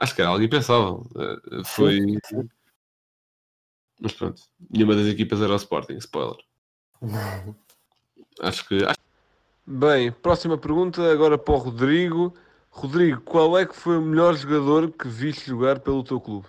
acho 0.00 0.14
que 0.14 0.20
era 0.22 0.30
algo 0.30 0.42
impensável. 0.42 1.06
Eh, 1.16 1.62
Foi. 1.64 1.98
sim. 2.24 2.48
Mas 4.00 4.12
pronto, 4.14 4.42
nenhuma 4.70 4.96
das 4.96 5.06
equipas 5.06 5.40
era 5.40 5.52
o 5.52 5.56
Sporting, 5.56 5.96
spoiler. 5.98 6.38
Acho 8.40 8.66
que. 8.66 8.78
Bem, 9.66 10.10
próxima 10.10 10.56
pergunta 10.56 11.12
agora 11.12 11.36
para 11.36 11.54
o 11.54 11.58
Rodrigo. 11.58 12.34
Rodrigo, 12.70 13.20
qual 13.22 13.58
é 13.58 13.66
que 13.66 13.74
foi 13.74 13.98
o 13.98 14.02
melhor 14.02 14.34
jogador 14.34 14.90
que 14.92 15.08
viste 15.08 15.46
jogar 15.48 15.80
pelo 15.80 16.04
teu 16.04 16.20
clube? 16.20 16.46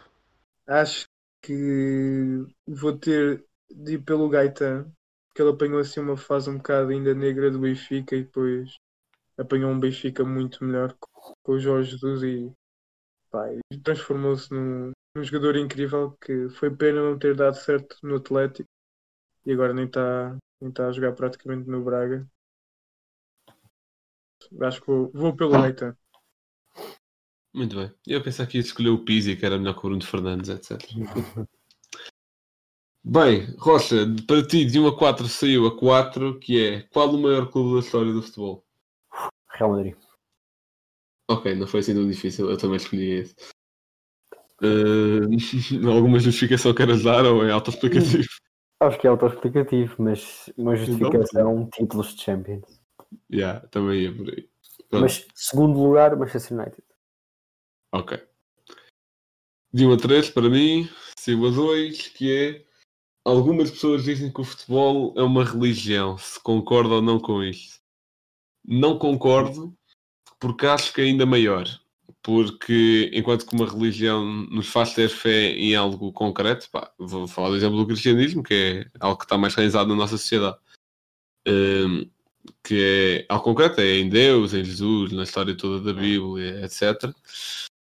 Acho 0.68 1.06
que 1.41 2.45
vou 2.68 2.97
ter 2.97 3.43
de 3.70 3.95
ir 3.95 3.99
pelo 4.04 4.30
Gaetan, 4.30 4.91
porque 5.28 5.41
ele 5.41 5.49
apanhou 5.52 5.80
assim 5.80 5.99
uma 5.99 6.16
fase 6.16 6.49
um 6.49 6.58
bocado 6.58 6.91
ainda 6.91 7.14
negra 7.14 7.49
do 7.49 7.60
Benfica 7.60 8.16
e 8.16 8.24
depois 8.24 8.76
apanhou 9.38 9.72
um 9.72 9.80
Benfica 9.80 10.24
muito 10.24 10.64
melhor 10.64 10.95
com- 10.99 11.34
com 11.43 11.52
o 11.54 11.60
Jorge 11.60 11.91
Jesus 11.91 12.24
e, 12.24 12.52
pá, 13.32 13.47
e 13.71 13.79
transformou-se 13.79 14.53
num, 14.53 14.91
num 15.15 15.23
jogador 15.23 15.55
incrível 15.55 16.11
que 16.23 16.49
foi 16.49 16.69
pena 16.69 17.01
não 17.01 17.17
ter 17.17 17.36
dado 17.36 17.55
certo 17.55 17.97
no 18.03 18.17
Atlético 18.17 18.69
e 19.45 19.51
agora 19.51 19.73
nem 19.73 19.86
está 19.86 20.38
nem 20.61 20.71
tá 20.71 20.88
a 20.88 20.91
jogar 20.91 21.13
praticamente 21.13 21.67
no 21.67 21.84
Braga. 21.84 22.27
Acho 24.61 24.82
que 24.82 24.88
vou, 24.88 25.11
vou 25.11 25.36
pelo 25.36 25.59
Leitão. 25.59 25.95
Muito 27.53 27.75
bem. 27.75 27.91
Eu 28.07 28.23
pensei 28.23 28.45
que 28.45 28.57
ia 28.57 28.61
escolher 28.61 28.89
o 28.89 29.03
Pizzi, 29.03 29.36
que 29.36 29.45
era 29.45 29.57
melhor 29.57 29.73
que 29.73 29.79
o 29.79 29.89
Bruno 29.89 30.05
Fernandes, 30.05 30.49
etc. 30.49 30.79
Bem, 33.03 33.55
Rocha, 33.57 34.05
para 34.27 34.45
ti 34.45 34.63
de 34.63 34.79
1 34.79 34.88
a 34.88 34.97
4 34.97 35.27
saiu 35.27 35.65
a 35.65 35.75
4, 35.75 36.39
que 36.39 36.63
é 36.63 36.82
qual 36.84 37.09
o 37.09 37.17
maior 37.17 37.49
clube 37.49 37.73
da 37.73 37.79
história 37.79 38.13
do 38.13 38.21
futebol? 38.21 38.63
Real 39.49 39.71
Madrid. 39.71 39.95
Ok, 41.32 41.55
não 41.55 41.65
foi 41.65 41.79
assim 41.79 41.93
tão 41.93 42.05
difícil, 42.05 42.49
eu 42.49 42.57
também 42.57 42.75
escolhi 42.75 43.11
esse. 43.11 43.36
Eh, 44.61 45.21
alguma 45.88 46.19
justificação 46.19 46.73
queres 46.73 47.03
dar 47.03 47.25
ou 47.25 47.45
é 47.45 47.51
autoexplicativo? 47.51 48.27
Acho 48.82 48.99
que 48.99 49.07
é 49.07 49.09
autoexplicativo, 49.09 49.95
mas 49.99 50.51
uma 50.57 50.75
justificação, 50.75 51.69
títulos 51.71 52.15
de 52.15 52.23
Champions. 52.23 52.82
yeah, 53.32 53.65
também 53.67 54.01
ia 54.01 54.15
por 54.15 54.27
aí. 54.27 54.49
Pronto, 54.89 55.03
Mas 55.03 55.27
segundo 55.36 55.79
lugar, 55.79 56.17
Manchester 56.17 56.57
United. 56.57 56.84
Ok. 57.93 58.19
De 59.71 59.86
1 59.86 59.93
a 59.93 59.97
3, 59.97 60.29
para 60.32 60.49
mim, 60.49 60.89
saiu 61.15 61.45
a 61.47 61.51
2, 61.51 62.07
que 62.09 62.32
é 62.36 62.65
algumas 63.23 63.71
pessoas 63.71 64.03
dizem 64.03 64.34
que 64.34 64.41
o 64.41 64.43
futebol 64.43 65.13
é 65.15 65.21
uma 65.21 65.45
religião, 65.45 66.17
se 66.17 66.41
concordo 66.41 66.95
ou 66.95 67.01
não 67.01 67.19
com 67.19 67.43
isto. 67.43 67.79
Não 68.65 68.97
concordo, 68.97 69.73
porque 70.41 70.65
acho 70.65 70.91
que 70.91 70.99
é 70.99 71.03
ainda 71.05 71.25
maior. 71.25 71.65
Porque 72.23 73.09
enquanto 73.13 73.45
que 73.45 73.55
uma 73.55 73.69
religião 73.69 74.25
nos 74.25 74.67
faz 74.67 74.93
ter 74.93 75.07
fé 75.07 75.51
em 75.51 75.75
algo 75.75 76.11
concreto, 76.11 76.69
pá, 76.69 76.91
vou 76.97 77.27
falar 77.27 77.49
do 77.49 77.55
exemplo 77.55 77.77
do 77.77 77.87
cristianismo, 77.87 78.43
que 78.43 78.53
é 78.53 78.91
algo 78.99 79.17
que 79.17 79.25
está 79.25 79.37
mais 79.37 79.55
realizado 79.55 79.87
na 79.87 79.95
nossa 79.95 80.17
sociedade. 80.17 80.57
Hum, 81.47 82.09
que 82.63 83.25
é 83.29 83.33
algo 83.33 83.43
concreto, 83.43 83.81
é 83.81 83.97
em 83.97 84.09
Deus, 84.09 84.53
em 84.53 84.63
Jesus, 84.63 85.11
na 85.11 85.23
história 85.23 85.55
toda 85.55 85.93
da 85.93 85.99
Bíblia, 85.99 86.65
etc. 86.65 87.13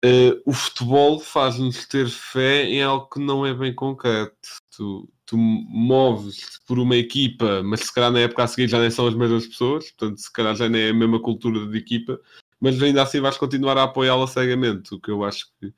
Uh, 0.04 0.40
o 0.46 0.52
futebol 0.52 1.18
faz-nos 1.18 1.84
ter 1.86 2.08
fé 2.08 2.62
em 2.64 2.82
algo 2.82 3.08
que 3.08 3.18
não 3.18 3.44
é 3.44 3.52
bem 3.52 3.74
concreto. 3.74 4.36
Tu, 4.76 5.08
tu 5.26 5.36
moves 5.36 6.60
por 6.66 6.78
uma 6.78 6.94
equipa, 6.94 7.62
mas 7.64 7.80
se 7.80 7.92
calhar 7.92 8.12
na 8.12 8.20
época 8.20 8.44
a 8.44 8.46
seguir 8.46 8.68
já 8.68 8.78
nem 8.78 8.90
são 8.90 9.08
as 9.08 9.14
mesmas 9.14 9.46
pessoas, 9.46 9.90
portanto, 9.90 10.18
se 10.18 10.32
calhar 10.32 10.54
já 10.54 10.68
nem 10.68 10.82
é 10.82 10.90
a 10.90 10.94
mesma 10.94 11.20
cultura 11.20 11.66
de 11.66 11.76
equipa, 11.76 12.20
mas 12.60 12.80
ainda 12.80 13.02
assim 13.02 13.20
vais 13.20 13.36
continuar 13.36 13.76
a 13.76 13.84
apoiá-la 13.84 14.26
cegamente, 14.28 14.94
o 14.94 15.00
que 15.00 15.10
eu 15.10 15.24
acho 15.24 15.46
que. 15.60 15.74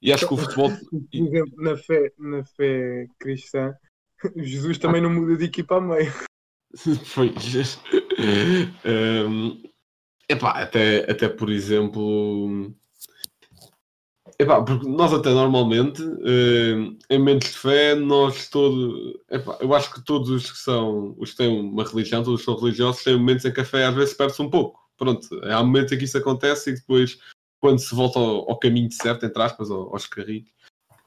E 0.00 0.12
acho 0.12 0.28
que 0.28 0.34
o 0.34 0.36
futebol. 0.36 0.70
Por 0.90 1.02
exemplo, 1.12 1.62
na 1.62 1.76
fé, 1.76 2.12
na 2.16 2.44
fé 2.44 3.08
cristã, 3.18 3.74
Jesus 4.36 4.78
também 4.78 5.02
não 5.02 5.10
muda 5.10 5.36
de 5.36 5.46
equipa 5.46 5.76
a 5.76 5.80
meio. 5.80 6.12
Pois. 7.14 7.78
um, 9.28 9.62
epá, 10.28 10.62
até, 10.62 11.08
até 11.08 11.28
por 11.28 11.48
exemplo. 11.48 12.74
Epá, 14.38 14.60
porque 14.62 14.88
nós 14.88 15.12
até 15.12 15.30
normalmente, 15.30 16.02
eh, 16.02 16.74
em 17.10 17.18
momentos 17.18 17.50
de 17.52 17.58
fé, 17.58 17.94
nós 17.94 18.48
todos. 18.48 19.14
Epá, 19.30 19.56
eu 19.60 19.72
acho 19.74 19.92
que 19.94 20.04
todos 20.04 20.28
os 20.28 20.50
que 20.50 20.58
são, 20.58 21.14
os 21.18 21.30
que 21.30 21.36
têm 21.36 21.60
uma 21.60 21.84
religião, 21.84 22.22
todos 22.22 22.40
que 22.40 22.44
são 22.46 22.56
religiosos, 22.58 23.04
têm 23.04 23.16
momentos 23.16 23.44
em 23.44 23.52
que 23.52 23.60
a 23.60 23.64
fé 23.64 23.86
às 23.86 23.94
vezes 23.94 24.14
perde-se 24.14 24.42
um 24.42 24.50
pouco. 24.50 24.80
Pronto, 24.96 25.28
há 25.44 25.62
momentos 25.62 25.92
em 25.92 25.98
que 25.98 26.04
isso 26.04 26.18
acontece 26.18 26.70
e 26.70 26.74
depois, 26.74 27.18
quando 27.60 27.78
se 27.78 27.94
volta 27.94 28.18
ao, 28.18 28.50
ao 28.50 28.58
caminho 28.58 28.90
certo, 28.90 29.24
entre 29.24 29.40
aspas, 29.42 29.70
ao- 29.70 29.92
aos 29.92 30.06
carrinhos, 30.06 30.48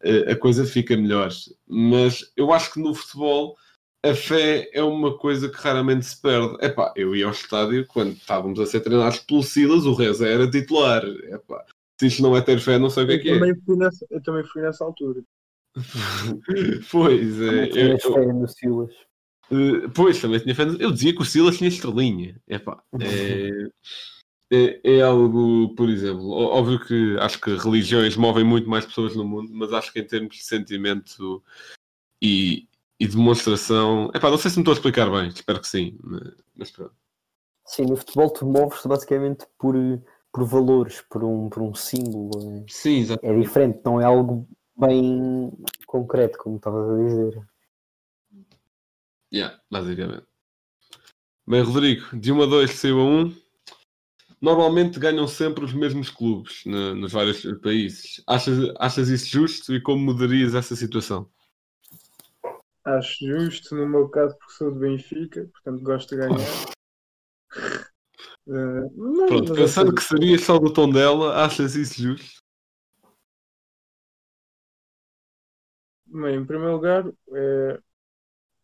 eh, 0.03 0.31
a 0.31 0.35
coisa 0.37 0.65
fica 0.65 0.95
melhor. 0.97 1.29
Mas 1.67 2.31
eu 2.37 2.53
acho 2.53 2.73
que 2.73 2.79
no 2.81 2.93
futebol 2.95 3.57
a 4.03 4.13
fé 4.15 4.69
é 4.73 4.83
uma 4.83 5.17
coisa 5.17 5.49
que 5.49 5.57
raramente 5.57 6.05
se 6.05 6.21
perde. 6.21 6.55
Epá, 6.65 6.93
eu 6.95 7.15
ia 7.15 7.25
ao 7.25 7.31
estádio 7.31 7.85
quando 7.87 8.13
estávamos 8.13 8.59
a 8.59 8.65
ser 8.65 8.81
treinados 8.81 9.19
pelo 9.19 9.43
Silas, 9.43 9.85
o 9.85 9.93
Reza 9.93 10.27
era 10.27 10.49
titular. 10.49 11.03
Epá, 11.05 11.65
se 11.99 12.07
isto 12.07 12.21
não 12.21 12.35
é 12.35 12.41
ter 12.41 12.59
fé, 12.59 12.77
não 12.77 12.89
sei 12.89 13.03
o 13.03 13.07
que 13.07 13.13
é 13.13 13.17
que 13.19 13.29
é. 13.29 13.39
nessa, 13.75 14.05
eu 14.09 14.21
também 14.21 14.43
fui 14.43 14.61
nessa 14.61 14.83
altura. 14.83 15.23
Pois, 16.91 17.41
é, 17.41 17.63
eu- 17.65 17.69
tinhas 17.71 18.03
eu- 18.03 18.13
fé 18.13 18.25
no 18.25 18.47
Silas. 18.47 18.93
eh, 19.51 19.87
pois, 19.93 20.19
também 20.19 20.39
tinha 20.39 20.55
fé. 20.55 20.65
no- 20.65 20.81
Eu 20.81 20.91
dizia 20.91 21.13
que 21.13 21.21
o 21.21 21.25
Silas 21.25 21.57
tinha 21.57 21.67
estrelinha. 21.67 22.41
Epá, 22.47 22.81
é, 22.99 23.49
é, 24.51 24.97
é 24.97 25.01
algo, 25.01 25.73
por 25.75 25.89
exemplo, 25.89 26.29
óbvio 26.31 26.79
que 26.85 27.17
acho 27.19 27.39
que 27.39 27.55
religiões 27.55 28.15
movem 28.15 28.43
muito 28.43 28.69
mais 28.69 28.85
pessoas 28.85 29.15
no 29.15 29.25
mundo, 29.25 29.51
mas 29.53 29.71
acho 29.73 29.91
que 29.93 29.99
em 29.99 30.07
termos 30.07 30.35
de 30.35 30.43
sentimento 30.43 31.43
e, 32.21 32.67
e 32.99 33.07
demonstração. 33.07 34.09
Epá, 34.13 34.29
não 34.29 34.37
sei 34.37 34.49
se 34.51 34.57
me 34.57 34.61
estou 34.61 34.71
a 34.73 34.75
explicar 34.75 35.09
bem, 35.11 35.27
espero 35.29 35.59
que 35.61 35.67
sim, 35.67 35.97
mas, 36.03 36.33
mas 36.55 36.71
pronto. 36.71 36.95
Sim, 37.65 37.85
no 37.85 37.97
futebol 37.97 38.29
tu 38.31 38.45
moves-te 38.45 38.87
basicamente 38.87 39.45
por, 39.59 39.75
por 40.31 40.45
valores, 40.45 41.01
por 41.09 41.23
um, 41.23 41.49
por 41.49 41.61
um 41.63 41.73
símbolo. 41.73 42.65
Sim, 42.69 42.99
exato. 42.99 43.25
É, 43.25 43.29
é 43.29 43.39
diferente, 43.39 43.81
não 43.83 43.99
é 43.99 44.05
algo 44.05 44.47
bem 44.77 45.51
concreto, 45.85 46.37
como 46.37 46.57
estavas 46.57 46.89
a 46.89 47.03
dizer. 47.03 47.47
Yeah, 49.33 49.59
basicamente. 49.69 50.25
Bem, 51.47 51.61
Rodrigo, 51.61 52.17
de 52.17 52.31
1 52.31 52.41
a 52.41 52.45
2 52.45 52.71
saiu 52.71 52.99
a 52.99 53.03
1. 53.03 53.35
Normalmente 54.39 54.99
ganham 54.99 55.27
sempre 55.27 55.65
os 55.65 55.73
mesmos 55.73 56.09
clubes 56.09 56.63
na- 56.65 56.93
nos 56.93 57.11
vários 57.11 57.41
países. 57.61 58.21
Achas, 58.27 58.71
achas 58.77 59.09
isso 59.09 59.27
justo 59.27 59.73
e 59.73 59.81
como 59.81 60.03
mudarias 60.03 60.53
essa 60.53 60.75
situação? 60.75 61.27
Acho 62.85 63.25
justo, 63.25 63.75
no 63.75 63.87
meu 63.89 64.07
caso, 64.09 64.37
porque 64.37 64.53
sou 64.53 64.71
de 64.71 64.79
Benfica, 64.79 65.49
portanto 65.51 65.83
gosto 65.83 66.09
de 66.09 66.17
ganhar. 66.17 66.76
Eh, 68.47 68.89
não, 68.95 69.27
Pronto, 69.27 69.51
pensando 69.53 69.93
que 69.93 70.01
seria 70.03 70.37
só 70.39 70.57
do 70.57 70.71
tom 70.71 70.89
dela, 70.89 71.43
achas 71.45 71.75
isso 71.75 72.01
justo? 72.01 72.37
bem, 76.05 76.35
em 76.37 76.45
primeiro 76.45 76.73
lugar, 76.73 77.05
eh, 77.33 77.79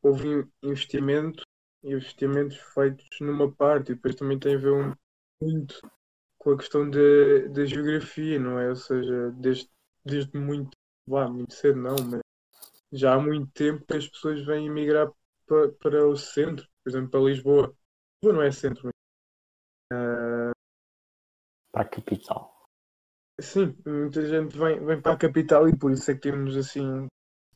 houve 0.03 0.27
in- 0.29 0.51
investimento, 0.63 1.43
investimentos 1.83 2.57
feitos 2.75 3.07
numa 3.21 3.51
parte, 3.51 3.91
e 3.93 3.95
depois 3.95 4.15
também 4.15 4.39
tem 4.39 4.55
a 4.55 4.59
ver 4.59 4.71
um- 4.73 4.93
muito 5.41 5.81
com 6.39 6.51
a 6.51 6.57
questão 6.57 6.89
da 6.89 7.65
geografia, 7.65 8.39
não 8.39 8.59
é? 8.59 8.69
Ou 8.69 8.75
seja, 8.77 9.31
desde, 9.33 9.69
desde 10.05 10.37
muito, 10.37 10.71
muito 11.07 11.53
cedo 11.55 11.79
não, 11.81 11.95
mas 12.03 12.21
já 12.93 13.15
há 13.15 13.19
muito 13.21 13.51
tempo 13.53 13.85
que 13.87 13.97
as 13.97 14.07
pessoas 14.07 14.45
vêm 14.45 14.67
emigrar 14.67 15.09
pa- 15.47 15.69
para 15.81 16.07
o 16.07 16.15
centro, 16.17 16.67
por 16.83 16.91
exemplo, 16.91 17.11
para 17.11 17.21
Lisboa. 17.21 17.75
Lisboa 18.23 18.33
não 18.35 18.43
é 18.43 18.51
centro, 18.51 18.89
Para 21.71 21.83
a 21.85 21.89
capital. 21.89 22.41
sim, 23.41 23.75
muita 23.85 24.25
gente 24.27 24.57
vem, 24.57 24.83
vem 24.85 25.01
para 25.01 25.13
a 25.13 25.17
capital 25.17 25.67
e 25.67 25.77
por 25.77 25.91
isso 25.91 26.09
é 26.11 26.15
que 26.15 26.21
temos 26.21 26.55
assim 26.57 27.07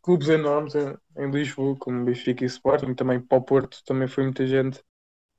clubes 0.01 0.29
enormes 0.29 0.75
em, 0.75 0.97
em 1.17 1.31
Lisboa, 1.31 1.77
como 1.79 2.05
Benfica 2.05 2.43
e 2.43 2.47
Sporting, 2.47 2.93
também 2.95 3.19
para 3.21 3.37
o 3.37 3.43
Porto 3.43 3.83
também 3.85 4.07
foi 4.07 4.23
muita 4.25 4.45
gente. 4.47 4.83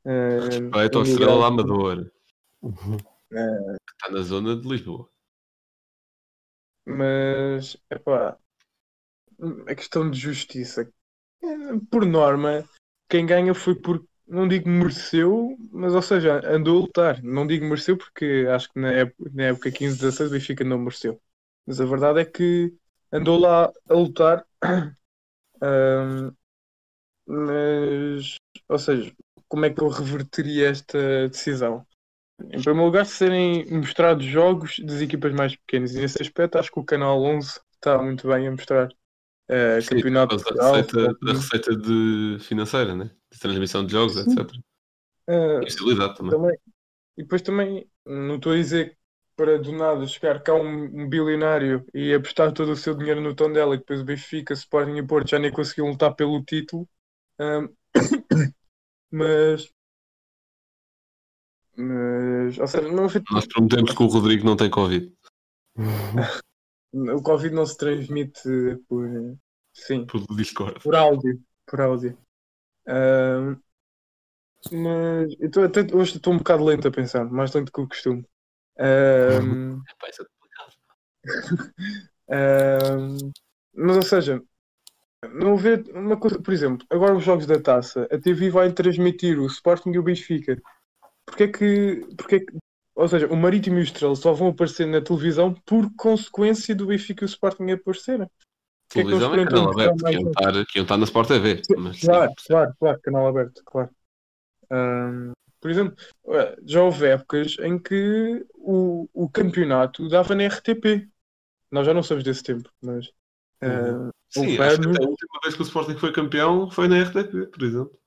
ah, 0.07 0.71
Vai 0.73 0.87
então 0.87 1.03
a 1.03 1.05
emigrar. 1.05 1.31
Estrela 1.31 1.41
da 1.41 1.47
Amadora, 1.49 2.11
Uhum. 2.63 2.97
está 3.91 4.11
na 4.11 4.23
zona 4.23 4.57
de 4.57 4.67
Lisboa. 4.69 5.09
Mas, 6.85 7.77
epá, 7.91 8.37
a 9.69 9.75
questão 9.75 10.11
de 10.11 10.19
justiça, 10.19 10.83
eh, 11.43 11.49
por 11.91 12.05
norma, 12.07 12.69
quem 13.09 13.27
ganha 13.27 13.55
foi 13.55 13.75
por, 13.75 14.05
não 14.29 14.49
digo 14.49 14.69
mereceu, 14.69 15.57
mas 15.73 15.95
ou 15.95 16.03
seja, 16.03 16.41
andou 16.51 16.79
a 16.79 16.81
lutar. 16.83 17.23
Não 17.23 17.47
digo 17.47 17.65
mereceu 17.67 17.97
porque 17.97 18.47
acho 18.51 18.71
que 18.73 18.81
na 18.81 18.93
época, 18.93 19.31
na 19.35 19.45
época 19.45 19.71
15-16 19.73 20.31
o 20.31 20.33
Benfica 20.35 20.65
não 20.65 20.79
mereceu. 20.79 21.21
Mas 21.67 21.81
a 21.81 21.85
verdade 21.87 22.21
é 22.21 22.25
que 22.25 22.75
andou 23.13 23.39
lá 23.39 23.73
a 23.89 23.95
lutar. 23.95 24.47
Ahm, 25.63 26.33
mas, 27.27 28.37
ou 28.69 28.79
seja, 28.79 29.13
como 29.49 29.65
é 29.67 29.71
que 29.71 29.83
eu 29.83 29.89
reverteria 29.89 30.69
esta 30.71 31.29
decisão? 31.29 31.87
Em 32.41 32.63
primeiro 32.63 32.85
lugar, 32.87 33.07
serem 33.07 33.67
mostrados 33.71 34.27
jogos 34.27 34.79
das 34.81 35.01
equipas 35.03 35.33
mais 35.35 35.57
pequenas. 35.57 35.95
E 35.95 36.01
nesse 36.01 36.23
aspecto, 36.23 36.59
acho 36.59 36.71
que 36.73 36.81
o 36.81 36.85
Canal 36.85 37.23
11 37.23 37.61
está 37.75 38.03
muito 38.03 38.29
bem 38.29 38.49
a 38.49 38.53
mostrar 38.53 38.89
eh, 39.49 39.83
Sim, 39.83 40.03
campeonato 40.03 40.37
Portugal. 40.37 40.85
receita, 40.85 41.15
da 41.23 41.33
receita 41.33 41.77
de 41.77 42.39
financeira, 42.41 42.95
né? 42.95 43.11
De 43.33 43.39
transmissão 43.39 43.85
de 43.85 43.93
jogos, 43.93 44.17
etc. 44.17 44.51
Eh, 45.29 45.61
E 45.63 45.65
visibilidade 45.65 46.17
também. 46.17 46.33
também. 46.33 46.59
E 47.17 47.23
depois 47.23 47.43
também, 47.43 47.91
não 48.07 48.37
estou 48.37 48.53
a 48.53 48.57
dizer 48.57 48.91
que 48.91 48.99
para 49.37 49.59
do 49.59 49.73
nada 49.73 50.07
chegar 50.07 50.43
cá 50.43 50.55
um, 50.55 50.85
um 50.85 51.09
bilionário 51.09 51.85
e 51.95 52.13
apostar 52.13 52.53
todo 52.53 52.73
o 52.73 52.77
seu 52.77 52.95
dinheiro 52.95 53.21
no 53.21 53.35
tom 53.35 53.53
dela 53.53 53.75
e 53.75 53.79
depois 53.79 54.01
o 54.01 54.05
Benfica, 54.05 54.53
Sporting 54.55 54.97
e 54.97 55.07
Porto 55.07 55.31
já 55.31 55.39
nem 55.39 55.53
conseguiam 55.53 55.89
lutar 55.91 56.15
pelo 56.15 56.43
título. 56.43 56.89
Ahm, 57.39 57.69
mas, 59.11 59.73
Mas, 61.77 62.59
ou 62.59 62.67
seja, 62.67 62.89
não 62.89 63.07
Nós 63.31 63.47
prometemos 63.47 63.95
que 63.95 64.03
o 64.03 64.07
Rodrigo 64.07 64.45
não 64.45 64.57
tem 64.57 64.69
Covid. 64.69 65.13
o 66.93 67.23
Covid 67.23 67.55
não 67.55 67.65
se 67.65 67.77
transmite 67.77 68.41
por. 68.89 69.07
Sim, 69.73 70.05
Por 70.07 70.27
Discord. 70.35 70.81
por 70.81 70.97
áudio. 70.97 71.41
Por 71.65 71.81
áudio. 71.81 72.19
Mas 74.73 75.35
eu 75.41 75.51
tô- 75.51 75.63
até, 75.63 75.81
hoje 75.95 76.17
estou 76.17 76.33
um 76.33 76.39
bocado 76.39 76.65
lento 76.65 76.89
a 76.89 76.91
pensar, 76.91 77.25
mais 77.25 77.53
lento 77.55 77.73
que 77.73 77.81
o 77.81 77.89
costume. 77.89 78.25
Epá, 79.91 80.09
isso 80.11 80.23
é 80.23 80.27
mas 83.75 83.97
ou 83.97 84.03
seja, 84.03 84.43
não 85.35 85.55
haver 85.55 85.85
uma 85.95 86.17
coisa, 86.19 86.41
por 86.43 86.53
exemplo, 86.55 86.87
agora 86.91 87.17
os 87.17 87.25
jogos 87.25 87.47
da 87.47 87.61
taça, 87.61 88.07
a 88.13 88.19
TV 88.19 88.51
vai 88.51 88.73
transmitir 88.73 89.39
o 89.41 89.47
Sporting 89.47 89.91
e 89.93 89.99
o 89.99 90.03
Benfica. 90.03 90.61
Porque 91.27 91.45
é 91.45 91.49
que, 91.49 92.07
porque 92.17 92.37
é 92.37 92.41
que 92.41 92.53
ou 92.97 93.09
seja, 93.09 93.27
o 93.29 93.37
Marítimo 93.37 93.79
e 93.79 93.83
o 93.83 93.85
Estrela 93.85 94.15
só 94.17 94.33
vão 94.35 94.49
aparecer 94.49 94.87
na 94.87 95.01
televisão 95.03 95.55
por 95.67 95.89
consequência 95.97 96.75
do 96.75 96.87
Benfica 96.87 97.25
e 97.25 97.27
o 97.27 97.29
Sporting 97.29 97.71
aparecerem? 97.73 98.29
É 98.95 99.05
que 99.05 99.15
eles 99.15 99.25
Televisão 99.25 99.35
é 99.35 99.39
canal 99.39 99.71
aberto, 99.71 100.05
que 100.05 100.15
iam, 100.17 100.25
estar, 100.27 100.53
que 100.67 100.79
iam 100.79 100.83
estar 100.85 100.97
na 100.97 101.05
Sport 101.05 101.29
TV. 101.29 101.67
Mas, 101.75 101.99
sim, 102.01 102.07
Claro, 102.07 102.33
claro, 102.47 102.75
claro, 102.79 103.01
canal 103.01 103.27
aberto, 103.29 103.63
claro. 103.65 103.91
Ahm, 104.71 105.33
por 105.61 105.71
exemplo, 105.71 105.97
já 106.67 106.83
houve 106.83 107.07
épocas 107.09 107.57
em 107.61 107.79
que 107.79 108.47
o, 108.55 109.09
o 109.15 109.29
campeonato 109.31 110.09
dava 110.09 110.35
na 110.35 110.45
RTP. 110.45 111.09
Nós 111.73 111.87
já 111.87 111.95
não 111.95 112.03
somos 112.05 112.25
desse 112.25 112.43
tempo, 112.45 112.71
mas. 112.83 113.11
ah, 113.63 114.11
sim, 114.31 114.59
acho 114.59 114.81
que 114.81 114.89
anos- 114.89 114.99
a 114.99 115.03
última 115.09 115.41
vez 115.43 115.55
que 115.57 115.63
o 115.63 115.65
Sporting 115.65 115.97
foi 115.99 116.13
campeão 116.13 116.71
foi 116.71 116.89
na 116.89 116.99
RTP, 116.99 117.47
por 117.47 117.63
exemplo. 117.65 117.99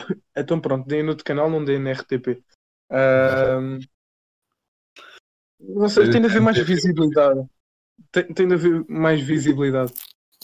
Então 0.36 0.60
pronto, 0.60 0.86
deem 0.88 1.02
no 1.02 1.10
outro 1.10 1.24
canal, 1.24 1.50
não 1.50 1.64
deem 1.64 1.78
na 1.78 1.90
RTP. 1.90 2.42
Ahm, 2.90 3.78
não 5.60 5.88
sei, 5.88 6.08
tem 6.08 6.20
de 6.20 6.26
haver 6.28 6.40
mais 6.42 6.58
visibilidade. 6.66 7.40
Tem, 8.10 8.24
tem 8.32 8.48
de 8.48 8.54
haver 8.54 8.84
mais 8.88 9.20
visibilidade. 9.20 9.92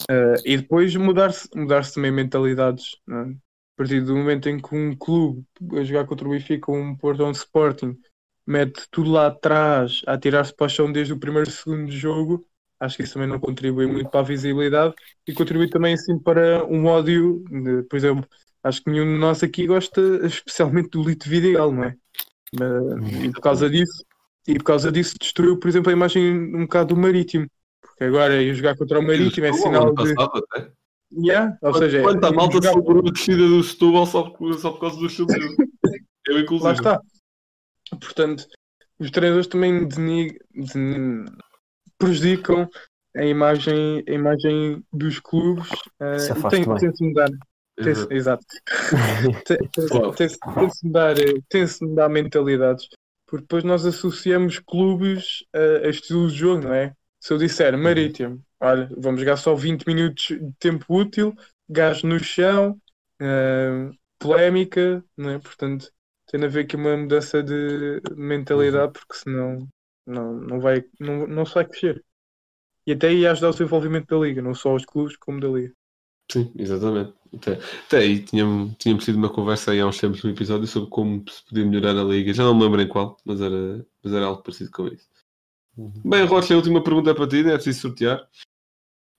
Ah, 0.09 0.35
e 0.45 0.57
depois 0.57 0.95
mudar-se 0.95 1.49
mudar 1.55 1.89
também 1.91 2.11
mentalidades. 2.11 2.95
é? 3.09 3.13
A 3.13 3.35
partir 3.77 4.01
do 4.01 4.15
momento 4.15 4.49
em 4.49 4.59
que 4.59 4.75
um 4.75 4.95
clube 4.95 5.45
a 5.73 5.83
jogar 5.83 6.05
contra 6.05 6.27
o 6.27 6.31
Benfica 6.31 6.71
ou 6.71 6.77
um 6.77 6.95
Porto 6.95 7.21
ou 7.21 7.27
um 7.29 7.31
Sporting 7.31 7.97
mete 8.45 8.85
tudo 8.91 9.11
lá 9.11 9.27
atrás 9.27 10.01
a 10.07 10.17
tirar-se 10.17 10.53
para 10.55 10.65
o 10.65 10.69
chão 10.69 10.91
desde 10.91 11.13
o 11.13 11.19
primeiro 11.19 11.49
segundo 11.49 11.89
jogo, 11.91 12.45
acho 12.79 12.97
que 12.97 13.03
isso 13.03 13.13
também 13.13 13.29
não 13.29 13.39
contribui 13.39 13.85
muito 13.87 14.09
para 14.09 14.19
a 14.21 14.23
visibilidade 14.23 14.93
e 15.27 15.33
contribui 15.33 15.69
também 15.69 15.93
assim 15.93 16.17
para 16.19 16.65
um 16.65 16.85
ódio. 16.87 17.43
de- 17.49 17.83
por 17.83 17.95
exemplo, 17.95 18.27
acho 18.63 18.83
que 18.83 18.89
nenhum 18.89 19.05
de 19.05 19.19
nós 19.19 19.43
aqui 19.43 19.65
gosta 19.67 20.01
especialmente 20.25 20.89
do 20.89 21.03
Lito 21.03 21.29
Vidigal, 21.29 21.71
não 21.71 21.83
é? 21.85 21.95
Mas- 22.53 23.23
e 23.23 23.31
por 23.31 23.41
causa 23.41 23.69
disso, 23.69 24.03
e 24.51 24.57
por 24.57 24.63
causa 24.65 24.91
disso 24.91 25.15
destruiu, 25.19 25.57
por 25.59 25.67
exemplo, 25.67 25.89
a 25.89 25.93
imagem 25.93 26.33
um 26.55 26.61
bocado 26.61 26.93
do 26.95 26.99
Marítimo. 27.01 27.47
Porque 27.81 28.03
agora 28.03 28.41
ir 28.41 28.53
jogar 28.55 28.75
contra 28.77 28.99
o 28.99 29.03
Marítimo 29.05 29.45
é 29.47 29.53
Setúbal, 29.53 29.81
sinal 29.81 29.95
de. 29.95 30.15
passado, 30.15 30.43
até. 30.51 30.71
Yeah, 31.11 31.57
ou 31.61 31.73
seja, 31.73 32.01
Quanta 32.03 32.27
ir 32.29 32.33
malta 32.35 32.53
jogar- 32.55 32.69
celebrou 32.73 33.07
a 33.07 33.11
descida 33.11 33.47
do 33.47 33.63
Setúbal 33.63 34.05
só 34.05 34.29
por, 34.29 34.53
só 34.59 34.71
por 34.71 34.79
causa 34.81 34.97
do 34.99 35.05
estilo 35.07 35.27
dele. 35.27 35.55
Eu, 36.27 36.35
Lá 36.35 36.41
inclusive. 36.41 36.71
está. 36.73 37.01
Portanto, 37.99 38.45
os 38.99 39.09
treinadores 39.11 39.47
também 39.47 39.87
denig- 39.87 40.37
den- 40.53 41.25
prejudicam 41.97 42.69
a 43.17 43.25
imagem, 43.25 44.03
a 44.07 44.11
imagem 44.11 44.83
dos 44.93 45.19
clubes. 45.19 45.67
Se 46.19 46.29
e 46.29 46.31
afasta 46.31 46.49
tem, 46.49 46.65
bem. 46.65 46.75
tem-se 46.77 47.03
mudar. 47.03 47.29
Tem-se, 47.81 48.07
Exato. 48.13 48.45
Tem- 49.45 49.57
tem-. 49.57 50.11
Tem-se 50.15 50.37
tem-se 50.57 50.85
mudar, 50.85 51.17
eh, 51.19 51.33
tem-se 51.49 51.83
mudar 51.85 52.09
mentalidades. 52.09 52.87
Porque 53.29 53.43
depois 53.43 53.63
nós 53.63 53.85
associamos 53.85 54.59
clubes 54.59 55.43
a, 55.53 55.87
a 55.87 55.89
estilo 55.89 56.27
de 56.27 56.35
jogo, 56.35 56.63
não 56.63 56.73
é? 56.73 56.95
Se 57.19 57.33
eu 57.33 57.37
disser 57.37 57.77
Marítimo, 57.77 58.43
olha, 58.59 58.89
vamos 58.97 59.19
jogar 59.19 59.37
só 59.37 59.53
20 59.53 59.85
minutos 59.85 60.27
de 60.27 60.53
tempo 60.59 60.85
útil, 60.89 61.35
gás 61.69 62.01
no 62.01 62.17
chão, 62.19 62.81
eh, 63.21 63.91
polémica, 64.17 65.03
não 65.15 65.29
é? 65.31 65.39
Portanto, 65.39 65.91
tem 66.27 66.39
de 66.39 66.45
haver 66.47 66.65
aqui 66.65 66.75
uma 66.75 66.97
mudança 66.97 67.43
de 67.43 68.01
mentalidade, 68.15 68.93
porque 68.93 69.15
senão 69.15 69.67
não, 70.07 70.33
não, 70.33 70.59
vai, 70.59 70.83
não, 70.99 71.27
não 71.27 71.45
se 71.45 71.53
vai 71.53 71.65
crescer. 71.65 72.03
E 72.87 72.93
até 72.93 73.13
ia 73.13 73.31
ajudar 73.31 73.49
o 73.49 73.51
desenvolvimento 73.51 74.07
da 74.07 74.25
liga, 74.25 74.41
não 74.41 74.55
só 74.55 74.73
os 74.73 74.85
clubes, 74.85 75.15
como 75.17 75.39
da 75.39 75.47
liga. 75.47 75.73
Sim, 76.31 76.51
exatamente. 76.57 77.13
Até, 77.35 77.59
até 77.85 77.97
aí 77.99 78.23
tínhamos, 78.23 78.75
tínhamos 78.77 79.05
tido 79.05 79.17
uma 79.17 79.29
conversa 79.29 79.71
aí 79.71 79.79
há 79.79 79.85
uns 79.85 79.99
tempos 79.99 80.23
no 80.23 80.31
episódio 80.31 80.67
sobre 80.67 80.89
como 80.89 81.23
se 81.29 81.45
podia 81.45 81.65
melhorar 81.65 81.97
a 81.97 82.03
liga. 82.03 82.33
Já 82.33 82.43
não 82.43 82.55
me 82.55 82.63
lembro 82.63 82.81
em 82.81 82.87
qual, 82.87 83.17
mas 83.23 83.39
era, 83.39 83.85
mas 84.03 84.13
era 84.13 84.25
algo 84.25 84.41
parecido 84.41 84.71
com 84.71 84.87
isso. 84.87 85.07
Uhum. 85.77 86.01
Bem, 86.03 86.25
Rocha, 86.25 86.53
a 86.53 86.57
última 86.57 86.83
pergunta 86.83 87.11
é 87.11 87.13
para 87.13 87.27
ti, 87.27 87.43
não 87.43 87.51
é 87.51 87.55
preciso 87.55 87.81
sortear. 87.81 88.27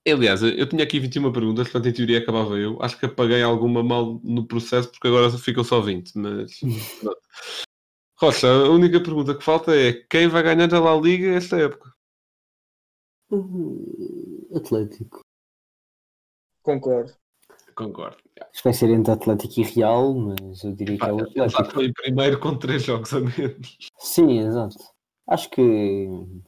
Aliás, 0.06 0.42
eu 0.42 0.66
tinha 0.66 0.82
aqui 0.82 0.98
21 0.98 1.30
perguntas, 1.30 1.68
portanto 1.68 1.88
em 1.88 1.92
teoria 1.92 2.18
acabava 2.18 2.58
eu. 2.58 2.82
Acho 2.82 2.98
que 2.98 3.06
apaguei 3.06 3.42
alguma 3.42 3.82
mal 3.82 4.18
no 4.24 4.46
processo 4.46 4.90
porque 4.90 5.08
agora 5.08 5.30
ficam 5.30 5.62
só 5.62 5.80
20, 5.80 6.16
mas. 6.16 6.58
pronto. 7.00 7.20
Rocha, 8.16 8.48
a 8.48 8.70
única 8.70 9.02
pergunta 9.02 9.34
que 9.34 9.44
falta 9.44 9.74
é 9.74 9.92
quem 9.92 10.28
vai 10.28 10.42
ganhar 10.42 10.74
a 10.74 10.80
La 10.80 10.94
Liga 10.94 11.28
esta 11.34 11.58
época? 11.58 11.94
Hum, 13.30 14.48
Atlético. 14.54 15.20
Concordo. 16.62 17.19
Concordo. 17.84 18.16
Acho 18.40 18.52
que 18.52 18.64
vai 18.64 18.72
ser 18.74 18.90
entre 18.90 19.12
Atlético 19.12 19.60
e 19.60 19.62
Real, 19.62 20.14
mas 20.14 20.62
eu 20.64 20.72
diria 20.74 20.98
que 20.98 21.04
é 21.04 21.12
o 21.12 21.20
Ele 21.20 21.28
já 21.30 21.44
Atlético. 21.46 21.70
foi 21.74 21.86
em 21.86 21.92
primeiro 21.92 22.38
com 22.38 22.56
3 22.56 22.82
jogos 22.82 23.12
a 23.14 23.20
menos. 23.20 23.78
Sim, 23.98 24.38
exato. 24.40 24.76
Acho 25.26 25.48
que 25.50 25.62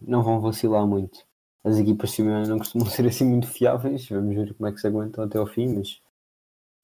não 0.00 0.22
vão 0.22 0.40
vacilar 0.40 0.86
muito. 0.86 1.18
As 1.64 1.78
equipas 1.78 2.10
de 2.10 2.16
cima 2.16 2.42
não 2.46 2.58
costumam 2.58 2.86
ser 2.90 3.06
assim 3.06 3.24
muito 3.24 3.46
fiáveis. 3.46 4.06
Vamos 4.08 4.34
ver 4.34 4.52
como 4.54 4.68
é 4.68 4.72
que 4.72 4.78
se 4.80 4.86
aguentam 4.86 5.24
até 5.24 5.38
ao 5.38 5.46
fim, 5.46 5.68
mas 5.74 6.00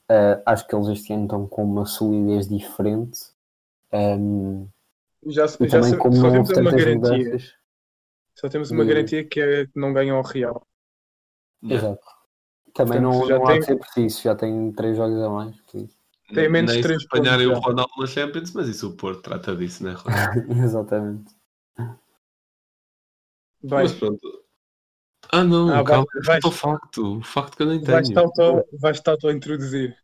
ah, 0.09 0.41
acho 0.47 0.67
que 0.67 0.75
eles 0.75 0.89
este 0.89 1.13
ano 1.13 1.25
estão 1.25 1.47
com 1.47 1.65
uma 1.65 1.85
solidez 1.85 2.49
diferente. 2.49 3.19
Ahm, 3.93 4.67
Já, 5.27 5.45
e 5.45 5.69
já 5.69 5.69
também 5.69 5.91
se- 5.91 5.97
como 5.99 6.15
só 6.15 6.23
não 6.31 6.45
temos 6.45 6.51
uma 6.51 6.71
garantia. 6.71 6.95
mudanças. 7.25 7.55
Só 8.35 8.49
temos 8.49 8.71
uma 8.71 8.85
Hum. 8.85 8.87
garantia 8.87 9.25
que 9.29 9.41
é 9.41 9.67
que 9.67 9.73
não 9.79 9.93
ganham 9.93 10.17
ao 10.17 10.23
Real. 10.23 10.63
Exato. 11.63 12.18
Também 12.75 13.01
Portanto, 13.01 13.03
não, 13.03 13.27
já 13.27 13.39
não 13.39 13.45
há 13.47 13.49
tem- 13.51 13.61
de 13.61 13.67
ser 13.67 13.77
preciso, 13.77 14.23
já 14.23 14.35
tem 14.35 14.73
três 14.73 14.97
jogos 14.97 15.21
a 15.21 15.29
mais. 15.31 15.57
Tem 16.35 16.49
menos 16.49 16.73
Nem 16.73 16.83
três 16.83 17.05
apanharem 17.07 17.47
o. 17.47 17.55
Ronaldo 17.59 17.93
na 17.99 18.07
Champions, 18.07 18.53
mas 18.53 18.69
isso 18.69 18.89
o 18.89 18.97
Porto 18.97 19.23
trata 19.23 19.57
disso, 19.57 19.83
né? 19.83 19.95
Exatamente. 20.65 21.35
Vai, 23.63 23.83
Mas 23.83 23.93
pronto. 23.95 24.45
Ah 25.33 25.45
não, 25.45 25.69
Ah, 25.71 25.85
calma, 25.85 26.07
vai- 26.25 26.41
o 26.45 26.51
facto. 26.51 27.19
O 27.19 27.23
facto 27.23 27.57
que 27.57 27.63
eu 27.63 27.67
nem 27.67 27.83
vais-te 27.83 28.15
tenho. 28.15 28.21
auto, 28.27 28.65
vais-te 28.79 29.11
auto-introduzir. 29.11 29.97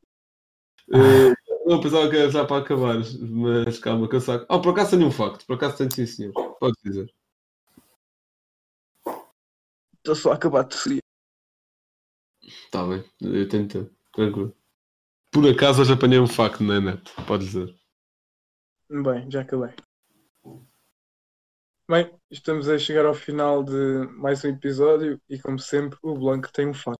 Eh, 0.93 1.33
não, 1.67 1.81
pensava 1.81 2.11
que 2.11 2.17
era 2.17 2.31
já 2.31 2.45
para 2.45 2.62
acabar, 2.62 2.97
mas 3.21 3.79
calma 3.79 4.09
que 4.09 4.17
eu 4.17 4.21
saco. 4.21 4.45
Oh, 4.51 4.61
por 4.61 4.71
acaso 4.73 4.91
tenho 4.97 5.07
um 5.07 5.11
facto, 5.12 5.47
por 5.47 5.55
acaso 5.55 5.79
tenho 5.79 5.93
sim 5.93 6.07
senhor. 6.07 6.33
Pode 6.59 6.75
dizer. 6.85 7.12
Estou 9.99 10.15
só 10.15 10.33
a 10.33 10.35
acabar 10.35 10.65
de 10.65 10.75
seguir. 10.77 11.01
Está 12.75 12.85
bem, 12.89 13.05
eu 13.20 13.49
tenho 13.49 13.68
tempo, 13.68 13.95
tranquilo. 14.12 14.53
Por 15.31 15.49
acaso 15.49 15.81
hoje 15.81 15.93
apanhei 15.93 16.18
um 16.18 16.27
facto 16.27 16.64
na 16.64 16.81
net, 16.81 17.09
pode 17.25 17.45
dizer. 17.45 17.72
Bem, 18.91 19.31
já 19.31 19.43
acabei. 19.43 19.72
Bem, 21.89 22.12
estamos 22.29 22.68
a 22.68 22.77
chegar 22.77 23.07
ao 23.07 23.14
final 23.14 23.62
de 23.62 24.09
mais 24.16 24.45
um 24.45 24.49
episódio 24.49 25.20
e, 25.31 25.39
como 25.39 25.57
sempre, 25.57 25.97
o 26.03 26.18
Blanco 26.18 26.53
tem 26.53 26.66
um 26.66 26.75
fato. 26.75 26.99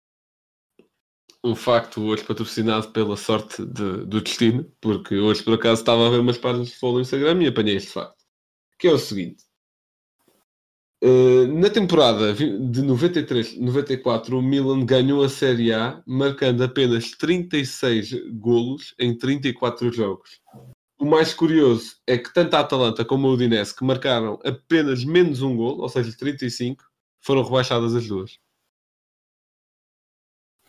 Um 1.43 1.57
facto 1.57 2.05
hoje 2.05 2.23
patrocinado 2.23 2.93
pela 2.93 3.17
sorte 3.17 3.67
de- 3.67 4.07
do 4.07 4.21
destino, 4.21 4.71
porque 4.81 5.17
hoje 5.17 5.43
por 5.43 5.55
acaso 5.55 5.81
estava 5.81 6.07
a 6.07 6.11
ver 6.11 6.21
umas 6.21 6.39
páginas 6.39 6.69
de 6.69 6.75
futebol 6.75 6.95
no 6.95 7.01
Instagram 7.01 7.43
e 7.43 7.49
apanhei 7.49 7.75
este 7.75 7.91
facto. 7.91 8.25
Que 8.79 8.87
é 8.87 8.93
o 8.93 8.99
seguinte. 8.99 9.43
Eh, 11.07 11.47
na 11.49 11.69
temporada 11.69 12.33
de 12.33 12.83
93-94, 12.83 14.39
o 14.39 14.41
Milan 14.41 14.87
ganhou 14.87 15.23
a 15.23 15.29
Série 15.29 15.71
A, 15.71 16.03
marcando 16.07 16.65
apenas 16.65 17.11
36 17.11 18.31
golos 18.33 18.95
em 18.99 19.15
34 19.15 19.93
jogos. 19.93 20.41
O 20.99 21.05
mais 21.05 21.35
curioso 21.35 21.97
é 22.07 22.17
que 22.17 22.33
tanto 22.33 22.55
a 22.55 22.61
Atalanta 22.61 23.05
como 23.05 23.27
a 23.27 23.33
Udinese, 23.33 23.77
que 23.77 23.85
marcaram 23.85 24.39
apenas 24.43 25.05
menos 25.05 25.43
um 25.43 25.55
gol, 25.55 25.79
ou 25.79 25.91
seja, 25.91 26.11
35, 26.17 26.83
foram 27.21 27.43
rebaixadas 27.43 27.95
as 27.95 28.09
duas. 28.09 28.39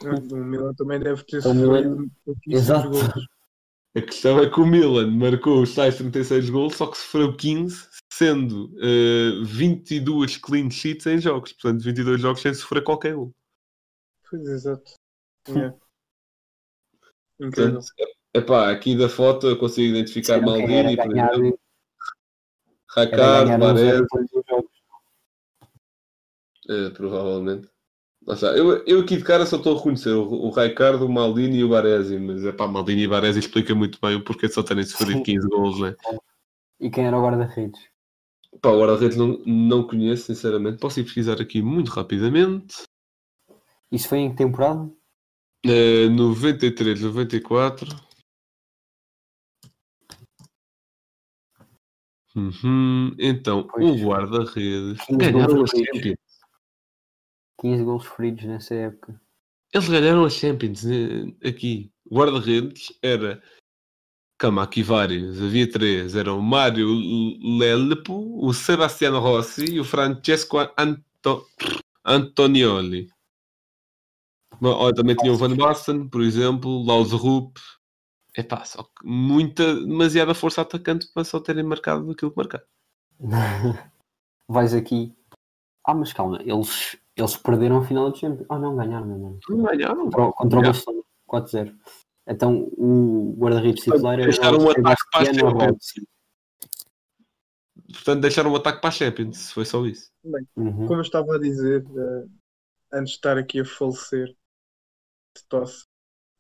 O 0.04 0.36
Milan 0.36 0.74
também 0.74 1.00
deve 1.00 1.24
ter 1.24 1.42
sofrido 1.42 2.12
Exato. 2.50 2.90
golos. 2.90 3.35
A 3.96 4.02
questão 4.02 4.40
é 4.40 4.50
que 4.50 4.60
o 4.60 4.66
Milan 4.66 5.10
marcou 5.10 5.62
os 5.62 5.74
tais 5.74 5.96
36 5.96 6.50
gols, 6.50 6.76
só 6.76 6.88
que 6.88 6.98
sofreu 6.98 7.36
15, 7.36 7.88
sendo 8.12 8.70
eh, 8.82 9.42
22 9.46 10.36
clean 10.36 10.70
sheets 10.70 11.06
em 11.06 11.18
jogos. 11.18 11.54
Portanto, 11.54 11.82
22 11.82 12.20
jogos 12.20 12.42
sem 12.42 12.54
sofrer 12.54 12.84
qualquer 12.84 13.16
gol. 13.16 13.32
Pois, 14.30 14.46
exato. 14.50 14.92
É. 15.48 15.74
Incrível. 17.40 17.80
Portanto, 17.80 17.86
epá, 18.34 18.70
aqui 18.70 18.98
da 18.98 19.08
foto 19.08 19.48
eu 19.48 19.58
consigo 19.58 19.96
identificar 19.96 20.42
Maldini, 20.42 20.98
por 20.98 21.08
ganhar 21.08 21.34
exemplo. 21.34 21.60
Todos 24.10 24.30
os 24.34 24.44
jogos. 24.50 24.72
eh, 26.70 26.90
provavelmente. 26.90 27.75
Eu, 28.28 28.84
eu 28.86 29.02
aqui 29.02 29.18
de 29.18 29.24
cara 29.24 29.46
só 29.46 29.58
estou 29.58 29.76
a 29.76 29.78
reconhecer 29.78 30.10
o, 30.10 30.28
o 30.28 30.50
Ricardo, 30.50 31.06
o 31.06 31.12
Maldini 31.12 31.60
e 31.60 31.64
o 31.64 31.70
Baresi, 31.70 32.18
mas 32.18 32.44
é 32.44 32.52
pá, 32.52 32.68
Maldini 32.68 33.04
e 33.04 33.08
Baresi 33.08 33.38
explica 33.38 33.76
muito 33.76 34.00
bem 34.02 34.16
o 34.16 34.24
porquê 34.24 34.48
de 34.48 34.54
só 34.54 34.64
terem 34.64 34.84
sofrido 34.84 35.18
Sim. 35.18 35.24
15 35.24 35.48
gols, 35.48 35.80
né? 35.80 35.96
E 36.80 36.90
quem 36.90 37.06
era 37.06 37.18
o 37.18 37.22
guarda-redes? 37.22 37.80
Pá, 38.60 38.70
o 38.70 38.80
guarda-redes 38.80 39.16
não, 39.16 39.40
não 39.46 39.88
conheço, 39.88 40.26
sinceramente. 40.26 40.80
Posso 40.80 41.00
ir 41.00 41.04
pesquisar 41.04 41.40
aqui 41.40 41.62
muito 41.62 41.90
rapidamente. 41.90 42.84
Isso 43.92 44.10
foi 44.10 44.20
em 44.20 44.32
que 44.32 44.38
temporada? 44.38 44.92
Eh, 45.64 46.10
93, 46.10 47.02
94. 47.02 47.88
Uhum. 52.36 53.16
Então, 53.18 53.68
Pois. 53.68 54.02
o 54.02 54.08
guarda-redes 54.08 55.00
Quinze 55.06 55.18
ganharam 55.18 55.64
a. 55.64 55.68
Champions. 55.68 56.25
15 57.66 57.84
gols 57.84 58.06
feridos 58.06 58.46
nessa 58.46 58.76
época. 58.76 59.20
Eles 59.74 59.90
ganharam 59.90 60.24
a 60.24 60.30
Champions 60.30 60.84
né, 60.84 61.34
aqui. 61.44 61.92
Guarda-redes 62.08 62.94
era. 63.02 63.42
Aqui 64.62 64.84
vários. 64.84 65.42
Havia 65.42 65.68
três. 65.72 66.16
Eram 66.16 66.38
o 66.38 66.44
Mário 66.44 66.88
Lelepo, 67.58 68.46
o 68.46 68.54
Sebastiano 68.54 69.20
Rossi 69.20 69.66
e 69.66 69.80
o 69.80 69.84
Francesco 69.84 70.58
Anto... 70.78 71.48
Antonioli. 72.06 73.10
Bom, 74.62 74.94
também 74.94 75.16
tinha 75.16 75.34
o 75.34 75.38
Van 75.38 75.56
Basten, 75.56 76.08
por 76.08 76.22
exemplo, 76.22 76.86
Laus 76.86 77.12
Rupp. 77.12 77.58
É 78.38 78.44
pá, 78.44 78.64
só 78.64 78.84
que 78.84 79.04
muita, 79.04 79.74
demasiada 79.74 80.36
força 80.36 80.62
atacante 80.62 81.08
para 81.12 81.24
só 81.24 81.40
terem 81.40 81.64
marcado 81.64 82.12
aquilo 82.12 82.30
que 82.30 82.38
marcaram. 82.38 82.66
Vais 84.48 84.76
aqui. 84.76 85.16
Ah, 85.84 85.96
mas 85.96 86.14
calma, 86.14 86.40
eles, 86.44 86.98
eles 87.16 87.38
perderam 87.38 87.78
a 87.78 87.84
final 87.86 88.12
do 88.12 88.18
Champions. 88.18 88.46
Ah, 88.50 88.60
não, 88.60 88.76
ganharam, 88.76 89.08
ganharam. 89.08 89.40
Não 89.50 89.64
ganharam. 89.64 90.04
Contra, 90.10 90.24
o- 90.24 90.34
contra 90.34 90.60
o 90.60 90.64
Já. 90.64 90.72
Barcelona, 90.72 91.04
4-0. 91.28 91.76
Então 92.28 92.70
o 92.78 93.36
guarda-redes 93.38 93.84
titular 93.84 94.16
era 94.16 94.24
Deixaram 94.24 94.58
o 94.58 94.64
um 94.66 94.70
ataque 94.70 95.02
para 95.12 95.22
a 95.22 95.34
Champions. 95.34 95.94
Portanto, 97.94 98.22
deixaram 98.22 98.52
o 98.52 98.56
ataque 98.56 98.82
para 98.82 98.90
a 98.90 98.92
Champions. 98.92 99.52
Foi 99.52 99.66
só 99.66 99.86
isso. 99.86 100.10
Uhum. 100.56 100.88
Como 100.88 100.96
eu 100.96 101.02
estava 101.02 101.36
a 101.36 101.40
dizer, 101.40 101.86
eh, 101.86 102.26
antes 102.94 103.12
de 103.12 103.18
estar 103.18 103.38
aqui 103.38 103.60
a 103.60 103.66
falecer 103.66 104.28
de 104.28 105.44
tosse, 105.48 105.86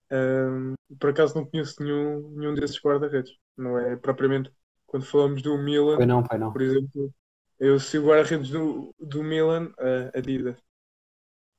ehm, 0.09 0.73
por 0.99 1.09
acaso 1.11 1.35
não 1.35 1.45
conheço 1.45 1.81
nenhum, 1.83 2.29
nenhum 2.31 2.53
desses 2.55 2.79
guarda-redes. 2.81 3.31
Não 3.57 3.77
é 3.77 3.95
propriamente 3.95 4.51
quando 4.87 5.05
falamos 5.05 5.41
do 5.41 5.57
Milan, 5.57 5.97
Foi 5.97 6.05
não, 6.05 6.25
foi 6.25 6.37
não. 6.37 6.51
por 6.51 6.61
exemplo, 6.61 7.13
eu 7.59 7.79
sigo 7.79 8.07
guarda-redes 8.07 8.49
do, 8.49 8.93
do 8.99 9.23
Milan, 9.23 9.71
a 9.77 10.17
Adidas. 10.17 10.57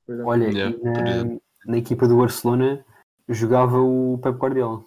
Exemplo. 0.09 0.31
Olha, 0.31 0.49
Yeah, 0.49 0.77
na, 0.79 1.41
na 1.67 1.79
equipa 1.79 2.07
do 2.07 2.17
Barcelona 2.17 2.85
jogava 3.29 3.79
o 3.79 4.19
Pep 4.19 4.37
Guardiola. 4.39 4.85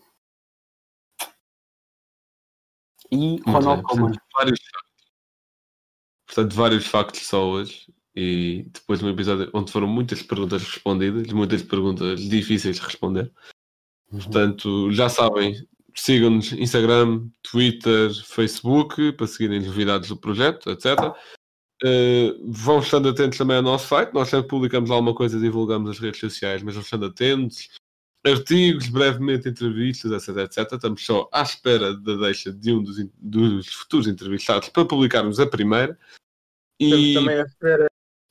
E 3.11 3.17
Muito 3.17 3.49
Ronald. 3.49 3.83
Koeman. 3.83 4.11
Portanto, 4.11 4.23
vários 4.33 4.59
factos. 4.61 4.89
Portanto, 6.25 6.55
vários 6.55 6.87
factos 6.87 7.27
só 7.27 7.49
hoje. 7.49 7.93
E 8.15 8.63
depois 8.73 8.99
de 8.99 9.05
um 9.05 9.09
episódio 9.09 9.49
onde 9.53 9.71
foram 9.71 9.87
muitas 9.87 10.21
perguntas 10.21 10.63
respondidas, 10.63 11.31
muitas 11.31 11.63
perguntas 11.63 12.19
difíceis 12.19 12.77
de 12.77 12.81
responder. 12.81 13.31
Uhum. 14.11 14.19
Portanto, 14.19 14.91
já 14.91 15.07
sabem, 15.07 15.55
sigam-nos 15.95 16.51
Instagram, 16.53 17.27
Twitter, 17.43 18.11
Facebook 18.25 19.13
para 19.13 19.27
seguirem 19.27 19.59
as 19.59 19.67
novidades 19.67 20.09
do 20.09 20.17
projeto, 20.17 20.69
etc. 20.69 21.13
Eh, 21.83 22.35
vão 22.43 22.79
estando 22.79 23.09
atentos 23.09 23.37
também 23.37 23.57
ao 23.57 23.63
nosso 23.63 23.87
site. 23.87 24.13
Nós 24.13 24.29
sempre 24.29 24.47
publicamos 24.47 24.91
alguma 24.91 25.15
coisa, 25.15 25.39
divulgamos 25.39 25.89
as 25.89 25.99
redes 25.99 26.19
sociais, 26.19 26.61
mas 26.61 26.75
vão 26.75 26.83
estando 26.83 27.05
atentos. 27.05 27.69
Artigos, 28.25 28.89
brevemente 28.89 29.47
entrevistas, 29.47 30.11
etc, 30.11 30.37
etc. 30.39 30.73
Estamos 30.73 31.05
só 31.05 31.29
à 31.31 31.41
espera 31.41 31.95
da 31.95 32.15
deixa 32.15 32.51
de 32.51 32.73
um 32.73 32.83
dos, 32.83 32.97
dos 33.15 33.67
futuros 33.67 34.07
entrevistados 34.07 34.67
para 34.69 34.85
publicarmos 34.85 35.39
a 35.39 35.47
primeira. 35.47 35.97
Estamos 36.81 37.05
E 37.05 37.13
também 37.13 37.39
à 37.39 37.43
espera 37.43 37.89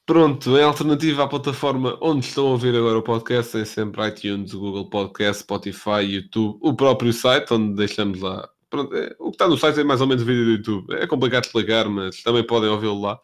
Pronto, 0.09 0.57
em 0.57 0.63
alternativa 0.63 1.25
à 1.25 1.29
plataforma 1.29 1.99
onde 2.01 2.25
estão 2.25 2.47
a 2.47 2.51
ouvir 2.53 2.75
agora 2.75 2.97
o 2.97 3.03
podcast, 3.03 3.53
tem 3.53 3.67
sempre 3.67 4.09
iTunes, 4.09 4.55
Google 4.55 4.89
Podcast, 4.89 5.43
Spotify, 5.43 6.01
YouTube, 6.01 6.59
o 6.63 6.75
próprio 6.75 7.13
site, 7.13 7.53
onde 7.53 7.75
deixamos 7.75 8.19
lá. 8.23 8.49
Pronto, 8.71 8.97
é, 8.97 9.15
o 9.19 9.27
que 9.27 9.35
está 9.35 9.47
no 9.47 9.59
site 9.59 9.81
é 9.81 9.85
mais 9.85 10.01
ou 10.01 10.07
menos 10.07 10.23
o 10.23 10.27
vídeo 10.27 10.47
do 10.47 10.51
YouTube. 10.53 10.95
É 10.95 11.07
complicado 11.07 11.43
de 11.43 11.49
explicar, 11.49 11.91
mas 11.91 12.23
também 12.23 12.43
podem 12.43 12.71
ouvi-lo 12.71 13.03
lá. 13.03 13.21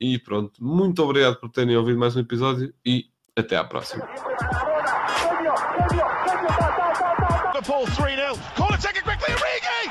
E 0.00 0.20
pronto, 0.20 0.52
muito 0.62 1.02
obrigado 1.02 1.34
por 1.40 1.50
terem 1.50 1.76
ouvido 1.76 1.98
mais 1.98 2.14
um 2.14 2.20
episódio 2.20 2.72
e 2.86 3.06
até 3.36 3.56
à 3.56 3.64
próxima. 3.64 4.08
Liverpool 7.54 7.86
3-0. 7.86 8.38
Corner 8.54 8.80
taken 8.80 9.02
quickly, 9.02 9.34
Origi! 9.34 9.90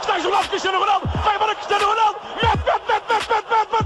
Está 0.00 0.18
jogado 0.18 0.48
Cristiano 0.48 0.80
Ronaldo, 0.80 1.06
vai 1.24 1.38
para 1.38 1.54
Cristiano 1.54 1.86
Ronaldo, 1.86 2.18
mete, 2.42 2.64
mete, 2.66 2.82
mete, 2.88 3.08
mete, 3.08 3.30
mete, 3.30 3.72
mete, 3.72 3.85